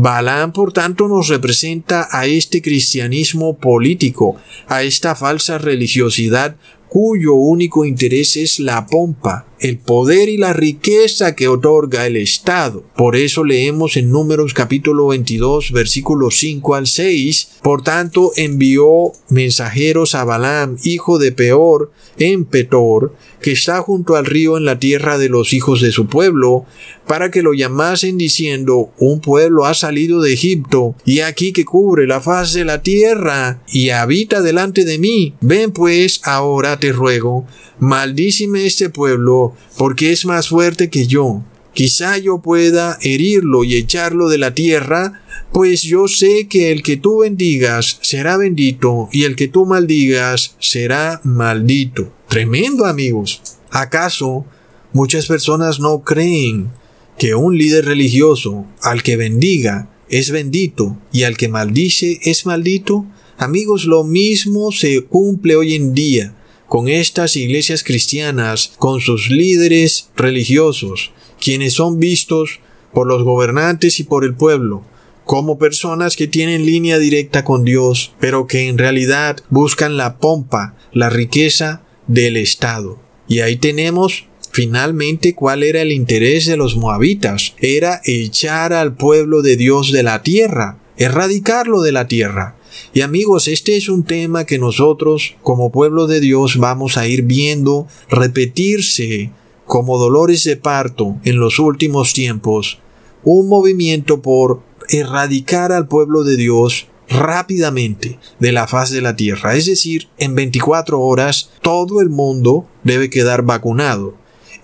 Balaam, 0.00 0.52
por 0.52 0.72
tanto, 0.72 1.08
nos 1.08 1.26
representa 1.26 2.06
a 2.12 2.26
este 2.26 2.62
cristianismo 2.62 3.56
político, 3.58 4.36
a 4.68 4.84
esta 4.84 5.16
falsa 5.16 5.58
religiosidad 5.58 6.54
cuyo 6.88 7.34
único 7.34 7.84
interés 7.84 8.36
es 8.36 8.60
la 8.60 8.86
pompa, 8.86 9.48
el 9.60 9.78
poder 9.78 10.28
y 10.28 10.36
la 10.36 10.52
riqueza 10.52 11.34
que 11.34 11.48
otorga 11.48 12.06
el 12.06 12.16
Estado. 12.16 12.84
Por 12.96 13.16
eso 13.16 13.44
leemos 13.44 13.96
en 13.96 14.10
Números 14.10 14.54
capítulo 14.54 15.08
22 15.08 15.72
versículos 15.72 16.36
5 16.38 16.74
al 16.74 16.86
6, 16.86 17.50
por 17.62 17.82
tanto 17.82 18.32
envió 18.36 19.12
mensajeros 19.28 20.14
a 20.14 20.24
Balaam, 20.24 20.76
hijo 20.84 21.18
de 21.18 21.32
Peor, 21.32 21.92
en 22.18 22.44
Petor, 22.44 23.14
que 23.40 23.52
está 23.52 23.80
junto 23.82 24.16
al 24.16 24.26
río 24.26 24.56
en 24.56 24.64
la 24.64 24.78
tierra 24.78 25.18
de 25.18 25.28
los 25.28 25.52
hijos 25.52 25.80
de 25.80 25.92
su 25.92 26.06
pueblo, 26.06 26.66
para 27.06 27.30
que 27.30 27.42
lo 27.42 27.54
llamasen 27.54 28.18
diciendo, 28.18 28.90
un 28.98 29.20
pueblo 29.20 29.64
ha 29.64 29.74
salido 29.74 30.20
de 30.20 30.32
Egipto, 30.32 30.94
y 31.04 31.20
aquí 31.20 31.52
que 31.52 31.64
cubre 31.64 32.06
la 32.06 32.20
faz 32.20 32.52
de 32.52 32.64
la 32.64 32.82
tierra, 32.82 33.62
y 33.68 33.90
habita 33.90 34.42
delante 34.42 34.84
de 34.84 34.98
mí. 34.98 35.34
Ven 35.40 35.72
pues, 35.72 36.20
ahora 36.24 36.78
te 36.78 36.92
ruego, 36.92 37.46
maldícime 37.80 38.66
este 38.66 38.90
pueblo, 38.90 39.54
porque 39.76 40.12
es 40.12 40.24
más 40.24 40.48
fuerte 40.48 40.90
que 40.90 41.06
yo. 41.06 41.42
Quizá 41.74 42.18
yo 42.18 42.38
pueda 42.38 42.98
herirlo 43.02 43.62
y 43.62 43.76
echarlo 43.76 44.28
de 44.28 44.38
la 44.38 44.52
tierra, 44.52 45.22
pues 45.52 45.82
yo 45.82 46.08
sé 46.08 46.48
que 46.48 46.72
el 46.72 46.82
que 46.82 46.96
tú 46.96 47.18
bendigas 47.18 47.98
será 48.02 48.36
bendito 48.36 49.08
y 49.12 49.24
el 49.24 49.36
que 49.36 49.48
tú 49.48 49.64
maldigas 49.64 50.56
será 50.58 51.20
maldito. 51.22 52.12
Tremendo 52.28 52.84
amigos. 52.84 53.42
¿Acaso 53.70 54.44
muchas 54.92 55.26
personas 55.26 55.78
no 55.78 56.00
creen 56.00 56.70
que 57.16 57.34
un 57.34 57.56
líder 57.56 57.84
religioso 57.84 58.66
al 58.82 59.02
que 59.02 59.16
bendiga 59.16 59.88
es 60.08 60.30
bendito 60.30 60.98
y 61.12 61.22
al 61.22 61.36
que 61.36 61.48
maldice 61.48 62.18
es 62.22 62.44
maldito? 62.44 63.06
Amigos, 63.36 63.84
lo 63.84 64.02
mismo 64.02 64.72
se 64.72 65.02
cumple 65.02 65.54
hoy 65.54 65.74
en 65.74 65.94
día 65.94 66.34
con 66.68 66.88
estas 66.88 67.36
iglesias 67.36 67.82
cristianas, 67.82 68.72
con 68.78 69.00
sus 69.00 69.30
líderes 69.30 70.10
religiosos, 70.16 71.12
quienes 71.40 71.74
son 71.74 71.98
vistos 71.98 72.60
por 72.92 73.06
los 73.06 73.24
gobernantes 73.24 74.00
y 74.00 74.04
por 74.04 74.24
el 74.24 74.34
pueblo 74.34 74.84
como 75.28 75.58
personas 75.58 76.16
que 76.16 76.26
tienen 76.26 76.64
línea 76.64 76.98
directa 76.98 77.44
con 77.44 77.62
Dios, 77.62 78.14
pero 78.18 78.46
que 78.46 78.66
en 78.66 78.78
realidad 78.78 79.36
buscan 79.50 79.98
la 79.98 80.16
pompa, 80.16 80.74
la 80.94 81.10
riqueza 81.10 81.82
del 82.06 82.38
Estado. 82.38 82.98
Y 83.28 83.40
ahí 83.40 83.56
tenemos 83.56 84.24
finalmente 84.52 85.34
cuál 85.34 85.64
era 85.64 85.82
el 85.82 85.92
interés 85.92 86.46
de 86.46 86.56
los 86.56 86.76
moabitas. 86.76 87.54
Era 87.58 88.00
echar 88.06 88.72
al 88.72 88.96
pueblo 88.96 89.42
de 89.42 89.58
Dios 89.58 89.92
de 89.92 90.02
la 90.02 90.22
tierra, 90.22 90.78
erradicarlo 90.96 91.82
de 91.82 91.92
la 91.92 92.08
tierra. 92.08 92.56
Y 92.92 93.02
amigos, 93.02 93.48
este 93.48 93.76
es 93.76 93.88
un 93.88 94.04
tema 94.04 94.44
que 94.44 94.58
nosotros 94.58 95.36
como 95.42 95.70
pueblo 95.70 96.06
de 96.06 96.20
Dios 96.20 96.56
vamos 96.56 96.96
a 96.96 97.06
ir 97.06 97.22
viendo 97.22 97.86
repetirse 98.10 99.30
como 99.66 99.98
dolores 99.98 100.44
de 100.44 100.56
parto 100.56 101.16
en 101.24 101.38
los 101.38 101.58
últimos 101.58 102.12
tiempos. 102.12 102.78
Un 103.22 103.48
movimiento 103.48 104.22
por 104.22 104.62
erradicar 104.88 105.72
al 105.72 105.86
pueblo 105.86 106.24
de 106.24 106.36
Dios 106.36 106.88
rápidamente 107.08 108.18
de 108.38 108.52
la 108.52 108.66
faz 108.66 108.90
de 108.90 109.00
la 109.00 109.16
tierra. 109.16 109.54
Es 109.54 109.66
decir, 109.66 110.08
en 110.18 110.34
24 110.34 111.00
horas 111.00 111.50
todo 111.62 112.00
el 112.00 112.10
mundo 112.10 112.66
debe 112.84 113.10
quedar 113.10 113.42
vacunado. 113.42 114.14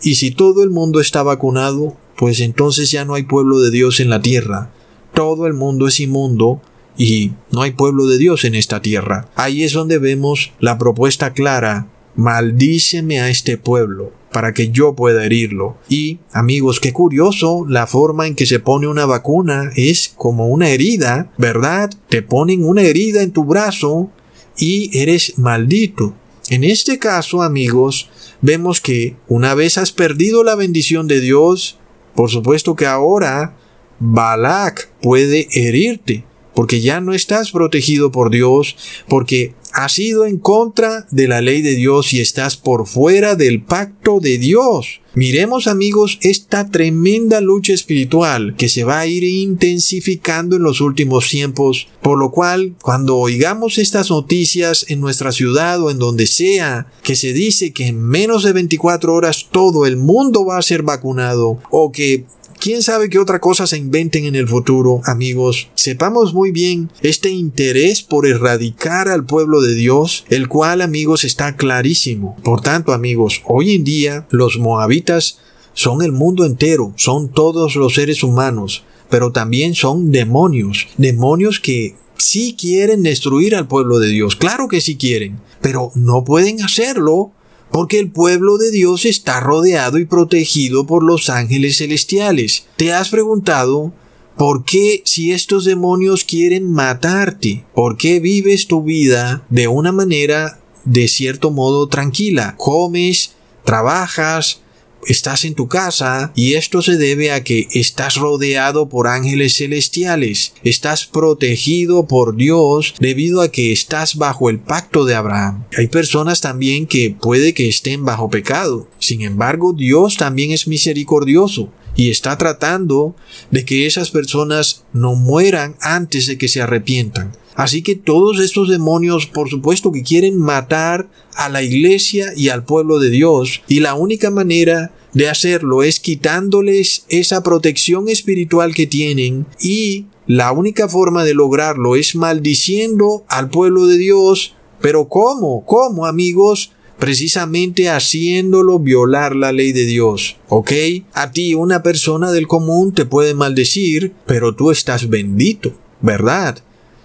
Y 0.03 0.17
si 0.17 0.31
todo 0.31 0.63
el 0.63 0.71
mundo 0.71 1.01
está 1.01 1.23
vacunado, 1.23 1.97
pues 2.17 2.41
entonces 2.41 2.91
ya 2.91 3.05
no 3.05 3.15
hay 3.15 3.25
pueblo 3.25 3.61
de 3.61 3.71
Dios 3.71 4.01
en 4.01 4.11
la 4.11 4.21
tierra. 4.21 4.71
Todo 5.15 5.47
el 5.47 5.55
mundo 5.55 5.87
es 5.87 6.01
inmundo 6.01 6.61
y 6.97 7.33
no 7.51 7.63
hay 7.63 7.73
pueblo 7.73 8.07
de 8.07 8.19
Dios 8.19 8.45
en 8.45 8.55
esta 8.55 8.81
tierra. 8.81 9.29
Ahí 9.35 9.63
es 9.63 9.73
donde 9.73 9.99
vemos 9.99 10.53
la 10.61 10.79
propuesta 10.79 11.33
clara, 11.33 11.89
maldíceme 12.17 13.21
a 13.21 13.29
este 13.29 13.59
pueblo 13.59 14.13
para 14.33 14.53
que 14.53 14.71
yo 14.71 14.95
pueda 14.95 15.25
herirlo. 15.25 15.77
Y, 15.89 16.19
amigos, 16.33 16.81
qué 16.81 16.93
curioso, 16.93 17.65
la 17.69 17.87
forma 17.87 18.27
en 18.27 18.35
que 18.35 18.47
se 18.47 18.59
pone 18.59 18.89
una 18.89 19.07
vacuna 19.07 19.71
es 19.77 20.13
como 20.17 20.49
una 20.49 20.71
herida, 20.71 21.33
¿verdad? 21.39 21.91
Te 22.09 22.21
ponen 22.23 22.65
una 22.65 22.83
herida 22.83 23.23
en 23.23 23.31
tu 23.31 23.45
brazo 23.45 24.11
y 24.59 24.91
eres 24.99 25.39
maldito. 25.39 26.15
En 26.51 26.65
este 26.65 26.99
caso, 26.99 27.43
amigos, 27.43 28.11
vemos 28.41 28.81
que 28.81 29.17
una 29.29 29.55
vez 29.55 29.79
has 29.79 29.93
perdido 29.93 30.43
la 30.43 30.57
bendición 30.57 31.07
de 31.07 31.21
Dios, 31.21 31.79
por 32.15 32.29
supuesto 32.29 32.75
que 32.75 32.87
ahora 32.87 33.57
Balak 34.01 34.91
puede 35.01 35.49
herirte, 35.53 36.25
porque 36.55 36.81
ya 36.81 37.01
no 37.01 37.15
estás 37.15 37.51
protegido 37.51 38.13
por 38.13 38.31
Dios, 38.31 38.77
porque 39.09 39.55
Has 39.75 39.99
ido 39.99 40.25
en 40.25 40.39
contra 40.39 41.05
de 41.11 41.27
la 41.27 41.41
ley 41.41 41.61
de 41.61 41.75
Dios 41.75 42.13
y 42.13 42.21
estás 42.21 42.57
por 42.57 42.87
fuera 42.87 43.35
del 43.35 43.61
pacto 43.61 44.21
de 44.21 44.39
Dios. 44.39 45.01
Miremos 45.15 45.67
amigos 45.67 46.21
esta 46.23 46.71
tremenda 46.71 47.41
lucha 47.41 47.73
espiritual 47.73 48.55
que 48.57 48.69
se 48.69 48.85
va 48.85 49.01
a 49.01 49.07
ir 49.09 49.25
intensificando 49.25 50.55
en 50.55 50.63
los 50.63 50.81
últimos 50.81 51.29
tiempos, 51.29 51.89
por 52.03 52.21
lo 52.21 52.31
cual 52.31 52.77
cuando 52.83 53.17
oigamos 53.17 53.79
estas 53.79 54.11
noticias 54.11 54.87
en 54.89 55.01
nuestra 55.01 55.33
ciudad 55.33 55.83
o 55.83 55.91
en 55.91 55.99
donde 55.99 56.29
sea, 56.29 56.87
que 57.03 57.17
se 57.17 57.33
dice 57.33 57.73
que 57.73 57.89
en 57.89 58.01
menos 58.01 58.45
de 58.45 58.53
24 58.53 59.13
horas 59.13 59.49
todo 59.51 59.87
el 59.87 59.97
mundo 59.97 60.45
va 60.45 60.59
a 60.59 60.63
ser 60.63 60.85
vacunado 60.85 61.59
o 61.71 61.91
que 61.91 62.27
quién 62.65 62.83
sabe 62.83 63.11
qué 63.11 63.19
otra 63.19 63.41
cosa 63.41 63.67
se 63.67 63.77
inventen 63.77 64.25
en 64.25 64.37
el 64.37 64.49
futuro, 64.49 65.03
amigos. 65.05 65.69
Sepamos 65.75 66.33
muy 66.33 66.51
bien 66.51 66.91
este 67.03 67.29
interés 67.29 68.01
por 68.01 68.27
erradicar 68.27 69.09
al 69.09 69.27
pueblo 69.27 69.61
de 69.61 69.75
Dios, 69.75 70.25
el 70.31 70.49
cual, 70.49 70.81
amigos, 70.81 71.25
está 71.25 71.57
clarísimo. 71.57 72.39
Por 72.43 72.63
tanto, 72.63 72.95
amigos, 72.95 73.43
hoy 73.45 73.75
en 73.75 73.85
día 73.85 74.27
los 74.31 74.57
moabitas 74.59 75.41
son 75.75 76.01
el 76.01 76.13
mundo 76.13 76.47
entero, 76.47 76.95
son 76.97 77.29
todos 77.29 77.77
los 77.77 77.97
seres 77.97 78.23
humanos, 78.23 78.85
pero 79.11 79.31
también 79.31 79.75
son 79.75 80.11
demonios, 80.11 80.89
demonios 80.97 81.61
que 81.61 81.97
sí 82.17 82.57
quieren 82.59 83.03
destruir 83.03 83.57
al 83.57 83.69
pueblo 83.69 83.99
de 83.99 84.09
Dios, 84.09 84.37
claro 84.37 84.69
que 84.69 84.81
sí 84.81 84.97
quieren, 84.97 85.39
pero 85.61 85.93
no 85.95 86.25
pueden 86.25 86.63
hacerlo 86.63 87.31
porque 87.75 87.99
el 87.99 88.09
pueblo 88.09 88.57
de 88.57 88.71
Dios 88.71 89.05
está 89.05 89.41
rodeado 89.41 89.99
y 89.99 90.05
protegido 90.05 90.87
por 90.87 91.03
los 91.03 91.29
ángeles 91.29 91.79
celestiales. 91.79 92.67
¿Te 92.77 92.93
has 92.93 93.09
preguntado 93.09 93.93
por 94.37 94.65
qué 94.65 95.03
si 95.05 95.33
estos 95.33 95.65
demonios 95.65 96.23
quieren 96.23 96.71
matarte? 96.71 97.65
¿Por 97.75 97.97
qué 97.97 98.21
vives 98.21 98.69
tu 98.69 98.85
vida 98.85 99.45
de 99.51 99.67
una 99.67 99.91
manera 99.91 100.61
de 100.85 101.09
cierto 101.09 101.51
modo 101.51 101.89
tranquila? 101.89 102.55
Comes, 102.59 103.33
trabajas, 103.65 104.61
estás 105.07 105.45
en 105.45 105.55
tu 105.55 105.69
casa 105.69 106.33
y 106.35 106.55
esto 106.55 106.83
se 106.83 106.97
debe 106.97 107.33
a 107.33 107.45
que 107.45 107.69
estás 107.73 108.17
rodeado 108.17 108.89
por 108.89 109.07
ángeles 109.07 109.57
celestiales, 109.57 110.55
estás 110.63 111.07
protegido 111.07 112.07
por 112.07 112.37
Dios 112.37 112.95
debido 112.99 113.41
a 113.41 113.49
que 113.49 113.73
estás 113.73 114.17
bajo 114.17 114.51
el 114.51 114.59
pacto 114.59 115.05
de 115.05 115.15
Abraham. 115.15 115.65
Hay 115.77 115.89
personas 115.89 116.41
también 116.41 116.87
que 116.87 117.11
puede 117.11 117.55
que 117.55 117.69
estén 117.69 118.05
bajo 118.05 118.31
pecado, 118.31 118.89
sin 118.99 119.23
embargo 119.23 119.73
Dios 119.73 120.17
también 120.17 120.51
es 120.51 120.67
misericordioso 120.67 121.71
y 121.97 122.11
está 122.11 122.37
tratando 122.39 123.15
de 123.51 123.65
que 123.65 123.87
esas 123.87 124.11
personas 124.11 124.85
no 124.93 125.15
mueran 125.15 125.77
antes 125.81 126.27
de 126.27 126.39
que 126.39 126.49
se 126.49 126.61
arrepientan. 126.61 127.33
Así 127.57 127.83
que 127.83 127.95
todos 127.95 128.41
estos 128.41 128.69
demonios, 128.69 129.27
por 129.27 129.49
supuesto 129.49 129.93
que 129.93 130.03
quieren 130.03 130.39
matar 130.39 131.09
a 131.35 131.49
la 131.49 131.63
iglesia 131.63 132.33
y 132.37 132.49
al 132.49 132.65
pueblo 132.65 132.99
de 132.99 133.11
Dios, 133.11 133.63
y 133.69 133.81
la 133.81 133.95
única 133.95 134.31
manera 134.31 134.93
de 135.13 135.29
hacerlo 135.29 135.83
es 135.83 136.01
quitándoles 136.01 137.05
esa 137.09 137.43
protección 137.43 138.09
espiritual 138.09 138.75
que 138.75 138.87
tienen 138.87 139.47
y 139.61 140.07
la 140.27 140.53
única 140.53 140.89
forma 140.89 141.25
de 141.25 141.35
lograrlo 141.35 141.97
es 141.97 142.17
maldiciendo 142.17 143.25
al 143.29 143.51
pueblo 143.51 143.87
de 143.87 143.99
Dios. 143.99 144.55
Pero 144.81 145.09
¿cómo? 145.09 145.65
¿Cómo, 145.65 146.07
amigos? 146.07 146.73
precisamente 146.99 147.91
haciéndolo 147.91 148.79
violar 148.79 149.35
la 149.37 149.53
ley 149.53 149.73
de 149.73 149.85
Dios. 149.85 150.39
¿Ok? 150.49 150.73
A 151.13 151.33
ti 151.33 151.55
una 151.55 151.83
persona 151.83 152.33
del 152.33 152.47
común 152.47 152.95
te 152.95 153.05
puede 153.05 153.35
maldecir, 153.35 154.15
pero 154.27 154.55
tú 154.55 154.71
estás 154.71 155.09
bendito, 155.09 155.73
¿verdad? 156.01 156.64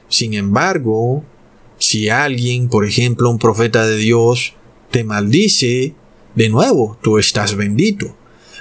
Sin 0.10 0.34
embargo, 0.34 1.24
si 1.78 2.10
alguien, 2.10 2.68
por 2.68 2.86
ejemplo 2.86 3.30
un 3.30 3.40
profeta 3.40 3.88
de 3.88 3.98
Dios, 3.98 4.54
te 4.92 5.04
maldice, 5.04 5.94
de 6.36 6.50
nuevo, 6.50 6.98
tú 7.02 7.18
estás 7.18 7.56
bendito. 7.56 8.16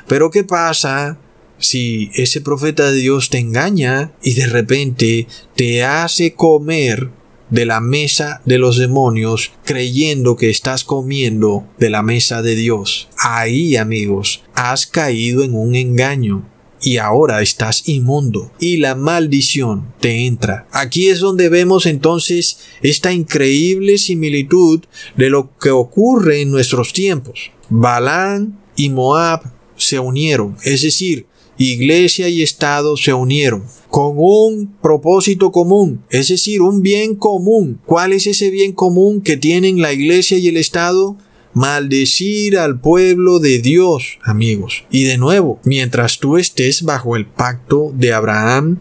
Pero 0.06 0.30
¿qué 0.30 0.44
pasa 0.44 1.18
si 1.58 2.11
ese 2.14 2.40
profeta 2.40 2.90
de 2.90 2.98
Dios 2.98 3.30
te 3.30 3.38
engaña 3.38 4.12
y 4.22 4.34
de 4.34 4.46
repente 4.46 5.26
te 5.56 5.84
hace 5.84 6.34
comer 6.34 7.11
de 7.50 7.64
la 7.64 7.80
mesa 7.80 8.42
de 8.44 8.58
los 8.58 8.76
demonios 8.76 9.52
creyendo 9.64 10.37
que 10.37 10.50
estás 10.50 10.84
comiendo 10.84 11.66
de 11.78 11.90
la 11.90 12.02
mesa 12.02 12.42
de 12.42 12.54
Dios? 12.54 13.08
Ahí, 13.18 13.76
amigos, 13.76 14.44
has 14.54 14.87
caído 14.87 15.42
en 15.42 15.54
un 15.54 15.74
engaño 15.74 16.48
y 16.83 16.99
ahora 16.99 17.43
estás 17.43 17.88
inmundo 17.88 18.51
y 18.59 18.79
la 18.79 18.95
maldición 18.95 19.93
te 20.01 20.27
entra. 20.27 20.67
Aquí 20.73 21.09
es 21.09 21.21
donde 21.21 21.49
vemos 21.49 21.87
entonces 21.87 22.59
esta 22.83 23.12
increíble 23.12 23.99
similitud 23.99 24.81
de 25.17 25.31
lo 25.31 25.57
que 25.59 25.71
ocurre 25.71 26.43
en 26.43 26.51
nuestros 26.51 26.93
tiempos. 26.93 27.51
Balán 27.69 28.59
y 28.77 28.88
Moab 28.88 29.43
se 29.77 29.99
unieron, 29.99 30.57
es 30.64 30.83
decir, 30.83 31.27
iglesia 31.59 32.29
y 32.29 32.43
Estado 32.43 32.97
se 32.97 33.12
unieron 33.12 33.64
con 33.88 34.14
un 34.17 34.77
propósito 34.81 35.51
común, 35.51 36.05
es 36.11 36.29
decir, 36.29 36.62
un 36.62 36.83
bien 36.83 37.14
común. 37.14 37.81
¿Cuál 37.87 38.12
es 38.12 38.27
ese 38.27 38.51
bien 38.51 38.73
común 38.73 39.21
que 39.21 39.37
tienen 39.37 39.81
la 39.81 39.93
iglesia 39.93 40.38
y 40.38 40.49
el 40.49 40.57
Estado? 40.57 41.17
Maldecir 41.54 42.58
al 42.58 42.80
pueblo 42.80 43.38
de 43.38 43.58
Dios, 43.58 44.18
amigos. 44.22 44.84
Y 44.90 45.04
de 45.04 45.18
nuevo, 45.18 45.61
mientras 45.64 46.18
tú 46.18 46.38
estés 46.38 46.82
bajo 46.82 47.16
el 47.16 47.26
pacto 47.26 47.92
de 47.94 48.12
Abraham, 48.12 48.80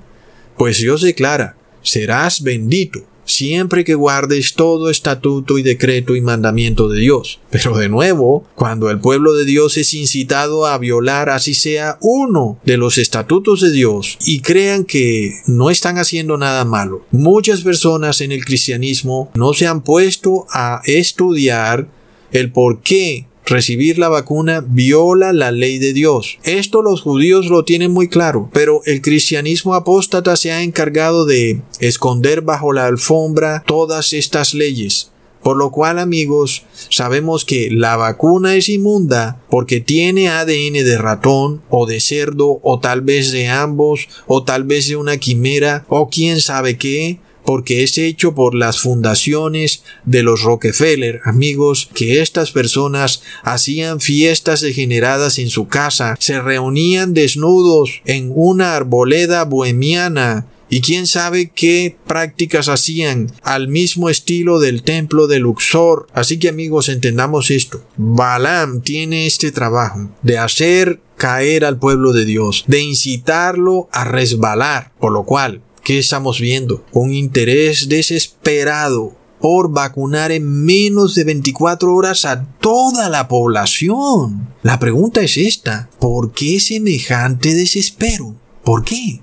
pues 0.58 0.80
Dios 0.80 1.02
declara, 1.02 1.58
serás 1.82 2.42
bendito 2.42 3.04
siempre 3.28 3.84
que 3.84 3.94
guardes 3.94 4.56
todo 4.56 4.90
estatuto 4.90 5.58
y 5.58 5.64
decreto 5.64 6.16
y 6.16 6.22
mandamiento 6.22 6.88
de 6.90 7.02
Dios. 7.02 7.40
Pero 7.52 7.78
de 7.78 7.90
nuevo, 7.90 8.48
cuando 8.56 8.90
el 8.90 9.00
pueblo 9.00 9.34
de 9.34 9.46
Dios 9.46 9.78
es 9.78 9.94
incitado 9.94 10.66
a 10.66 10.78
violar 10.78 11.30
así 11.30 11.54
sea 11.54 11.98
uno 12.02 12.58
de 12.64 12.78
los 12.78 12.98
estatutos 12.98 13.62
de 13.62 13.72
Dios 13.72 14.18
y 14.26 14.40
crean 14.40 14.86
que 14.86 15.34
no 15.46 15.70
están 15.70 15.98
haciendo 15.98 16.38
nada 16.38 16.66
malo, 16.66 17.06
muchas 17.12 17.62
personas 17.62 18.22
en 18.22 18.32
el 18.32 18.44
cristianismo 18.46 19.30
no 19.36 19.54
se 19.54 19.68
han 19.68 19.84
puesto 19.84 20.46
a 20.52 20.82
estudiar 20.86 21.90
el 22.32 22.52
por 22.52 22.82
qué 22.82 23.28
recibir 23.48 23.98
la 23.98 24.10
vacuna 24.10 24.64
viola 24.68 25.34
la 25.34 25.52
ley 25.52 25.80
de 25.80 25.94
Dios. 25.94 26.38
Esto 26.44 26.82
los 26.82 27.02
judíos 27.02 27.48
lo 27.48 27.64
tienen 27.64 27.92
muy 27.92 28.10
claro, 28.10 28.50
pero 28.54 28.82
el 28.86 29.02
cristianismo 29.02 29.74
apóstata 29.74 30.36
se 30.36 30.52
ha 30.52 30.62
encargado 30.62 31.26
de 31.26 31.62
esconder 31.80 32.42
bajo 32.42 32.74
la 32.74 32.86
alfombra 32.86 33.64
todas 33.66 34.14
estas 34.14 34.54
leyes. 34.54 35.12
Por 35.42 35.56
lo 35.56 35.72
cual, 35.72 35.98
amigos, 35.98 36.66
sabemos 36.90 37.46
que 37.46 37.70
la 37.72 37.96
vacuna 37.96 38.56
es 38.56 38.68
inmunda 38.68 39.40
porque 39.50 39.80
tiene 39.80 40.28
ADN 40.28 40.74
de 40.74 40.98
ratón 40.98 41.62
o 41.70 41.86
de 41.86 42.02
cerdo 42.02 42.60
o 42.64 42.80
tal 42.80 43.02
vez 43.02 43.32
de 43.32 43.48
ambos 43.48 44.10
o 44.26 44.44
tal 44.44 44.66
vez 44.66 44.90
de 44.90 44.98
una 44.98 45.18
quimera 45.18 45.86
o 45.88 46.10
quién 46.10 46.42
sabe 46.42 46.78
qué 46.78 47.20
porque 47.48 47.82
es 47.82 47.98
hecho 47.98 48.36
por 48.36 48.56
las 48.56 48.82
fundaciones 48.82 49.82
de 50.04 50.22
los 50.22 50.42
Rockefeller, 50.42 51.22
amigos, 51.24 51.90
que 51.94 52.22
estas 52.22 52.52
personas 52.52 53.22
hacían 53.42 54.02
fiestas 54.02 54.60
degeneradas 54.60 55.40
en 55.40 55.50
su 55.50 55.70
casa, 55.70 56.18
se 56.20 56.42
reunían 56.42 57.14
desnudos 57.14 58.02
en 58.04 58.34
una 58.36 58.76
arboleda 58.76 59.46
bohemiana, 59.46 60.46
y 60.70 60.82
quién 60.82 61.08
sabe 61.08 61.50
qué 61.56 61.96
prácticas 62.06 62.68
hacían 62.68 63.32
al 63.44 63.70
mismo 63.70 64.10
estilo 64.10 64.60
del 64.60 64.84
templo 64.84 65.28
de 65.28 65.40
Luxor. 65.40 66.08
Así 66.12 66.40
que 66.40 66.50
amigos, 66.50 66.90
entendamos 66.90 67.52
esto. 67.52 67.82
Balaam 67.96 68.82
tiene 68.82 69.26
este 69.26 69.54
trabajo 69.54 70.12
de 70.22 70.38
hacer 70.38 71.00
caer 71.16 71.64
al 71.64 71.80
pueblo 71.80 72.12
de 72.12 72.26
Dios, 72.26 72.66
de 72.68 72.82
incitarlo 72.82 73.88
a 73.94 74.04
resbalar, 74.04 74.92
por 75.00 75.14
lo 75.14 75.24
cual 75.24 75.62
¿Qué 75.84 76.00
estamos 76.00 76.40
viendo? 76.40 76.86
Un 76.92 77.14
interés 77.14 77.88
desesperado 77.88 79.16
por 79.40 79.72
vacunar 79.72 80.32
en 80.32 80.66
menos 80.66 81.16
de 81.16 81.24
24 81.24 81.94
horas 81.94 82.26
a 82.26 82.46
toda 82.60 83.10
la 83.10 83.28
población. 83.28 84.54
La 84.64 84.80
pregunta 84.80 85.22
es 85.22 85.38
esta, 85.38 85.90
¿por 86.00 86.32
qué 86.32 86.60
semejante 86.60 87.54
desespero? 87.54 88.36
¿Por 88.64 88.84
qué? 88.84 89.22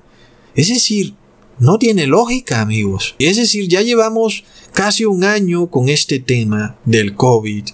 Es 0.55 0.69
decir, 0.69 1.15
no 1.59 1.79
tiene 1.79 2.07
lógica, 2.07 2.61
amigos. 2.61 3.15
Es 3.19 3.37
decir, 3.37 3.69
ya 3.69 3.83
llevamos 3.83 4.45
casi 4.73 5.05
un 5.05 5.25
año 5.25 5.69
con 5.69 5.89
este 5.89 6.19
tema 6.19 6.77
del 6.85 7.15
COVID. 7.15 7.67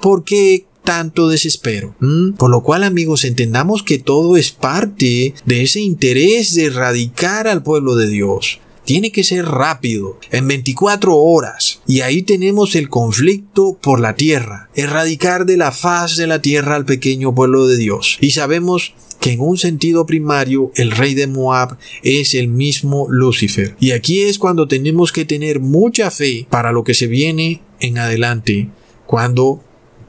¿Por 0.00 0.24
qué 0.24 0.66
tanto 0.84 1.28
desespero. 1.28 1.94
Por 2.38 2.50
lo 2.50 2.62
cual, 2.62 2.84
amigos, 2.84 3.24
entendamos 3.24 3.82
que 3.82 3.98
todo 3.98 4.36
es 4.36 4.50
parte 4.50 5.34
de 5.44 5.62
ese 5.62 5.80
interés 5.80 6.54
de 6.54 6.66
erradicar 6.66 7.48
al 7.48 7.62
pueblo 7.62 7.96
de 7.96 8.08
Dios. 8.08 8.60
Tiene 8.84 9.12
que 9.12 9.22
ser 9.22 9.44
rápido, 9.44 10.18
en 10.32 10.48
24 10.48 11.16
horas. 11.16 11.80
Y 11.86 12.00
ahí 12.00 12.22
tenemos 12.22 12.74
el 12.74 12.88
conflicto 12.88 13.78
por 13.80 14.00
la 14.00 14.16
tierra, 14.16 14.70
erradicar 14.74 15.46
de 15.46 15.56
la 15.56 15.70
faz 15.70 16.16
de 16.16 16.26
la 16.26 16.42
tierra 16.42 16.74
al 16.74 16.84
pequeño 16.84 17.32
pueblo 17.32 17.68
de 17.68 17.76
Dios. 17.76 18.18
Y 18.20 18.32
sabemos 18.32 18.94
que 19.20 19.30
en 19.30 19.40
un 19.40 19.56
sentido 19.56 20.04
primario 20.04 20.72
el 20.74 20.90
rey 20.90 21.14
de 21.14 21.28
Moab 21.28 21.78
es 22.02 22.34
el 22.34 22.48
mismo 22.48 23.06
Lucifer. 23.08 23.76
Y 23.78 23.92
aquí 23.92 24.22
es 24.22 24.36
cuando 24.40 24.66
tenemos 24.66 25.12
que 25.12 25.24
tener 25.24 25.60
mucha 25.60 26.10
fe 26.10 26.48
para 26.50 26.72
lo 26.72 26.82
que 26.82 26.94
se 26.94 27.06
viene 27.06 27.62
en 27.78 27.98
adelante, 27.98 28.68
cuando 29.06 29.62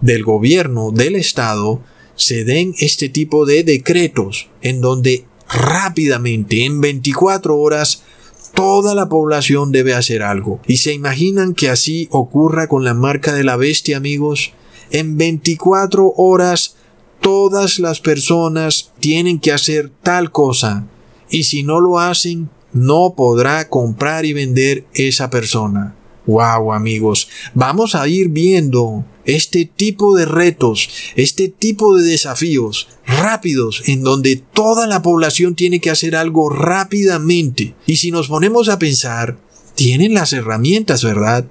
del 0.04 0.24
gobierno, 0.24 0.92
del 0.92 1.16
Estado, 1.16 1.82
se 2.16 2.44
den 2.44 2.76
este 2.78 3.10
tipo 3.10 3.46
de 3.46 3.64
decretos 3.64 4.50
en 4.62 4.82
donde 4.82 5.26
rápidamente, 5.50 6.66
en 6.66 6.82
24 6.82 7.58
horas, 7.58 8.04
toda 8.54 8.94
la 8.96 9.10
población 9.10 9.72
debe 9.72 9.94
hacer 9.94 10.22
algo. 10.22 10.60
¿Y 10.68 10.78
se 10.78 10.94
imaginan 10.94 11.56
que 11.56 11.70
así 11.70 12.08
ocurra 12.12 12.68
con 12.68 12.84
la 12.84 12.94
marca 12.94 13.34
de 13.34 13.44
la 13.44 13.56
bestia, 13.56 13.98
amigos? 13.98 14.52
En 14.92 15.18
24 15.18 16.14
horas 16.18 16.76
todas 17.22 17.80
las 17.80 18.02
personas 18.02 18.92
tienen 19.00 19.40
que 19.40 19.54
hacer 19.54 19.90
tal 20.04 20.32
cosa 20.32 20.86
y 21.30 21.44
si 21.44 21.64
no 21.64 21.80
lo 21.80 21.98
hacen 21.98 22.50
no 22.74 23.14
podrá 23.16 23.70
comprar 23.70 24.26
y 24.26 24.34
vender 24.34 24.86
esa 24.94 25.30
persona. 25.30 25.96
Wow, 26.26 26.72
amigos, 26.72 27.28
vamos 27.54 27.96
a 27.96 28.08
ir 28.08 28.30
viendo 28.30 29.06
este 29.26 29.66
tipo 29.66 30.16
de 30.16 30.26
retos, 30.26 30.90
este 31.16 31.50
tipo 31.50 31.98
de 31.98 32.06
desafíos 32.06 32.88
rápidos 33.06 33.84
en 33.88 34.04
donde 34.04 34.38
toda 34.38 34.88
la 34.88 35.02
población 35.02 35.56
tiene 35.56 35.82
que 35.82 35.90
hacer 35.90 36.16
algo 36.16 36.50
rápidamente. 36.50 37.76
Y 37.86 37.98
si 37.98 38.12
nos 38.12 38.30
ponemos 38.30 38.70
a 38.70 38.80
pensar, 38.80 39.38
tienen 39.76 40.14
las 40.14 40.32
herramientas, 40.32 41.04
¿verdad? 41.04 41.46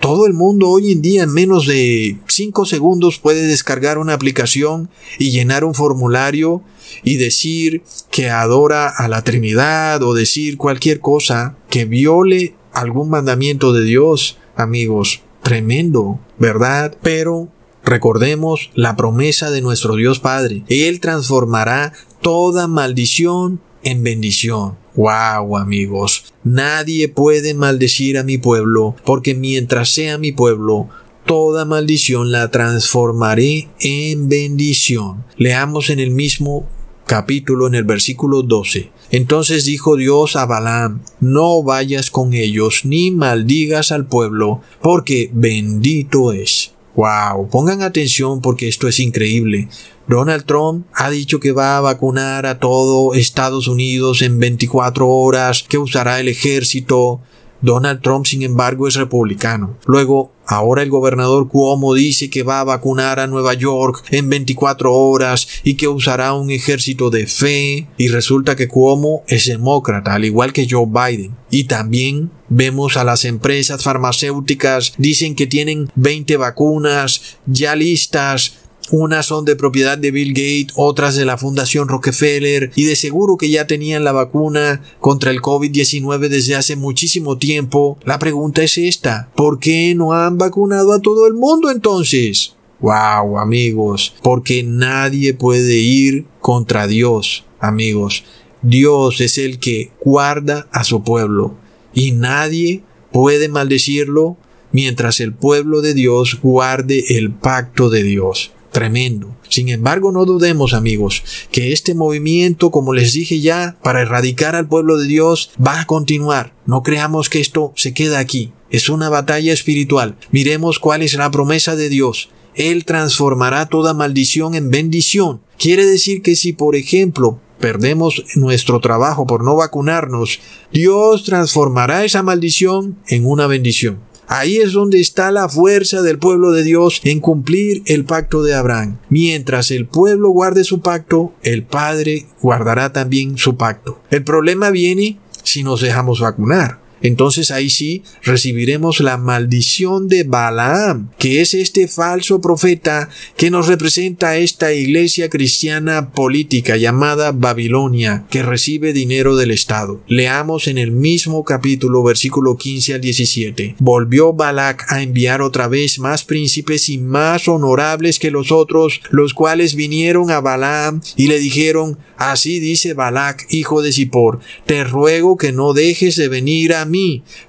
Todo 0.00 0.26
el 0.26 0.34
mundo 0.34 0.70
hoy 0.70 0.90
en 0.90 1.02
día 1.02 1.22
en 1.22 1.32
menos 1.32 1.66
de 1.66 2.18
5 2.26 2.66
segundos 2.66 3.18
puede 3.18 3.46
descargar 3.46 3.96
una 3.96 4.14
aplicación 4.14 4.90
y 5.18 5.30
llenar 5.30 5.64
un 5.64 5.74
formulario 5.74 6.62
y 7.04 7.16
decir 7.16 7.82
que 8.10 8.28
adora 8.28 8.88
a 8.88 9.06
la 9.08 9.22
Trinidad 9.22 10.02
o 10.02 10.14
decir 10.14 10.56
cualquier 10.56 11.00
cosa 11.00 11.56
que 11.70 11.84
viole 11.84 12.55
algún 12.76 13.08
mandamiento 13.08 13.72
de 13.72 13.84
Dios, 13.84 14.36
amigos. 14.54 15.22
Tremendo, 15.42 16.20
¿verdad? 16.38 16.96
Pero 17.02 17.48
recordemos 17.84 18.70
la 18.74 18.96
promesa 18.96 19.50
de 19.50 19.62
nuestro 19.62 19.94
Dios 19.96 20.20
Padre. 20.20 20.64
Él 20.68 21.00
transformará 21.00 21.92
toda 22.20 22.66
maldición 22.66 23.60
en 23.82 24.02
bendición. 24.02 24.76
Wow, 24.94 25.56
amigos. 25.56 26.32
Nadie 26.44 27.08
puede 27.08 27.54
maldecir 27.54 28.18
a 28.18 28.24
mi 28.24 28.38
pueblo, 28.38 28.96
porque 29.04 29.34
mientras 29.34 29.90
sea 29.90 30.18
mi 30.18 30.32
pueblo, 30.32 30.88
toda 31.24 31.64
maldición 31.64 32.30
la 32.30 32.50
transformaré 32.50 33.68
en 33.80 34.28
bendición. 34.28 35.24
Leamos 35.36 35.88
en 35.90 36.00
el 36.00 36.10
mismo 36.10 36.68
capítulo 37.06 37.66
en 37.66 37.74
el 37.74 37.84
versículo 37.84 38.42
12. 38.42 38.90
Entonces 39.10 39.64
dijo 39.64 39.96
Dios 39.96 40.36
a 40.36 40.46
Balaam, 40.46 41.02
no 41.20 41.62
vayas 41.62 42.10
con 42.10 42.34
ellos 42.34 42.82
ni 42.84 43.10
maldigas 43.10 43.92
al 43.92 44.06
pueblo, 44.06 44.60
porque 44.82 45.30
bendito 45.32 46.32
es. 46.32 46.72
Wow, 46.96 47.48
pongan 47.50 47.82
atención 47.82 48.40
porque 48.40 48.68
esto 48.68 48.88
es 48.88 48.98
increíble. 49.00 49.68
Donald 50.08 50.44
Trump 50.44 50.86
ha 50.94 51.10
dicho 51.10 51.40
que 51.40 51.52
va 51.52 51.76
a 51.76 51.80
vacunar 51.80 52.46
a 52.46 52.58
todo 52.58 53.14
Estados 53.14 53.68
Unidos 53.68 54.22
en 54.22 54.38
24 54.38 55.08
horas, 55.08 55.64
que 55.68 55.78
usará 55.78 56.20
el 56.20 56.28
ejército, 56.28 57.20
Donald 57.60 58.00
Trump, 58.02 58.26
sin 58.26 58.42
embargo, 58.42 58.88
es 58.88 58.94
republicano. 58.94 59.76
Luego, 59.86 60.32
ahora 60.46 60.82
el 60.82 60.90
gobernador 60.90 61.48
Cuomo 61.48 61.94
dice 61.94 62.30
que 62.30 62.42
va 62.42 62.60
a 62.60 62.64
vacunar 62.64 63.20
a 63.20 63.26
Nueva 63.26 63.54
York 63.54 64.04
en 64.10 64.28
24 64.28 64.92
horas 64.92 65.48
y 65.64 65.74
que 65.74 65.88
usará 65.88 66.34
un 66.34 66.50
ejército 66.50 67.10
de 67.10 67.26
fe. 67.26 67.88
Y 67.96 68.08
resulta 68.08 68.56
que 68.56 68.68
Cuomo 68.68 69.22
es 69.28 69.46
demócrata, 69.46 70.14
al 70.14 70.24
igual 70.24 70.52
que 70.52 70.66
Joe 70.70 70.86
Biden. 70.86 71.36
Y 71.50 71.64
también 71.64 72.30
vemos 72.48 72.96
a 72.96 73.04
las 73.04 73.24
empresas 73.24 73.82
farmacéuticas, 73.82 74.94
dicen 74.98 75.34
que 75.34 75.46
tienen 75.46 75.90
20 75.96 76.36
vacunas 76.36 77.38
ya 77.46 77.74
listas 77.74 78.65
unas 78.90 79.26
son 79.26 79.44
de 79.44 79.56
propiedad 79.56 79.98
de 79.98 80.10
Bill 80.10 80.32
Gates, 80.32 80.74
otras 80.76 81.16
de 81.16 81.24
la 81.24 81.38
Fundación 81.38 81.88
Rockefeller 81.88 82.70
y 82.74 82.84
de 82.84 82.96
seguro 82.96 83.36
que 83.36 83.50
ya 83.50 83.66
tenían 83.66 84.04
la 84.04 84.12
vacuna 84.12 84.82
contra 85.00 85.30
el 85.30 85.40
COVID-19 85.40 86.28
desde 86.28 86.54
hace 86.54 86.76
muchísimo 86.76 87.38
tiempo. 87.38 87.98
La 88.04 88.18
pregunta 88.18 88.62
es 88.62 88.78
esta, 88.78 89.30
¿por 89.34 89.58
qué 89.58 89.94
no 89.94 90.12
han 90.12 90.38
vacunado 90.38 90.92
a 90.92 91.00
todo 91.00 91.26
el 91.26 91.34
mundo 91.34 91.70
entonces? 91.70 92.54
Wow, 92.80 93.38
amigos, 93.38 94.14
porque 94.22 94.62
nadie 94.62 95.34
puede 95.34 95.78
ir 95.78 96.26
contra 96.40 96.86
Dios, 96.86 97.44
amigos. 97.58 98.24
Dios 98.62 99.20
es 99.20 99.38
el 99.38 99.58
que 99.58 99.92
guarda 100.04 100.68
a 100.72 100.84
su 100.84 101.02
pueblo 101.02 101.54
y 101.94 102.12
nadie 102.12 102.82
puede 103.12 103.48
maldecirlo 103.48 104.36
mientras 104.72 105.20
el 105.20 105.32
pueblo 105.32 105.80
de 105.80 105.94
Dios 105.94 106.38
guarde 106.42 107.16
el 107.16 107.32
pacto 107.32 107.88
de 107.88 108.02
Dios 108.02 108.52
tremendo. 108.76 109.34
Sin 109.48 109.70
embargo, 109.70 110.12
no 110.12 110.26
dudemos, 110.26 110.74
amigos, 110.74 111.22
que 111.50 111.72
este 111.72 111.94
movimiento, 111.94 112.70
como 112.70 112.92
les 112.92 113.14
dije 113.14 113.40
ya, 113.40 113.78
para 113.82 114.02
erradicar 114.02 114.54
al 114.54 114.68
pueblo 114.68 114.98
de 114.98 115.06
Dios, 115.06 115.50
va 115.58 115.80
a 115.80 115.86
continuar. 115.86 116.52
No 116.66 116.82
creamos 116.82 117.30
que 117.30 117.40
esto 117.40 117.72
se 117.74 117.94
queda 117.94 118.18
aquí. 118.18 118.52
Es 118.68 118.90
una 118.90 119.08
batalla 119.08 119.54
espiritual. 119.54 120.16
Miremos 120.30 120.78
cuál 120.78 121.00
es 121.00 121.14
la 121.14 121.30
promesa 121.30 121.74
de 121.74 121.88
Dios. 121.88 122.28
Él 122.54 122.84
transformará 122.84 123.64
toda 123.64 123.94
maldición 123.94 124.54
en 124.54 124.68
bendición. 124.68 125.40
Quiere 125.56 125.86
decir 125.86 126.20
que 126.20 126.36
si, 126.36 126.52
por 126.52 126.76
ejemplo, 126.76 127.40
perdemos 127.58 128.24
nuestro 128.34 128.80
trabajo 128.80 129.26
por 129.26 129.42
no 129.42 129.56
vacunarnos, 129.56 130.38
Dios 130.70 131.24
transformará 131.24 132.04
esa 132.04 132.22
maldición 132.22 132.98
en 133.08 133.24
una 133.24 133.46
bendición. 133.46 134.00
Ahí 134.28 134.56
es 134.56 134.72
donde 134.72 135.00
está 135.00 135.30
la 135.30 135.48
fuerza 135.48 136.02
del 136.02 136.18
pueblo 136.18 136.50
de 136.52 136.62
Dios 136.62 137.00
en 137.04 137.20
cumplir 137.20 137.82
el 137.86 138.04
pacto 138.04 138.42
de 138.42 138.54
Abraham. 138.54 138.98
Mientras 139.08 139.70
el 139.70 139.86
pueblo 139.86 140.30
guarde 140.30 140.64
su 140.64 140.80
pacto, 140.80 141.32
el 141.42 141.62
Padre 141.62 142.26
guardará 142.40 142.92
también 142.92 143.38
su 143.38 143.56
pacto. 143.56 144.02
El 144.10 144.24
problema 144.24 144.70
viene 144.70 145.18
si 145.42 145.62
nos 145.62 145.80
dejamos 145.80 146.20
vacunar 146.20 146.85
entonces 147.06 147.50
ahí 147.50 147.70
sí 147.70 148.02
recibiremos 148.22 149.00
la 149.00 149.16
maldición 149.16 150.08
de 150.08 150.24
Balaam, 150.24 151.10
que 151.18 151.40
es 151.40 151.54
este 151.54 151.88
falso 151.88 152.40
profeta 152.40 153.08
que 153.36 153.50
nos 153.50 153.68
representa 153.68 154.36
esta 154.36 154.72
iglesia 154.72 155.30
cristiana 155.30 156.10
política 156.10 156.76
llamada 156.76 157.32
Babilonia, 157.32 158.26
que 158.30 158.42
recibe 158.42 158.92
dinero 158.92 159.36
del 159.36 159.50
Estado. 159.50 160.02
Leamos 160.08 160.66
en 160.66 160.78
el 160.78 160.90
mismo 160.90 161.44
capítulo 161.44 162.02
versículo 162.02 162.56
15 162.56 162.94
al 162.94 163.00
17. 163.00 163.76
Volvió 163.78 164.32
Balac 164.32 164.90
a 164.92 165.02
enviar 165.02 165.42
otra 165.42 165.68
vez 165.68 165.98
más 165.98 166.24
príncipes 166.24 166.88
y 166.88 166.98
más 166.98 167.46
honorables 167.46 168.18
que 168.18 168.30
los 168.30 168.50
otros, 168.50 169.00
los 169.10 169.32
cuales 169.32 169.74
vinieron 169.74 170.30
a 170.30 170.40
Balaam 170.40 171.00
y 171.16 171.28
le 171.28 171.38
dijeron, 171.38 171.98
así 172.16 172.58
dice 172.58 172.94
Balac, 172.94 173.46
hijo 173.50 173.82
de 173.82 173.92
Zippor, 173.92 174.40
te 174.66 174.84
ruego 174.84 175.36
que 175.36 175.52
no 175.52 175.72
dejes 175.72 176.16
de 176.16 176.28
venir 176.28 176.74
a 176.74 176.84
mí, 176.84 176.95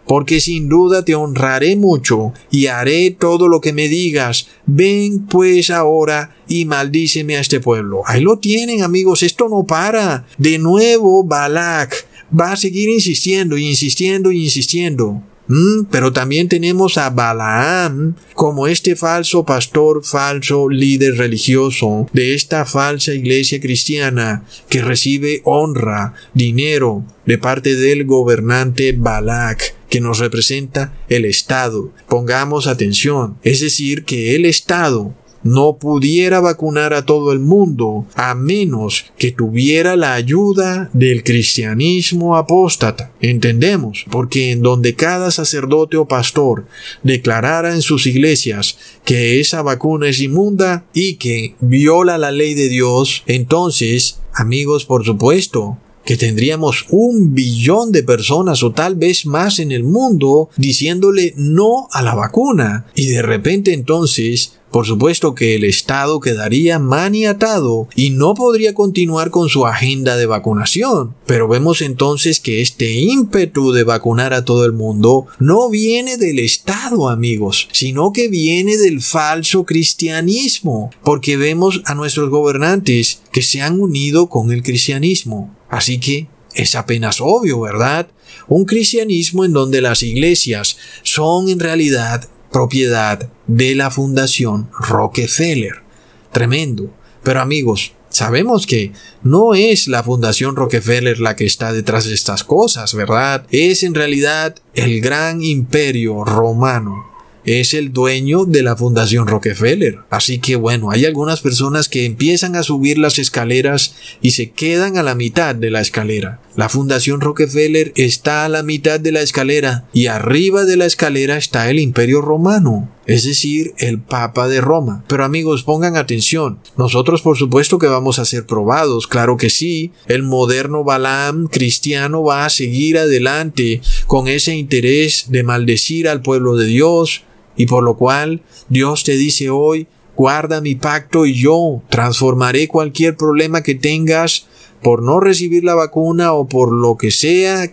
porque 0.06 0.40
sin 0.40 0.70
duda 0.70 1.04
te 1.04 1.16
honraré 1.16 1.76
mucho 1.76 2.34
y 2.52 2.68
haré 2.68 3.12
todo 3.12 3.48
lo 3.48 3.62
que 3.62 3.74
me 3.74 3.88
digas. 3.88 4.48
Ven 4.66 5.26
pues 5.28 5.70
ahora 5.70 6.36
y 6.48 6.66
maldíceme 6.66 7.38
a 7.38 7.42
este 7.42 7.60
pueblo. 7.60 8.02
Ahí 8.06 8.22
lo 8.22 8.38
tienen 8.38 8.82
amigos, 8.82 9.24
esto 9.24 9.50
no 9.50 9.66
para. 9.66 10.26
De 10.38 10.58
nuevo 10.58 11.24
Balak 11.24 12.08
va 12.38 12.54
a 12.54 12.58
seguir 12.58 12.90
insistiendo, 12.90 13.58
insistiendo, 13.58 14.32
insistiendo. 14.32 15.22
Mm, 15.48 15.86
pero 15.90 16.12
también 16.12 16.50
tenemos 16.50 16.98
a 16.98 17.10
Balaam 17.10 18.16
como 18.34 18.68
este 18.68 18.96
falso 18.96 19.46
pastor, 19.46 20.04
falso 20.04 20.70
líder 20.70 21.18
religioso 21.18 22.08
de 22.14 22.34
esta 22.34 22.66
falsa 22.66 23.14
iglesia 23.14 23.60
cristiana 23.60 24.44
que 24.70 24.82
recibe 24.82 25.42
honra, 25.46 26.14
dinero 26.34 27.06
de 27.26 27.38
parte 27.38 27.76
del 27.76 28.06
gobernante 28.06 28.94
Balak 28.98 29.76
que 29.90 30.02
nos 30.02 30.20
representa 30.20 30.94
el 31.08 31.26
Estado. 31.26 31.92
Pongamos 32.10 32.68
atención, 32.68 33.38
es 33.44 33.62
decir, 33.62 34.04
que 34.04 34.36
el 34.36 34.46
Estado 34.46 35.14
no 35.44 35.78
pudiera 35.78 36.40
vacunar 36.40 36.94
a 36.94 37.06
todo 37.06 37.32
el 37.32 37.40
mundo 37.40 38.06
a 38.16 38.36
menos 38.36 39.06
que 39.18 39.32
tuviera 39.32 39.96
la 39.96 40.14
ayuda 40.14 40.90
del 40.94 41.24
cristianismo 41.24 42.38
apóstata. 42.38 43.12
Entendemos, 43.22 44.06
porque 44.10 44.52
en 44.52 44.62
donde 44.62 44.96
cada 44.96 45.32
sacerdote 45.32 45.98
o 45.98 46.08
pastor 46.08 46.66
declarara 47.04 47.74
en 47.74 47.82
sus 47.82 48.08
iglesias 48.08 48.78
que 49.06 49.40
esa 49.40 49.62
vacuna 49.62 50.10
es 50.10 50.20
inmunda 50.22 50.86
y 50.94 51.16
que 51.16 51.56
viola 51.60 52.18
la 52.18 52.32
ley 52.32 52.54
de 52.54 52.70
Dios, 52.70 53.24
entonces, 53.26 54.20
amigos, 54.34 54.86
por 54.86 55.06
supuesto, 55.06 55.78
que 56.08 56.16
tendríamos 56.16 56.86
un 56.90 57.34
billón 57.34 57.92
de 57.92 58.02
personas 58.02 58.64
o 58.64 58.72
tal 58.72 58.96
vez 58.96 59.26
más 59.26 59.60
en 59.60 59.74
el 59.74 59.84
mundo 59.84 60.50
diciéndole 60.56 61.34
no 61.36 61.90
a 61.92 62.02
la 62.02 62.16
vacuna. 62.16 62.86
Y 62.96 63.08
de 63.08 63.22
repente 63.22 63.74
entonces 63.74 64.54
por 64.72 64.86
supuesto 64.86 65.34
que 65.34 65.56
el 65.56 65.64
Estado 65.64 66.20
quedaría 66.20 66.78
maniatado 66.78 67.88
y 67.96 68.10
no 68.10 68.34
podría 68.34 68.74
continuar 68.74 69.32
con 69.32 69.50
su 69.50 69.66
agenda 69.66 70.18
de 70.18 70.26
vacunación. 70.26 71.16
Pero 71.26 71.48
vemos 71.48 71.82
entonces 71.82 72.40
que 72.40 72.62
este 72.62 72.94
ímpetu 72.94 73.72
de 73.72 73.84
vacunar 73.84 74.34
a 74.34 74.44
todo 74.44 74.66
el 74.66 74.74
mundo 74.74 75.28
no 75.40 75.70
viene 75.70 76.18
del 76.18 76.40
Estado, 76.40 77.10
amigos, 77.10 77.70
sino 77.72 78.12
que 78.12 78.28
viene 78.28 78.78
del 78.78 79.02
falso 79.02 79.64
cristianismo, 79.64 80.92
porque 81.04 81.38
vemos 81.38 81.82
a 81.86 81.96
nuestros 81.96 82.30
gobernantes 82.30 83.22
que 83.32 83.42
se 83.42 83.62
han 83.62 83.80
unido 83.80 84.28
con 84.28 84.52
el 84.52 84.64
cristianismo. 84.64 85.56
Así 85.70 86.00
que 86.00 86.28
es 86.54 86.76
apenas 86.76 87.22
obvio, 87.22 87.62
¿verdad? 87.62 88.08
Un 88.48 88.66
cristianismo 88.66 89.46
en 89.46 89.54
donde 89.54 89.82
las 89.82 90.04
iglesias 90.04 90.78
son 91.04 91.50
en 91.50 91.60
realidad 91.60 92.30
propiedad 92.58 93.30
de 93.46 93.76
la 93.76 93.92
Fundación 93.92 94.68
Rockefeller. 94.80 95.84
Tremendo. 96.32 96.92
Pero 97.22 97.40
amigos, 97.40 97.94
sabemos 98.10 98.66
que 98.66 98.94
no 99.22 99.54
es 99.54 99.88
la 99.88 100.02
Fundación 100.02 100.56
Rockefeller 100.56 101.20
la 101.20 101.36
que 101.36 101.46
está 101.46 101.72
detrás 101.72 102.06
de 102.06 102.16
estas 102.16 102.44
cosas, 102.44 102.96
¿verdad? 102.96 103.46
Es 103.52 103.84
en 103.84 103.94
realidad 103.94 104.56
el 104.74 105.02
gran 105.02 105.44
imperio 105.44 106.24
romano 106.26 107.06
es 107.48 107.74
el 107.74 107.94
dueño 107.94 108.44
de 108.46 108.62
la 108.62 108.76
Fundación 108.76 109.26
Rockefeller. 109.26 110.00
Así 110.10 110.40
que 110.40 110.58
bueno, 110.58 110.92
hay 110.92 111.06
algunas 111.06 111.40
personas 111.40 111.88
que 111.88 112.06
empiezan 112.06 112.56
a 112.56 112.64
subir 112.64 112.98
las 112.98 113.18
escaleras 113.20 113.96
y 114.22 114.32
se 114.32 114.52
quedan 114.52 114.98
a 114.98 115.04
la 115.04 115.16
mitad 115.16 115.56
de 115.56 115.72
la 115.72 115.80
escalera. 115.80 116.42
La 116.56 116.68
Fundación 116.68 117.22
Rockefeller 117.22 117.94
está 117.96 118.44
a 118.44 118.50
la 118.50 118.64
mitad 118.64 119.00
de 119.00 119.14
la 119.14 119.22
escalera 119.22 119.86
y 119.94 120.08
arriba 120.08 120.66
de 120.66 120.76
la 120.76 120.86
escalera 120.86 121.38
está 121.38 121.70
el 121.70 121.80
Imperio 121.80 122.22
Romano 122.22 122.92
es 123.08 123.24
decir, 123.24 123.74
el 123.78 124.00
Papa 124.00 124.50
de 124.50 124.60
Roma. 124.62 125.04
Pero 125.08 125.24
amigos, 125.24 125.64
pongan 125.64 125.96
atención, 125.96 126.60
nosotros 126.76 127.22
por 127.22 127.38
supuesto 127.38 127.80
que 127.80 127.88
vamos 127.88 128.20
a 128.20 128.26
ser 128.26 128.46
probados, 128.46 129.08
claro 129.08 129.38
que 129.38 129.50
sí, 129.50 129.94
el 130.08 130.24
moderno 130.24 130.84
Balaam 130.84 131.48
cristiano 131.48 132.22
va 132.22 132.46
a 132.46 132.50
seguir 132.50 132.98
adelante 132.98 133.82
con 134.08 134.28
ese 134.28 134.56
interés 134.56 135.28
de 135.30 135.44
maldecir 135.44 136.10
al 136.10 136.22
pueblo 136.22 136.58
de 136.58 136.66
Dios, 136.66 137.24
y 137.58 137.66
por 137.66 137.84
lo 137.84 137.98
cual 137.98 138.42
Dios 138.70 139.04
te 139.04 139.18
dice 139.18 139.50
hoy, 139.50 139.88
guarda 140.16 140.62
mi 140.62 140.76
pacto 140.76 141.26
y 141.26 141.34
yo 141.34 141.82
transformaré 141.90 142.68
cualquier 142.68 143.18
problema 143.18 143.64
que 143.64 143.76
tengas 143.76 144.48
por 144.82 145.04
no 145.04 145.20
recibir 145.20 145.64
la 145.64 145.76
vacuna 145.76 146.34
o 146.34 146.48
por 146.48 146.72
lo 146.72 146.98
que 146.98 147.12
sea 147.12 147.70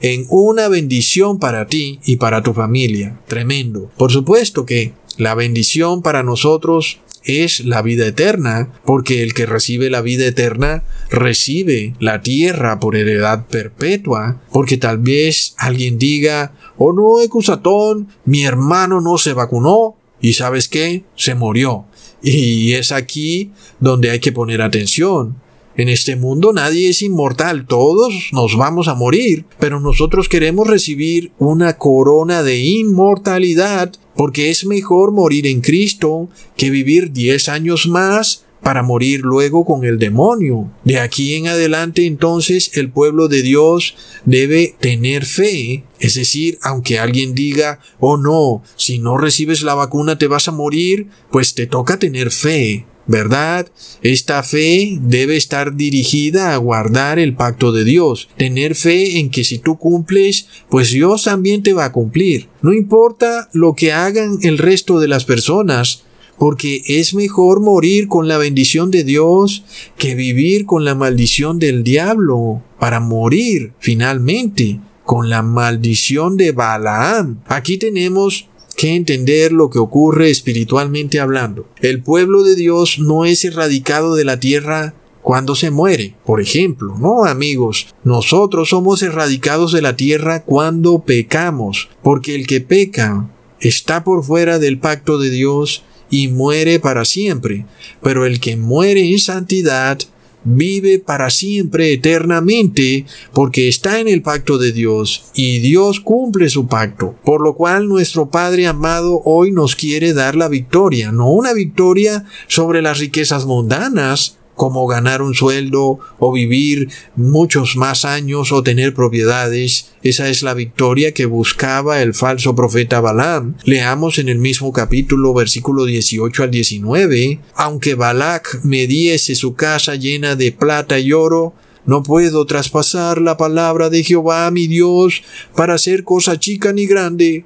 en 0.00 0.26
una 0.28 0.68
bendición 0.68 1.38
para 1.38 1.66
ti 1.66 2.00
y 2.04 2.16
para 2.16 2.42
tu 2.42 2.52
familia. 2.52 3.20
Tremendo. 3.26 3.90
Por 3.96 4.12
supuesto 4.12 4.66
que 4.66 4.92
la 5.16 5.34
bendición 5.34 6.02
para 6.02 6.22
nosotros 6.22 6.98
es 7.24 7.60
la 7.64 7.82
vida 7.82 8.06
eterna, 8.06 8.72
porque 8.84 9.22
el 9.22 9.34
que 9.34 9.46
recibe 9.46 9.90
la 9.90 10.00
vida 10.00 10.26
eterna 10.26 10.84
recibe 11.10 11.94
la 12.00 12.22
tierra 12.22 12.80
por 12.80 12.96
heredad 12.96 13.46
perpetua, 13.46 14.42
porque 14.52 14.76
tal 14.76 14.98
vez 14.98 15.54
alguien 15.58 15.98
diga, 15.98 16.54
oh 16.78 16.92
no, 16.92 17.20
Ecusatón, 17.20 18.08
mi 18.24 18.44
hermano 18.44 19.00
no 19.00 19.18
se 19.18 19.32
vacunó, 19.32 19.96
y 20.20 20.34
sabes 20.34 20.68
qué, 20.68 21.04
se 21.16 21.34
murió. 21.34 21.84
Y 22.22 22.72
es 22.74 22.92
aquí 22.92 23.50
donde 23.80 24.10
hay 24.10 24.20
que 24.20 24.30
poner 24.30 24.62
atención. 24.62 25.41
En 25.76 25.88
este 25.88 26.16
mundo 26.16 26.52
nadie 26.52 26.90
es 26.90 27.00
inmortal, 27.00 27.66
todos 27.66 28.28
nos 28.32 28.56
vamos 28.56 28.88
a 28.88 28.94
morir, 28.94 29.46
pero 29.58 29.80
nosotros 29.80 30.28
queremos 30.28 30.66
recibir 30.66 31.32
una 31.38 31.78
corona 31.78 32.42
de 32.42 32.58
inmortalidad 32.58 33.92
porque 34.14 34.50
es 34.50 34.66
mejor 34.66 35.12
morir 35.12 35.46
en 35.46 35.62
Cristo 35.62 36.28
que 36.56 36.68
vivir 36.68 37.12
diez 37.12 37.48
años 37.48 37.86
más 37.86 38.44
para 38.62 38.82
morir 38.82 39.20
luego 39.20 39.64
con 39.64 39.84
el 39.84 39.98
demonio. 39.98 40.70
De 40.84 41.00
aquí 41.00 41.34
en 41.34 41.48
adelante 41.48 42.06
entonces 42.06 42.70
el 42.74 42.90
pueblo 42.90 43.28
de 43.28 43.42
Dios 43.42 43.96
debe 44.24 44.76
tener 44.78 45.26
fe, 45.26 45.84
es 45.98 46.14
decir, 46.14 46.58
aunque 46.62 46.98
alguien 46.98 47.34
diga, 47.34 47.80
oh 47.98 48.16
no, 48.16 48.62
si 48.76 48.98
no 48.98 49.18
recibes 49.18 49.62
la 49.62 49.74
vacuna 49.74 50.18
te 50.18 50.28
vas 50.28 50.48
a 50.48 50.52
morir, 50.52 51.08
pues 51.30 51.54
te 51.54 51.66
toca 51.66 51.98
tener 51.98 52.30
fe. 52.30 52.86
¿Verdad? 53.06 53.68
Esta 54.02 54.42
fe 54.42 54.98
debe 55.00 55.36
estar 55.36 55.76
dirigida 55.76 56.54
a 56.54 56.56
guardar 56.56 57.18
el 57.18 57.34
pacto 57.34 57.72
de 57.72 57.84
Dios, 57.84 58.28
tener 58.36 58.74
fe 58.74 59.18
en 59.18 59.30
que 59.30 59.44
si 59.44 59.58
tú 59.58 59.78
cumples, 59.78 60.46
pues 60.68 60.90
Dios 60.90 61.24
también 61.24 61.62
te 61.62 61.72
va 61.72 61.86
a 61.86 61.92
cumplir. 61.92 62.48
No 62.62 62.72
importa 62.72 63.48
lo 63.52 63.74
que 63.74 63.92
hagan 63.92 64.38
el 64.42 64.58
resto 64.58 65.00
de 65.00 65.08
las 65.08 65.24
personas, 65.24 66.04
porque 66.38 66.82
es 66.86 67.14
mejor 67.14 67.60
morir 67.60 68.08
con 68.08 68.26
la 68.26 68.38
bendición 68.38 68.90
de 68.90 69.04
Dios 69.04 69.64
que 69.96 70.14
vivir 70.14 70.66
con 70.66 70.84
la 70.84 70.94
maldición 70.94 71.58
del 71.58 71.84
diablo, 71.84 72.62
para 72.78 72.98
morir 72.98 73.74
finalmente 73.78 74.80
con 75.04 75.30
la 75.30 75.42
maldición 75.42 76.36
de 76.36 76.52
Balaam. 76.52 77.40
Aquí 77.46 77.76
tenemos 77.78 78.48
que 78.82 78.96
entender 78.96 79.52
lo 79.52 79.70
que 79.70 79.78
ocurre 79.78 80.28
espiritualmente 80.28 81.20
hablando. 81.20 81.68
El 81.80 82.02
pueblo 82.02 82.42
de 82.42 82.56
Dios 82.56 82.98
no 82.98 83.24
es 83.24 83.44
erradicado 83.44 84.16
de 84.16 84.24
la 84.24 84.40
tierra 84.40 84.96
cuando 85.22 85.54
se 85.54 85.70
muere. 85.70 86.16
Por 86.26 86.40
ejemplo, 86.40 86.96
no 86.98 87.24
amigos, 87.24 87.94
nosotros 88.02 88.70
somos 88.70 89.04
erradicados 89.04 89.70
de 89.70 89.82
la 89.82 89.94
tierra 89.94 90.42
cuando 90.42 90.98
pecamos, 91.04 91.90
porque 92.02 92.34
el 92.34 92.48
que 92.48 92.60
peca 92.60 93.30
está 93.60 94.02
por 94.02 94.24
fuera 94.24 94.58
del 94.58 94.80
pacto 94.80 95.16
de 95.18 95.30
Dios 95.30 95.84
y 96.10 96.26
muere 96.26 96.80
para 96.80 97.04
siempre, 97.04 97.66
pero 98.02 98.26
el 98.26 98.40
que 98.40 98.56
muere 98.56 99.12
en 99.12 99.20
santidad 99.20 100.00
vive 100.44 100.98
para 100.98 101.30
siempre 101.30 101.92
eternamente 101.92 103.06
porque 103.32 103.68
está 103.68 104.00
en 104.00 104.08
el 104.08 104.22
pacto 104.22 104.58
de 104.58 104.72
Dios 104.72 105.26
y 105.34 105.60
Dios 105.60 106.00
cumple 106.00 106.48
su 106.48 106.66
pacto. 106.66 107.14
Por 107.24 107.40
lo 107.40 107.54
cual 107.54 107.88
nuestro 107.88 108.30
Padre 108.30 108.66
amado 108.66 109.20
hoy 109.24 109.52
nos 109.52 109.76
quiere 109.76 110.12
dar 110.12 110.36
la 110.36 110.48
victoria, 110.48 111.12
no 111.12 111.30
una 111.30 111.52
victoria 111.52 112.24
sobre 112.48 112.82
las 112.82 112.98
riquezas 112.98 113.46
mundanas, 113.46 114.38
como 114.54 114.86
ganar 114.86 115.22
un 115.22 115.34
sueldo 115.34 115.98
o 116.18 116.32
vivir 116.32 116.88
muchos 117.16 117.76
más 117.76 118.04
años 118.04 118.52
o 118.52 118.62
tener 118.62 118.94
propiedades. 118.94 119.92
Esa 120.02 120.28
es 120.28 120.42
la 120.42 120.54
victoria 120.54 121.12
que 121.12 121.26
buscaba 121.26 122.02
el 122.02 122.14
falso 122.14 122.54
profeta 122.54 123.00
Balaam. 123.00 123.56
Leamos 123.64 124.18
en 124.18 124.28
el 124.28 124.38
mismo 124.38 124.72
capítulo 124.72 125.32
versículo 125.34 125.84
18 125.84 126.42
al 126.42 126.50
19. 126.50 127.40
Aunque 127.54 127.94
Balac 127.94 128.60
me 128.62 128.86
diese 128.86 129.34
su 129.34 129.54
casa 129.54 129.94
llena 129.94 130.36
de 130.36 130.52
plata 130.52 130.98
y 130.98 131.12
oro, 131.12 131.54
no 131.84 132.02
puedo 132.02 132.46
traspasar 132.46 133.20
la 133.20 133.36
palabra 133.36 133.90
de 133.90 134.04
Jehová 134.04 134.50
mi 134.50 134.68
Dios 134.68 135.22
para 135.56 135.74
hacer 135.74 136.04
cosa 136.04 136.38
chica 136.38 136.72
ni 136.72 136.86
grande. 136.86 137.44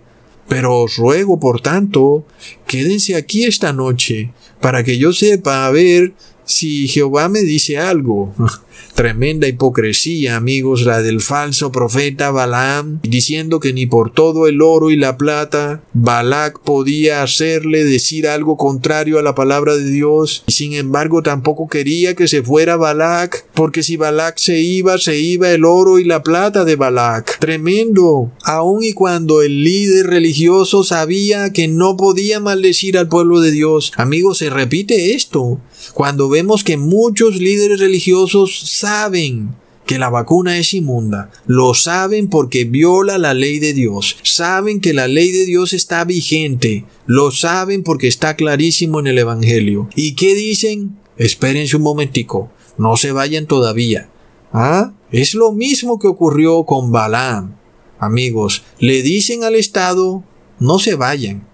Pero 0.48 0.82
os 0.82 0.96
ruego, 0.96 1.40
por 1.40 1.60
tanto, 1.60 2.24
quédense 2.66 3.16
aquí 3.16 3.44
esta 3.44 3.72
noche, 3.72 4.30
para 4.60 4.84
que 4.84 4.98
yo 4.98 5.12
sepa 5.12 5.66
a 5.66 5.70
ver 5.70 6.12
si 6.46 6.88
Jehová 6.88 7.28
me 7.28 7.40
dice 7.40 7.78
algo, 7.78 8.32
tremenda 8.94 9.48
hipocresía, 9.48 10.36
amigos, 10.36 10.82
la 10.82 11.02
del 11.02 11.20
falso 11.20 11.72
profeta 11.72 12.30
Balaam, 12.30 13.00
diciendo 13.02 13.60
que 13.60 13.72
ni 13.72 13.86
por 13.86 14.12
todo 14.12 14.46
el 14.46 14.62
oro 14.62 14.90
y 14.90 14.96
la 14.96 15.18
plata 15.18 15.82
Balac 15.92 16.60
podía 16.60 17.22
hacerle 17.22 17.84
decir 17.84 18.28
algo 18.28 18.56
contrario 18.56 19.18
a 19.18 19.22
la 19.22 19.34
palabra 19.34 19.76
de 19.76 19.90
Dios, 19.90 20.44
y 20.46 20.52
sin 20.52 20.72
embargo 20.72 21.22
tampoco 21.22 21.68
quería 21.68 22.14
que 22.14 22.28
se 22.28 22.42
fuera 22.42 22.76
Balac, 22.76 23.46
porque 23.52 23.82
si 23.82 23.96
Balac 23.96 24.38
se 24.38 24.60
iba, 24.60 24.98
se 24.98 25.18
iba 25.18 25.50
el 25.50 25.64
oro 25.64 25.98
y 25.98 26.04
la 26.04 26.22
plata 26.22 26.64
de 26.64 26.76
Balac. 26.76 27.38
Tremendo. 27.40 28.30
Aun 28.44 28.84
y 28.84 28.92
cuando 28.92 29.42
el 29.42 29.64
líder 29.64 30.06
religioso 30.06 30.84
sabía 30.84 31.52
que 31.52 31.68
no 31.68 31.96
podía 31.96 32.40
maldecir 32.40 32.98
al 32.98 33.08
pueblo 33.08 33.40
de 33.40 33.50
Dios. 33.50 33.92
Amigos, 33.96 34.38
se 34.38 34.50
repite 34.50 35.14
esto. 35.14 35.60
Cuando 35.94 36.28
vemos 36.28 36.64
que 36.64 36.76
muchos 36.76 37.36
líderes 37.36 37.80
religiosos 37.80 38.60
saben 38.78 39.54
que 39.86 39.98
la 39.98 40.10
vacuna 40.10 40.58
es 40.58 40.74
inmunda, 40.74 41.30
lo 41.46 41.72
saben 41.74 42.28
porque 42.28 42.64
viola 42.64 43.18
la 43.18 43.34
ley 43.34 43.60
de 43.60 43.72
Dios, 43.72 44.18
saben 44.22 44.80
que 44.80 44.92
la 44.92 45.06
ley 45.06 45.30
de 45.30 45.46
Dios 45.46 45.72
está 45.72 46.04
vigente, 46.04 46.84
lo 47.06 47.30
saben 47.30 47.84
porque 47.84 48.08
está 48.08 48.34
clarísimo 48.34 48.98
en 48.98 49.06
el 49.06 49.18
Evangelio. 49.18 49.88
¿Y 49.94 50.16
qué 50.16 50.34
dicen? 50.34 50.98
Espérense 51.16 51.76
un 51.76 51.82
momentico, 51.82 52.50
no 52.76 52.96
se 52.96 53.12
vayan 53.12 53.46
todavía. 53.46 54.10
¿Ah? 54.52 54.92
Es 55.12 55.34
lo 55.34 55.52
mismo 55.52 55.98
que 55.98 56.08
ocurrió 56.08 56.64
con 56.64 56.90
Balaam. 56.90 57.56
Amigos, 57.98 58.64
le 58.78 59.02
dicen 59.02 59.44
al 59.44 59.54
Estado, 59.54 60.24
no 60.58 60.78
se 60.78 60.96
vayan, 60.96 61.46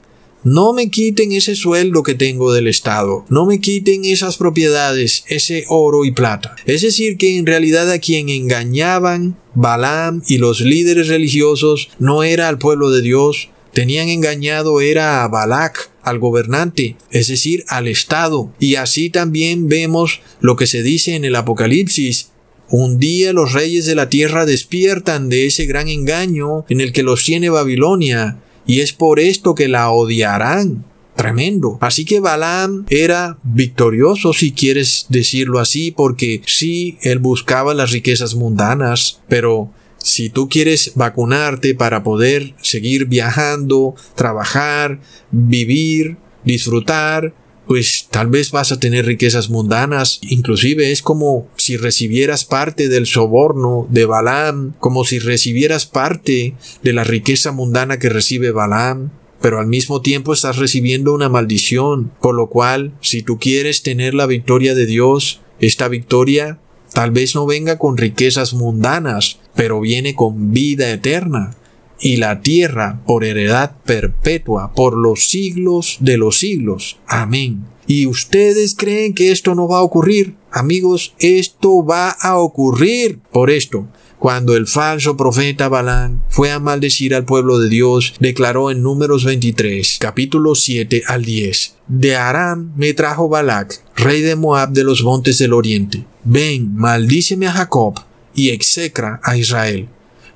no 0.45 0.73
me 0.73 0.91
quiten 0.91 1.33
ese 1.33 1.55
sueldo 1.55 2.03
que 2.03 2.15
tengo 2.15 2.53
del 2.53 2.67
Estado. 2.67 3.25
No 3.29 3.47
me 3.47 3.61
quiten 3.61 4.05
esas 4.05 4.37
propiedades, 4.37 5.25
ese 5.29 5.65
oro 5.69 6.05
y 6.05 6.13
plata. 6.13 6.57
Es 6.65 6.83
decir, 6.83 7.17
que 7.17 7.37
en 7.37 7.47
realidad 7.47 7.91
a 7.91 7.99
quien 7.99 8.29
engañaban 8.29 9.37
Balaam 9.55 10.23
y 10.27 10.39
los 10.39 10.61
líderes 10.61 11.09
religiosos 11.09 11.91
no 11.99 12.23
era 12.23 12.49
al 12.49 12.59
pueblo 12.59 12.91
de 12.91 13.03
Dios, 13.03 13.51
Tenían 13.73 14.11
engañado 14.11 14.83
era 14.83 15.25
a 15.25 15.29
Balac, 15.29 15.91
al 16.03 16.19
gobernante, 16.19 16.97
es 17.11 17.29
decir, 17.29 17.65
al 17.69 17.89
Estado. 17.89 18.53
Y 18.61 18.75
así 18.75 19.09
también 19.09 19.69
vemos 19.69 20.21
lo 20.41 20.57
que 20.57 20.67
se 20.67 20.83
dice 20.83 21.15
en 21.15 21.25
el 21.25 21.35
Apocalipsis. 21.37 22.33
Un 22.69 22.99
día 22.99 23.33
los 23.33 23.53
reyes 23.53 23.87
de 23.87 23.95
la 23.95 24.11
tierra 24.11 24.45
despiertan 24.45 25.31
de 25.31 25.47
ese 25.47 25.65
gran 25.65 25.89
engaño 25.89 26.67
en 26.69 26.83
el 26.83 26.93
que 26.93 27.03
los 27.03 27.25
tiene 27.25 27.49
Babilonia, 27.49 28.39
y 28.67 28.81
es 28.81 28.93
por 28.93 29.21
esto 29.21 29.55
que 29.55 29.69
la 29.69 29.91
odiarán. 29.91 30.85
Tremendo. 31.17 31.77
Así 31.81 32.05
que 32.05 32.21
Balaam 32.21 32.87
era 32.89 33.37
victorioso, 33.43 34.33
si 34.33 34.53
quieres 34.53 35.07
decirlo 35.11 35.59
así, 35.59 35.91
porque 35.91 36.43
sí, 36.47 36.99
él 37.03 37.19
buscaba 37.19 37.75
las 37.75 37.91
riquezas 37.91 38.35
mundanas, 38.35 39.21
pero 39.29 39.71
si 39.99 40.31
tú 40.31 40.49
quieres 40.49 40.93
vacunarte 40.95 41.75
para 41.75 42.03
poder 42.03 42.55
seguir 42.63 43.07
viajando, 43.07 43.95
trabajar, 44.15 45.01
vivir, 45.31 46.17
disfrutar, 46.45 47.35
pues 47.73 48.07
tal 48.11 48.27
vez 48.27 48.51
vas 48.51 48.71
a 48.71 48.79
tener 48.79 49.07
riquezas 49.07 49.49
mundanas. 49.49 50.19
Inclusive 50.21 50.93
es 50.93 51.01
como 51.01 51.49
si 51.57 51.79
recibieras 51.79 52.45
parte 52.45 52.91
del 52.91 53.07
soborno 53.07 53.87
de 53.89 54.05
Balaam, 54.05 54.75
como 54.79 55.07
si 55.07 55.19
recibieras 55.19 55.87
parte 55.87 56.55
de 56.83 56.93
la 56.93 57.03
riqueza 57.03 57.51
mundana 57.51 57.99
que 57.99 58.11
recibe 58.11 58.51
Balaam. 58.51 59.11
Pero 59.41 59.59
al 59.59 59.69
mismo 59.69 60.03
tiempo 60.03 60.35
estás 60.35 60.59
recibiendo 60.59 61.15
una 61.15 61.31
maldición, 61.31 62.13
por 62.21 62.35
lo 62.35 62.51
cual, 62.51 62.93
si 63.01 63.23
tú 63.23 63.39
quieres 63.39 63.83
tener 63.83 64.13
la 64.13 64.27
victoria 64.27 64.75
de 64.75 64.85
Dios, 64.85 65.41
esta 65.59 65.89
victoria 65.89 66.59
Tal 66.93 67.11
vez 67.11 67.35
no 67.35 67.47
venga 67.47 67.79
con 67.79 67.97
riquezas 67.97 68.53
mundanas, 68.53 69.39
pero 69.55 69.81
viene 69.81 70.15
con 70.15 70.53
vida 70.53 70.91
eterna 70.91 71.57
y 72.03 72.17
la 72.17 72.41
tierra 72.41 73.01
por 73.07 73.25
heredad 73.25 73.77
perpetua 73.85 74.73
por 74.75 74.99
los 74.99 75.29
siglos 75.29 75.97
de 76.01 76.19
los 76.19 76.39
siglos. 76.39 76.99
Amén. 77.07 77.65
¿Y 77.87 78.07
ustedes 78.07 78.75
creen 78.77 79.15
que 79.15 79.33
esto 79.33 79.55
no 79.55 79.69
va 79.69 79.79
a 79.79 79.83
ocurrir? 79.83 80.35
Amigos, 80.51 81.15
esto 81.19 81.85
va 81.85 82.11
a 82.11 82.37
ocurrir. 82.37 83.19
Por 83.33 83.51
esto, 83.51 83.89
cuando 84.19 84.57
el 84.57 84.67
falso 84.67 85.17
profeta 85.17 85.69
Balán 85.69 86.23
fue 86.29 86.51
a 86.51 86.61
maldecir 86.61 87.15
al 87.15 87.25
pueblo 87.25 87.59
de 87.59 87.69
Dios, 87.69 88.15
declaró 88.21 88.71
en 88.71 88.83
Números 88.83 89.25
23, 89.25 89.99
capítulo 90.01 90.55
7 90.55 91.03
al 91.07 91.25
10, 91.25 91.75
De 91.89 92.17
Aram 92.17 92.73
me 92.77 92.95
trajo 92.95 93.29
Balac, 93.29 93.83
rey 93.97 94.21
de 94.23 94.37
Moab 94.37 94.71
de 94.71 94.85
los 94.85 95.03
montes 95.03 95.39
del 95.39 95.53
oriente. 95.53 96.05
Ven, 96.25 96.75
maldíceme 96.75 97.49
a 97.49 97.53
Jacob 97.53 98.01
y 98.35 98.51
execra 98.51 99.21
a 99.25 99.37
Israel. 99.37 99.89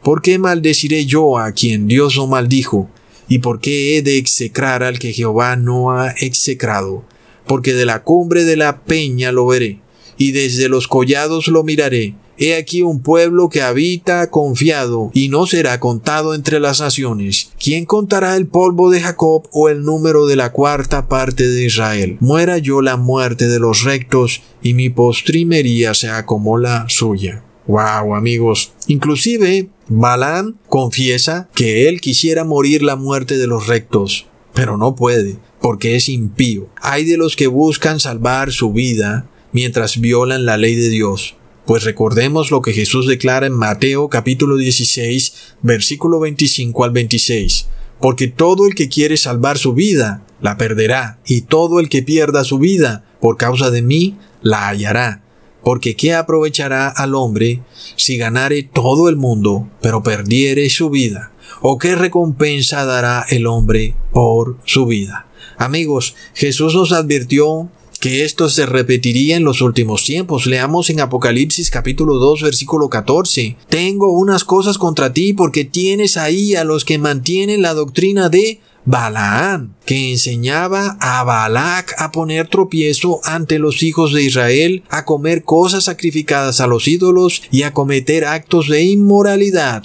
¿Por 0.07 0.23
qué 0.23 0.39
maldeciré 0.39 1.05
yo 1.05 1.37
a 1.37 1.51
quien 1.51 1.89
Dios 1.89 2.15
no 2.17 2.29
maldijo? 2.29 2.89
¿Y 3.27 3.39
por 3.39 3.59
qué 3.59 3.99
he 3.99 4.03
de 4.03 4.19
execrar 4.19 4.85
al 4.85 5.01
que 5.01 5.13
Jehová 5.13 5.57
no 5.57 5.91
ha 5.91 6.11
execrado? 6.11 7.05
Porque 7.45 7.75
de 7.75 7.87
la 7.87 8.05
cumbre 8.05 8.45
de 8.45 8.55
la 8.55 8.85
peña 8.85 9.33
lo 9.33 9.49
veré, 9.49 9.81
y 10.17 10.31
desde 10.31 10.69
los 10.69 10.87
collados 10.87 11.49
lo 11.49 11.65
miraré, 11.65 12.15
He 12.39 12.55
aquí 12.55 12.83
un 12.83 13.01
pueblo 13.01 13.49
que 13.49 13.63
habita 13.63 14.31
confiado 14.31 15.11
y 15.13 15.29
no 15.29 15.47
será 15.47 15.81
contado 15.81 16.35
entre 16.35 16.61
las 16.61 16.81
naciones. 16.81 17.51
¿Quién 17.59 17.85
contará 17.85 18.37
el 18.37 18.47
polvo 18.47 18.91
de 18.91 19.01
Jacob 19.01 19.49
o 19.51 19.69
el 19.71 19.83
número 19.83 20.27
de 20.27 20.37
la 20.37 20.53
cuarta 20.53 21.09
parte 21.09 21.49
de 21.49 21.65
Israel? 21.65 22.17
Muera 22.21 22.59
yo 22.59 22.81
la 22.81 22.97
muerte 22.97 23.49
de 23.49 23.59
los 23.59 23.83
rectos 23.83 24.43
y 24.63 24.75
mi 24.75 24.89
postrimería 24.89 25.95
sea 25.95 26.27
como 26.27 26.59
la 26.59 26.85
suya. 26.89 27.43
Wow, 27.67 28.15
amigos. 28.15 28.73
Inclusive, 28.87 29.71
Balán 29.89 30.59
confiesa 30.69 31.49
que 31.55 31.89
él 31.89 32.01
quisiera 32.01 32.45
morir 32.45 32.83
la 32.83 32.97
muerte 32.97 33.39
de 33.39 33.47
los 33.47 33.69
rectos, 33.69 34.27
pero 34.53 34.77
no 34.77 34.97
puede, 34.97 35.37
porque 35.61 35.95
es 35.95 36.09
impío. 36.09 36.69
Hay 36.81 37.05
de 37.05 37.17
los 37.17 37.37
que 37.37 37.47
buscan 37.47 38.01
salvar 38.01 38.51
su 38.51 38.73
vida 38.73 39.29
mientras 39.53 40.01
violan 40.01 40.45
la 40.45 40.57
ley 40.57 40.75
de 40.75 40.89
Dios. 40.89 41.37
Pues 41.67 41.85
recordemos 41.85 42.51
lo 42.51 42.63
que 42.63 42.73
Jesús 42.73 43.07
declara 43.07 43.47
en 43.47 43.53
Mateo 43.53 44.09
capítulo 44.09 44.57
16, 44.57 45.33
versículo 45.63 46.19
25 46.19 46.85
al 46.85 46.91
26. 46.91 47.69
Porque 48.01 48.27
todo 48.27 48.67
el 48.67 48.75
que 48.75 48.89
quiere 48.89 49.17
salvar 49.17 49.57
su 49.57 49.73
vida, 49.73 50.25
la 50.41 50.57
perderá, 50.57 51.21
y 51.27 51.43
todo 51.43 51.79
el 51.79 51.89
que 51.89 52.03
pierda 52.03 52.43
su 52.43 52.59
vida, 52.59 53.05
por 53.21 53.37
causa 53.37 53.71
de 53.71 53.83
mí, 53.83 54.17
la 54.43 54.69
hallará. 54.69 55.23
Porque 55.67 55.97
¿qué 55.97 56.15
aprovechará 56.15 56.89
al 56.89 57.17
hombre 57.17 57.61
si 57.97 58.17
ganare 58.17 58.63
todo 58.63 59.09
el 59.09 59.17
mundo, 59.17 59.69
pero 59.83 60.01
perdiere 60.01 60.71
su 60.71 60.91
vida? 60.91 61.33
¿O 61.61 61.77
qué 61.77 61.97
recompensa 61.97 62.85
dará 62.85 63.27
el 63.31 63.49
hombre 63.49 63.97
por 64.13 64.59
su 64.65 64.87
vida? 64.87 65.27
Amigos, 65.59 66.15
Jesús 66.35 66.77
nos 66.77 66.93
advirtió 66.93 67.69
que 67.99 68.25
esto 68.25 68.49
se 68.49 68.65
repetiría 68.65 69.37
en 69.37 69.43
los 69.43 69.61
últimos 69.61 70.05
tiempos. 70.05 70.47
Leamos 70.47 70.89
en 70.89 71.01
Apocalipsis 71.01 71.73
capítulo 71.73 72.15
2 72.15 72.43
versículo 72.43 72.89
14. 72.89 73.57
Tengo 73.69 74.13
unas 74.13 74.45
cosas 74.45 74.79
contra 74.79 75.13
ti 75.13 75.33
porque 75.33 75.65
tienes 75.65 76.17
ahí 76.17 76.55
a 76.55 76.63
los 76.63 76.85
que 76.85 76.99
mantienen 76.99 77.63
la 77.63 77.75
doctrina 77.75 78.29
de 78.29 78.61
Balaán, 78.87 79.75
que 79.85 80.13
enseñaba 80.13 80.97
a 81.01 81.25
Balac 81.25 81.93
a 81.99 82.13
poner 82.13 82.47
tropiezo 82.47 83.21
ante 83.25 83.59
los 83.59 83.83
hijos 83.83 84.13
de 84.13 84.23
Israel, 84.23 84.85
a 84.89 85.05
comer 85.05 85.43
cosas 85.43 85.85
sacrificadas 85.85 86.61
a 86.61 86.69
los 86.69 86.87
ídolos 86.87 87.43
y 87.51 87.65
a 87.65 87.73
cometer 87.73 88.25
actos 88.25 88.69
de 88.69 88.85
inmoralidad. 88.85 89.83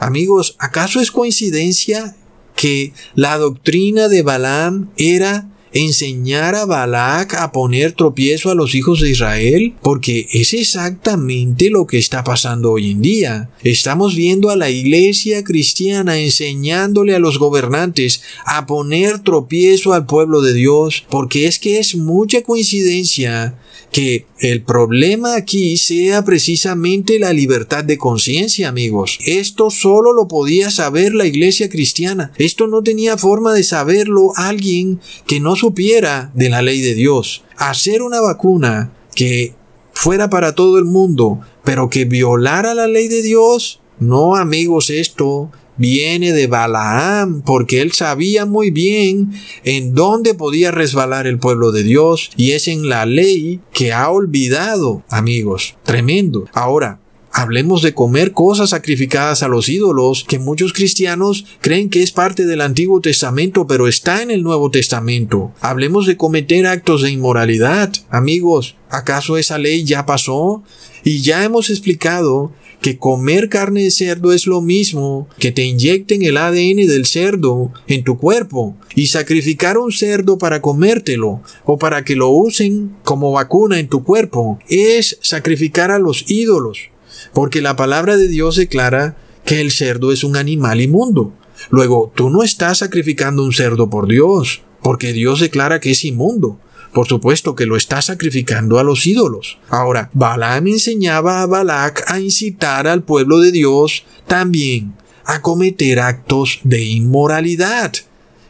Amigos, 0.00 0.56
¿acaso 0.58 1.00
es 1.00 1.12
coincidencia 1.12 2.16
que 2.56 2.92
la 3.14 3.38
doctrina 3.38 4.08
de 4.08 4.22
Balaam 4.22 4.90
era 4.96 5.46
enseñar 5.72 6.54
a 6.54 6.64
Balac 6.64 7.34
a 7.34 7.52
poner 7.52 7.92
tropiezo 7.92 8.50
a 8.50 8.54
los 8.54 8.74
hijos 8.74 9.00
de 9.00 9.10
Israel? 9.10 9.74
Porque 9.82 10.26
es 10.32 10.52
exactamente 10.52 11.70
lo 11.70 11.86
que 11.86 11.98
está 11.98 12.24
pasando 12.24 12.72
hoy 12.72 12.90
en 12.90 13.02
día. 13.02 13.50
Estamos 13.62 14.14
viendo 14.14 14.50
a 14.50 14.56
la 14.56 14.70
iglesia 14.70 15.44
cristiana 15.44 16.18
enseñándole 16.18 17.14
a 17.14 17.18
los 17.18 17.38
gobernantes 17.38 18.22
a 18.44 18.66
poner 18.66 19.20
tropiezo 19.20 19.92
al 19.92 20.06
pueblo 20.06 20.40
de 20.40 20.54
Dios, 20.54 21.04
porque 21.10 21.46
es 21.46 21.58
que 21.58 21.78
es 21.78 21.94
mucha 21.94 22.42
coincidencia 22.42 23.54
que 23.92 24.26
el 24.38 24.62
problema 24.62 25.34
aquí 25.34 25.76
sea 25.76 26.24
precisamente 26.24 27.18
la 27.18 27.32
libertad 27.32 27.84
de 27.84 27.98
conciencia, 27.98 28.68
amigos. 28.68 29.18
Esto 29.24 29.70
solo 29.70 30.12
lo 30.12 30.28
podía 30.28 30.70
saber 30.70 31.14
la 31.14 31.26
iglesia 31.26 31.68
cristiana. 31.68 32.32
Esto 32.38 32.66
no 32.66 32.82
tenía 32.82 33.18
forma 33.18 33.52
de 33.52 33.64
saberlo 33.64 34.32
alguien 34.36 35.00
que 35.26 35.40
no 35.40 35.56
supiera 35.56 36.30
de 36.34 36.48
la 36.48 36.62
ley 36.62 36.80
de 36.80 36.94
Dios. 36.94 37.44
Hacer 37.56 38.02
una 38.02 38.20
vacuna 38.20 38.92
que 39.14 39.54
fuera 39.92 40.30
para 40.30 40.54
todo 40.54 40.78
el 40.78 40.84
mundo, 40.84 41.40
pero 41.64 41.90
que 41.90 42.04
violara 42.04 42.74
la 42.74 42.86
ley 42.86 43.08
de 43.08 43.22
Dios, 43.22 43.80
no 43.98 44.36
amigos, 44.36 44.88
esto 44.88 45.50
viene 45.80 46.34
de 46.34 46.46
Balaam, 46.46 47.40
porque 47.40 47.80
él 47.80 47.92
sabía 47.92 48.44
muy 48.44 48.70
bien 48.70 49.32
en 49.64 49.94
dónde 49.94 50.34
podía 50.34 50.70
resbalar 50.70 51.26
el 51.26 51.38
pueblo 51.38 51.72
de 51.72 51.82
Dios, 51.82 52.30
y 52.36 52.50
es 52.50 52.68
en 52.68 52.90
la 52.90 53.06
ley 53.06 53.60
que 53.72 53.94
ha 53.94 54.10
olvidado, 54.10 55.02
amigos. 55.08 55.76
Tremendo. 55.82 56.44
Ahora, 56.52 57.00
Hablemos 57.32 57.82
de 57.82 57.94
comer 57.94 58.32
cosas 58.32 58.70
sacrificadas 58.70 59.44
a 59.44 59.48
los 59.48 59.68
ídolos, 59.68 60.24
que 60.24 60.40
muchos 60.40 60.72
cristianos 60.72 61.46
creen 61.60 61.88
que 61.88 62.02
es 62.02 62.10
parte 62.10 62.44
del 62.44 62.60
Antiguo 62.60 63.00
Testamento, 63.00 63.68
pero 63.68 63.86
está 63.86 64.20
en 64.22 64.32
el 64.32 64.42
Nuevo 64.42 64.72
Testamento. 64.72 65.52
Hablemos 65.60 66.08
de 66.08 66.16
cometer 66.16 66.66
actos 66.66 67.02
de 67.02 67.12
inmoralidad. 67.12 67.92
Amigos, 68.10 68.74
¿acaso 68.88 69.36
esa 69.36 69.58
ley 69.58 69.84
ya 69.84 70.06
pasó? 70.06 70.64
Y 71.04 71.20
ya 71.20 71.44
hemos 71.44 71.70
explicado 71.70 72.50
que 72.80 72.98
comer 72.98 73.48
carne 73.48 73.82
de 73.82 73.90
cerdo 73.90 74.32
es 74.32 74.46
lo 74.46 74.60
mismo 74.60 75.28
que 75.38 75.52
te 75.52 75.64
inyecten 75.64 76.22
el 76.22 76.36
ADN 76.36 76.86
del 76.86 77.06
cerdo 77.06 77.72
en 77.86 78.04
tu 78.04 78.16
cuerpo 78.16 78.76
y 78.94 79.08
sacrificar 79.08 79.78
un 79.78 79.92
cerdo 79.92 80.38
para 80.38 80.62
comértelo 80.62 81.42
o 81.64 81.78
para 81.78 82.04
que 82.04 82.16
lo 82.16 82.30
usen 82.30 82.96
como 83.04 83.32
vacuna 83.32 83.78
en 83.78 83.88
tu 83.88 84.02
cuerpo 84.02 84.58
es 84.68 85.18
sacrificar 85.20 85.90
a 85.90 85.98
los 85.98 86.30
ídolos, 86.30 86.90
porque 87.34 87.60
la 87.60 87.76
palabra 87.76 88.16
de 88.16 88.28
Dios 88.28 88.56
declara 88.56 89.16
que 89.44 89.60
el 89.60 89.70
cerdo 89.70 90.12
es 90.12 90.24
un 90.24 90.36
animal 90.36 90.80
inmundo. 90.80 91.34
Luego, 91.70 92.12
tú 92.14 92.30
no 92.30 92.42
estás 92.42 92.78
sacrificando 92.78 93.44
un 93.44 93.52
cerdo 93.52 93.90
por 93.90 94.08
Dios, 94.08 94.62
porque 94.82 95.12
Dios 95.12 95.40
declara 95.40 95.80
que 95.80 95.90
es 95.90 96.04
inmundo. 96.04 96.58
Por 96.92 97.06
supuesto 97.06 97.54
que 97.54 97.66
lo 97.66 97.76
está 97.76 98.02
sacrificando 98.02 98.78
a 98.78 98.84
los 98.84 99.06
ídolos. 99.06 99.58
Ahora, 99.68 100.10
Balaam 100.12 100.66
enseñaba 100.66 101.42
a 101.42 101.46
Balac 101.46 102.04
a 102.10 102.18
incitar 102.18 102.86
al 102.86 103.02
pueblo 103.02 103.38
de 103.38 103.52
Dios 103.52 104.04
también 104.26 104.94
a 105.24 105.42
cometer 105.42 106.00
actos 106.00 106.60
de 106.64 106.82
inmoralidad. 106.82 107.92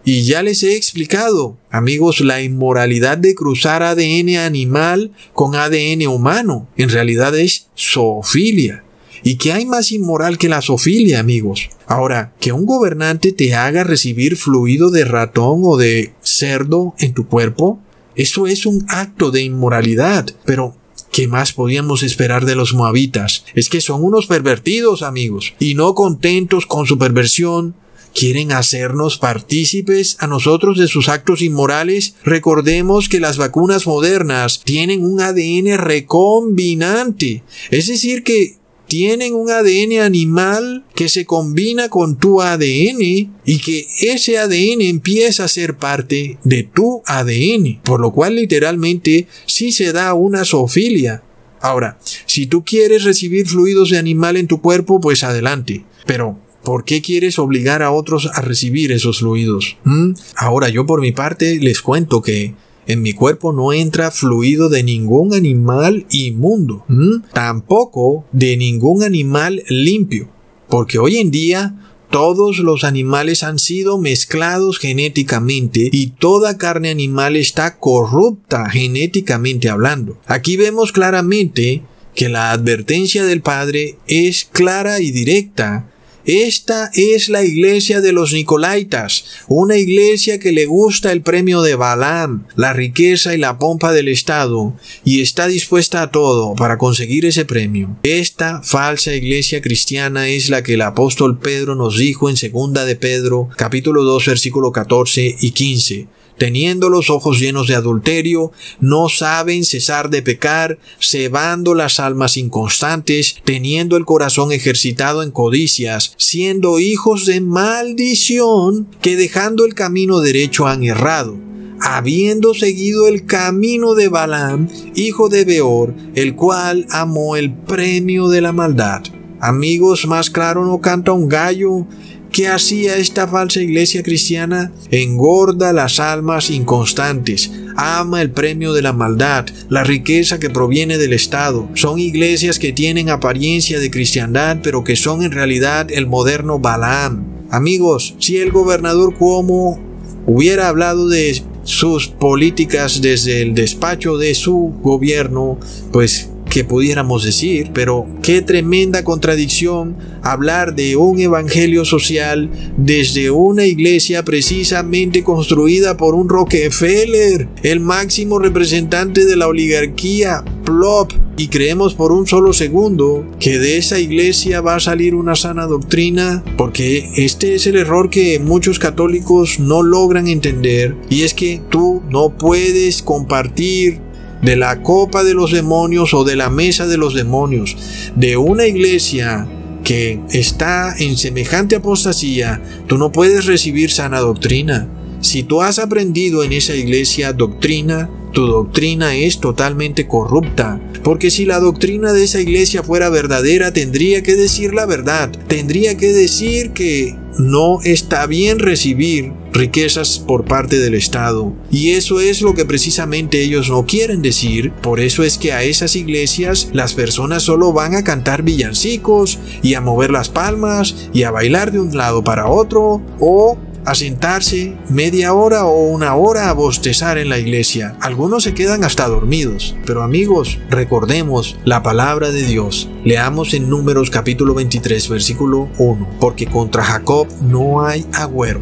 Y 0.03 0.23
ya 0.23 0.43
les 0.43 0.63
he 0.63 0.77
explicado, 0.77 1.59
amigos, 1.71 2.21
la 2.21 2.41
inmoralidad 2.41 3.19
de 3.19 3.35
cruzar 3.35 3.83
ADN 3.83 4.37
animal 4.37 5.13
con 5.35 5.55
ADN 5.55 6.07
humano. 6.07 6.69
En 6.79 6.89
realidad 6.89 7.39
es 7.39 7.69
zoofilia. 7.77 8.83
¿Y 9.23 9.37
qué 9.37 9.53
hay 9.53 9.67
más 9.67 9.93
inmoral 9.93 10.39
que 10.39 10.49
la 10.49 10.63
zoofilia, 10.63 11.21
amigos? 11.21 11.69
Ahora, 11.87 12.33
que 12.41 12.53
un 12.53 12.65
gobernante 12.65 13.33
te 13.33 13.55
haga 13.55 13.85
recibir 13.85 14.37
fluido 14.37 14.91
de 14.91 15.05
ratón 15.05 15.61
o 15.65 15.77
de 15.77 16.15
cerdo 16.23 16.95
en 16.99 17.13
tu 17.13 17.27
cuerpo, 17.27 17.79
eso 18.21 18.47
es 18.47 18.67
un 18.67 18.85
acto 18.89 19.31
de 19.31 19.43
inmoralidad. 19.43 20.27
Pero, 20.45 20.77
¿qué 21.11 21.27
más 21.27 21.55
podíamos 21.55 22.03
esperar 22.03 22.45
de 22.45 22.55
los 22.55 22.75
moabitas? 22.75 23.47
Es 23.55 23.71
que 23.71 23.81
son 23.81 24.05
unos 24.05 24.27
pervertidos, 24.27 25.03
amigos, 25.03 25.55
y 25.59 25.75
no 25.75 25.95
contentos 25.95 26.67
con 26.67 26.87
su 26.87 26.99
perversión, 26.99 27.75
quieren 28.15 28.53
hacernos 28.53 29.17
partícipes 29.17 30.19
a 30.21 30.27
nosotros 30.27 30.77
de 30.77 30.89
sus 30.89 31.09
actos 31.09 31.41
inmorales, 31.41 32.15
recordemos 32.25 33.09
que 33.09 33.21
las 33.21 33.39
vacunas 33.39 33.87
modernas 33.87 34.61
tienen 34.65 35.03
un 35.03 35.23
ADN 35.23 35.79
recombinante, 35.79 37.43
es 37.71 37.87
decir, 37.87 38.23
que 38.23 38.60
tienen 38.91 39.37
un 39.37 39.49
ADN 39.49 40.01
animal 40.03 40.85
que 40.97 41.09
se 41.09 41.25
combina 41.25 41.89
con 41.89 42.19
tu 42.19 42.43
ADN 42.43 43.01
y 43.45 43.59
que 43.65 43.87
ese 44.01 44.37
ADN 44.37 44.81
empieza 44.81 45.45
a 45.45 45.49
ser 45.49 45.77
parte 45.77 46.41
de 46.43 46.65
tu 46.65 47.01
ADN, 47.07 47.81
por 47.85 48.01
lo 48.01 48.13
cual 48.13 48.35
literalmente 48.35 49.29
sí 49.47 49.71
se 49.71 49.93
da 49.93 50.13
una 50.15 50.45
zoofilia. 50.45 51.23
Ahora, 51.61 52.01
si 52.27 52.47
tú 52.47 52.65
quieres 52.65 53.05
recibir 53.05 53.47
fluidos 53.47 53.91
de 53.91 53.99
animal 53.99 54.37
en 54.37 54.49
tu 54.49 54.61
cuerpo, 54.61 55.01
pues 55.01 55.23
adelante, 55.23 55.85
pero 56.05 56.39
¿Por 56.65 56.85
qué 56.85 57.01
quieres 57.01 57.39
obligar 57.39 57.83
a 57.83 57.91
otros 57.91 58.29
a 58.35 58.43
recibir 58.43 58.93
esos 58.93 59.21
fluidos? 59.21 59.79
¿Mm? 59.85 60.13
Ahora 60.37 60.69
yo 60.69 60.85
por 60.85 61.01
mi 61.01 61.11
parte 61.11 61.59
les 61.59 61.81
cuento 61.81 62.21
que 62.21 62.55
en 62.93 63.03
mi 63.03 63.13
cuerpo 63.13 63.53
no 63.53 63.73
entra 63.73 64.11
fluido 64.11 64.69
de 64.69 64.83
ningún 64.83 65.35
animal 65.35 66.07
inmundo, 66.11 66.85
tampoco 67.33 68.25
de 68.33 68.57
ningún 68.57 69.03
animal 69.03 69.63
limpio, 69.69 70.29
porque 70.69 70.99
hoy 70.99 71.19
en 71.19 71.31
día 71.31 71.77
todos 72.11 72.59
los 72.59 72.83
animales 72.83 73.45
han 73.45 73.59
sido 73.61 73.97
mezclados 73.99 74.79
genéticamente 74.79 75.89
y 75.93 76.09
toda 76.09 76.59
carne 76.59 76.91
animal 76.91 77.37
está 77.37 77.79
corrupta 77.79 78.69
genéticamente 78.69 79.69
hablando. 79.69 80.19
Aquí 80.27 80.57
vemos 80.57 80.91
claramente 80.91 81.83
que 82.15 82.29
la 82.29 82.51
advertencia 82.51 83.25
del 83.25 83.43
Padre 83.43 83.97
es 84.09 84.45
clara 84.45 85.01
y 85.01 85.13
directa 85.13 85.89
esta 86.25 86.91
es 86.95 87.29
la 87.29 87.43
iglesia 87.43 88.01
de 88.01 88.13
los 88.13 88.33
Nicolaitas, 88.33 89.25
una 89.49 89.77
iglesia 89.77 90.39
que 90.39 90.53
le 90.53 90.67
gusta 90.67 91.13
el 91.13 91.23
premio 91.23 91.63
de 91.63 91.75
Balaam, 91.75 92.47
la 92.57 92.73
riqueza 92.73 93.35
y 93.35 93.39
la 93.39 93.59
pompa 93.59 93.93
del 93.93 94.09
Estado, 94.09 94.75
y 95.05 95.23
está 95.23 95.47
dispuesta 95.47 96.03
a 96.03 96.11
todo 96.11 96.55
para 96.55 96.79
conseguir 96.79 97.25
ese 97.27 97.45
premio. 97.45 97.97
Esta 98.03 98.63
falsa 98.63 99.15
iglesia 99.15 99.63
cristiana 99.63 100.29
es 100.29 100.51
la 100.51 100.63
que 100.63 100.75
el 100.75 100.83
apóstol 100.83 101.39
Pedro 101.39 101.75
nos 101.75 101.97
dijo 101.97 102.29
en 102.29 102.37
segunda 102.37 102.85
de 102.85 102.97
Pedro, 102.97 103.49
capítulo 103.57 104.05
2, 104.05 104.27
versículo 104.27 104.73
14 104.73 105.37
y 105.41 105.51
15 105.53 106.20
teniendo 106.41 106.89
los 106.89 107.11
ojos 107.11 107.39
llenos 107.39 107.69
de 107.69 107.75
adulterio, 107.75 108.51
no 108.81 109.11
saben 109.11 109.63
cesar 109.63 110.09
de 110.09 110.23
pecar, 110.23 110.79
cebando 110.99 111.75
las 111.75 112.01
almas 112.01 112.39
inconstantes, 112.39 113.37
teniendo 113.45 113.99
el 113.99 114.07
corazón 114.07 114.51
ejercitado 114.51 115.23
en 115.23 115.33
codicias, 115.33 116.15
siendo 116.17 116.81
hijos 116.81 117.27
de 117.27 117.43
maldición, 117.43 118.89
que 119.03 119.17
dejando 119.17 119.67
el 119.67 119.75
camino 119.75 120.21
derecho 120.21 120.67
han 120.67 120.83
errado 120.83 121.37
habiendo 121.83 122.53
seguido 122.53 123.09
el 123.09 123.25
camino 123.25 123.95
de 123.95 124.09
Balaam, 124.09 124.69
hijo 124.95 125.31
de 125.31 125.47
Beor, 125.47 125.95
el 126.15 126.35
cual 126.35 126.87
amó 126.91 127.37
el 127.37 127.55
premio 127.55 128.29
de 128.29 128.43
la 128.43 128.53
maldad. 128.53 129.03
Amigos, 129.41 130.07
más 130.07 130.29
claro 130.29 130.67
no 130.67 130.83
canta 130.83 131.13
un 131.13 131.27
gallo 131.27 131.87
¿Qué 132.33 132.47
hacía 132.47 132.97
esta 132.97 133.27
falsa 133.27 133.61
iglesia 133.61 134.05
cristiana? 134.05 134.73
Engorda 134.93 135.73
las 135.73 135.99
almas 135.99 136.51
inconstantes, 136.51 137.51
ama 137.77 138.23
el 138.23 138.31
premio 138.31 138.73
de 138.73 138.83
la 138.83 138.93
maldad, 138.93 139.47
la 139.69 139.83
riqueza 139.83 140.39
que 140.39 140.49
proviene 140.49 140.97
del 140.97 141.13
Estado. 141.13 141.69
Son 141.75 141.99
iglesias 141.99 142.61
que 142.61 142.73
tienen 142.73 143.11
apariencia 143.11 143.81
de 143.81 143.91
cristiandad, 143.91 144.59
pero 144.63 144.85
que 144.85 144.95
son 144.95 145.25
en 145.25 145.33
realidad 145.33 145.89
el 145.91 146.07
moderno 146.07 146.61
Balaam. 146.61 147.25
Amigos, 147.51 148.15
si 148.21 148.39
el 148.39 148.53
gobernador 148.53 149.17
Cuomo 149.17 149.81
hubiera 150.27 150.69
hablado 150.69 151.09
de 151.09 151.43
sus 151.65 152.07
políticas 152.07 153.03
desde 153.03 153.43
el 153.43 153.55
despacho 153.55 154.19
de 154.19 154.37
su 154.37 154.73
gobierno, 154.81 155.59
pues 155.91 156.30
que 156.51 156.65
pudiéramos 156.65 157.25
decir, 157.25 157.71
pero 157.73 158.07
qué 158.23 158.43
tremenda 158.43 159.05
contradicción 159.05 159.97
hablar 160.23 160.75
de 160.75 160.97
un 160.97 161.21
evangelio 161.21 161.85
social 161.85 162.51
desde 162.77 163.31
una 163.31 163.65
iglesia 163.65 164.25
precisamente 164.25 165.23
construida 165.23 165.97
por 165.97 166.15
un 166.15 166.29
Rockefeller, 166.29 167.49
el 167.63 167.81
máximo 167.81 168.39
representante 168.39 169.25
de 169.25 169.37
la 169.37 169.49
oligarquía, 169.49 170.45
plop, 170.65 171.13
y 171.37 171.49
creemos 171.49 171.95
por 171.95 172.13
un 172.13 172.27
solo 172.27 172.53
segundo 172.53 173.25
que 173.39 173.59
de 173.59 173.79
esa 173.79 173.99
iglesia 173.99 174.61
va 174.61 174.75
a 174.75 174.81
salir 174.81 175.15
una 175.15 175.35
sana 175.35 175.67
doctrina, 175.67 176.45
porque 176.59 177.09
este 177.17 177.55
es 177.55 177.67
el 177.67 177.77
error 177.77 178.11
que 178.11 178.39
muchos 178.39 178.79
católicos 178.79 179.59
no 179.59 179.83
logran 179.83 180.29
entender, 180.29 180.97
y 181.09 181.23
es 181.23 181.33
que 181.33 181.63
tú 181.71 182.03
no 182.11 182.37
puedes 182.37 183.03
compartir 183.03 184.10
de 184.43 184.57
la 184.57 184.83
copa 184.83 185.25
de 185.25 185.35
los 185.35 185.53
demonios 185.53 186.15
o 186.15 186.25
de 186.25 186.37
la 186.37 186.51
mesa 186.51 186.87
de 186.87 186.97
los 186.97 187.15
demonios, 187.15 187.77
de 188.17 188.37
una 188.37 188.67
iglesia 188.67 189.47
que 189.85 190.21
está 190.33 190.95
en 190.99 191.17
semejante 191.17 191.77
apostasía, 191.77 192.63
tú 192.87 192.99
no 192.99 193.13
puedes 193.13 193.47
recibir 193.47 193.91
sana 193.91 194.21
doctrina. 194.21 194.89
Si 195.21 195.43
tú 195.43 195.63
has 195.63 195.79
aprendido 195.79 196.45
en 196.45 196.53
esa 196.53 196.75
iglesia 196.75 197.33
doctrina, 197.33 198.11
tu 198.33 198.47
doctrina 198.47 199.15
es 199.17 199.41
totalmente 199.41 200.07
corrupta. 200.07 200.81
Porque 201.03 201.31
si 201.31 201.45
la 201.45 201.61
doctrina 201.61 202.13
de 202.13 202.25
esa 202.25 202.41
iglesia 202.41 202.83
fuera 202.83 203.09
verdadera, 203.09 203.73
tendría 203.73 204.23
que 204.23 204.37
decir 204.37 204.73
la 204.75 204.87
verdad. 204.87 205.31
Tendría 205.49 205.97
que 205.97 206.13
decir 206.13 206.71
que 206.71 207.17
no 207.39 207.81
está 207.83 208.27
bien 208.27 208.59
recibir 208.59 209.33
riquezas 209.53 210.19
por 210.19 210.45
parte 210.45 210.79
del 210.79 210.95
Estado. 210.95 211.53
Y 211.71 211.91
eso 211.91 212.21
es 212.21 212.41
lo 212.41 212.55
que 212.55 212.65
precisamente 212.65 213.43
ellos 213.43 213.69
no 213.69 213.87
quieren 213.87 214.23
decir. 214.23 214.73
Por 214.73 215.01
eso 215.01 215.25
es 215.25 215.39
que 215.39 215.53
a 215.53 215.63
esas 215.65 215.97
iglesias 215.97 216.69
las 216.73 216.95
personas 216.95 217.43
solo 217.43 217.73
van 217.73 217.95
a 217.95 218.05
cantar 218.05 218.43
villancicos 218.43 219.39
y 219.63 219.75
a 219.75 219.81
mover 219.81 220.11
las 220.11 220.29
palmas 220.29 220.95
y 221.13 221.25
a 221.25 221.31
bailar 221.31 221.73
de 221.73 221.81
un 221.81 221.97
lado 221.97 222.23
para 222.23 222.47
otro 222.47 223.03
o 223.19 223.59
a 223.85 223.95
sentarse 223.95 224.77
media 224.89 225.33
hora 225.33 225.65
o 225.65 225.89
una 225.89 226.15
hora 226.15 226.51
a 226.51 226.53
bostezar 226.53 227.19
en 227.19 227.29
la 227.29 227.39
iglesia. 227.39 227.97
Algunos 228.01 228.45
se 228.45 228.55
quedan 228.55 228.85
hasta 228.85 229.09
dormidos. 229.09 229.75
Pero 229.87 230.03
amigos, 230.03 230.59
recordemos 230.69 231.57
la 231.65 231.83
palabra 231.83 232.31
de 232.31 232.43
Dios. 232.43 232.91
Leamos 233.05 233.55
en 233.55 233.71
Números 233.71 234.11
capítulo 234.11 234.55
23 234.55 235.09
versículo 235.09 235.69
1. 235.79 236.09
Porque 236.21 236.47
contra 236.47 236.85
Jacob 236.85 237.27
no 237.41 237.85
hay 237.85 238.07
agüero, 238.13 238.61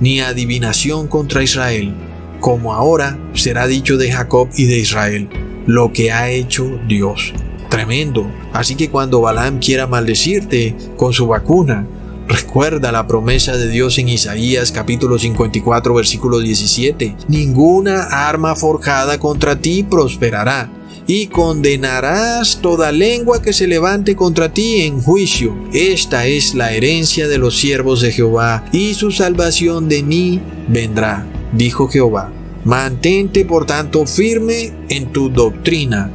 ni 0.00 0.20
adivinación 0.20 1.08
contra 1.08 1.42
Israel, 1.42 1.94
como 2.40 2.74
ahora 2.74 3.18
será 3.34 3.66
dicho 3.66 3.96
de 3.96 4.12
Jacob 4.12 4.48
y 4.54 4.66
de 4.66 4.78
Israel, 4.78 5.28
lo 5.66 5.92
que 5.92 6.12
ha 6.12 6.30
hecho 6.30 6.78
Dios. 6.86 7.32
Tremendo. 7.68 8.26
Así 8.52 8.76
que 8.76 8.90
cuando 8.90 9.20
Balaam 9.20 9.58
quiera 9.58 9.86
maldecirte 9.86 10.74
con 10.96 11.12
su 11.12 11.26
vacuna, 11.26 11.86
Recuerda 12.28 12.92
la 12.92 13.06
promesa 13.06 13.56
de 13.56 13.70
Dios 13.70 13.96
en 13.96 14.10
Isaías 14.10 14.70
capítulo 14.70 15.18
54 15.18 15.94
versículo 15.94 16.40
17. 16.40 17.16
Ninguna 17.26 18.02
arma 18.02 18.54
forjada 18.54 19.18
contra 19.18 19.58
ti 19.58 19.82
prosperará, 19.82 20.70
y 21.06 21.28
condenarás 21.28 22.58
toda 22.60 22.92
lengua 22.92 23.40
que 23.40 23.54
se 23.54 23.66
levante 23.66 24.14
contra 24.14 24.52
ti 24.52 24.82
en 24.82 25.00
juicio. 25.00 25.56
Esta 25.72 26.26
es 26.26 26.54
la 26.54 26.74
herencia 26.74 27.28
de 27.28 27.38
los 27.38 27.56
siervos 27.56 28.02
de 28.02 28.12
Jehová, 28.12 28.66
y 28.72 28.92
su 28.92 29.10
salvación 29.10 29.88
de 29.88 30.02
mí 30.02 30.38
vendrá, 30.68 31.26
dijo 31.54 31.88
Jehová. 31.88 32.30
Mantente 32.62 33.46
por 33.46 33.64
tanto 33.64 34.04
firme 34.04 34.74
en 34.90 35.12
tu 35.12 35.30
doctrina, 35.30 36.10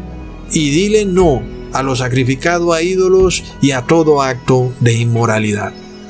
y 0.52 0.70
dile 0.70 1.06
no 1.06 1.42
a 1.72 1.82
lo 1.82 1.96
sacrificado 1.96 2.72
a 2.72 2.84
ídolos 2.84 3.44
y 3.64 3.72
a 3.72 3.82
todo 3.82 4.22
acto 4.22 4.72
de 4.80 4.94
inmoralidad. 4.94 5.74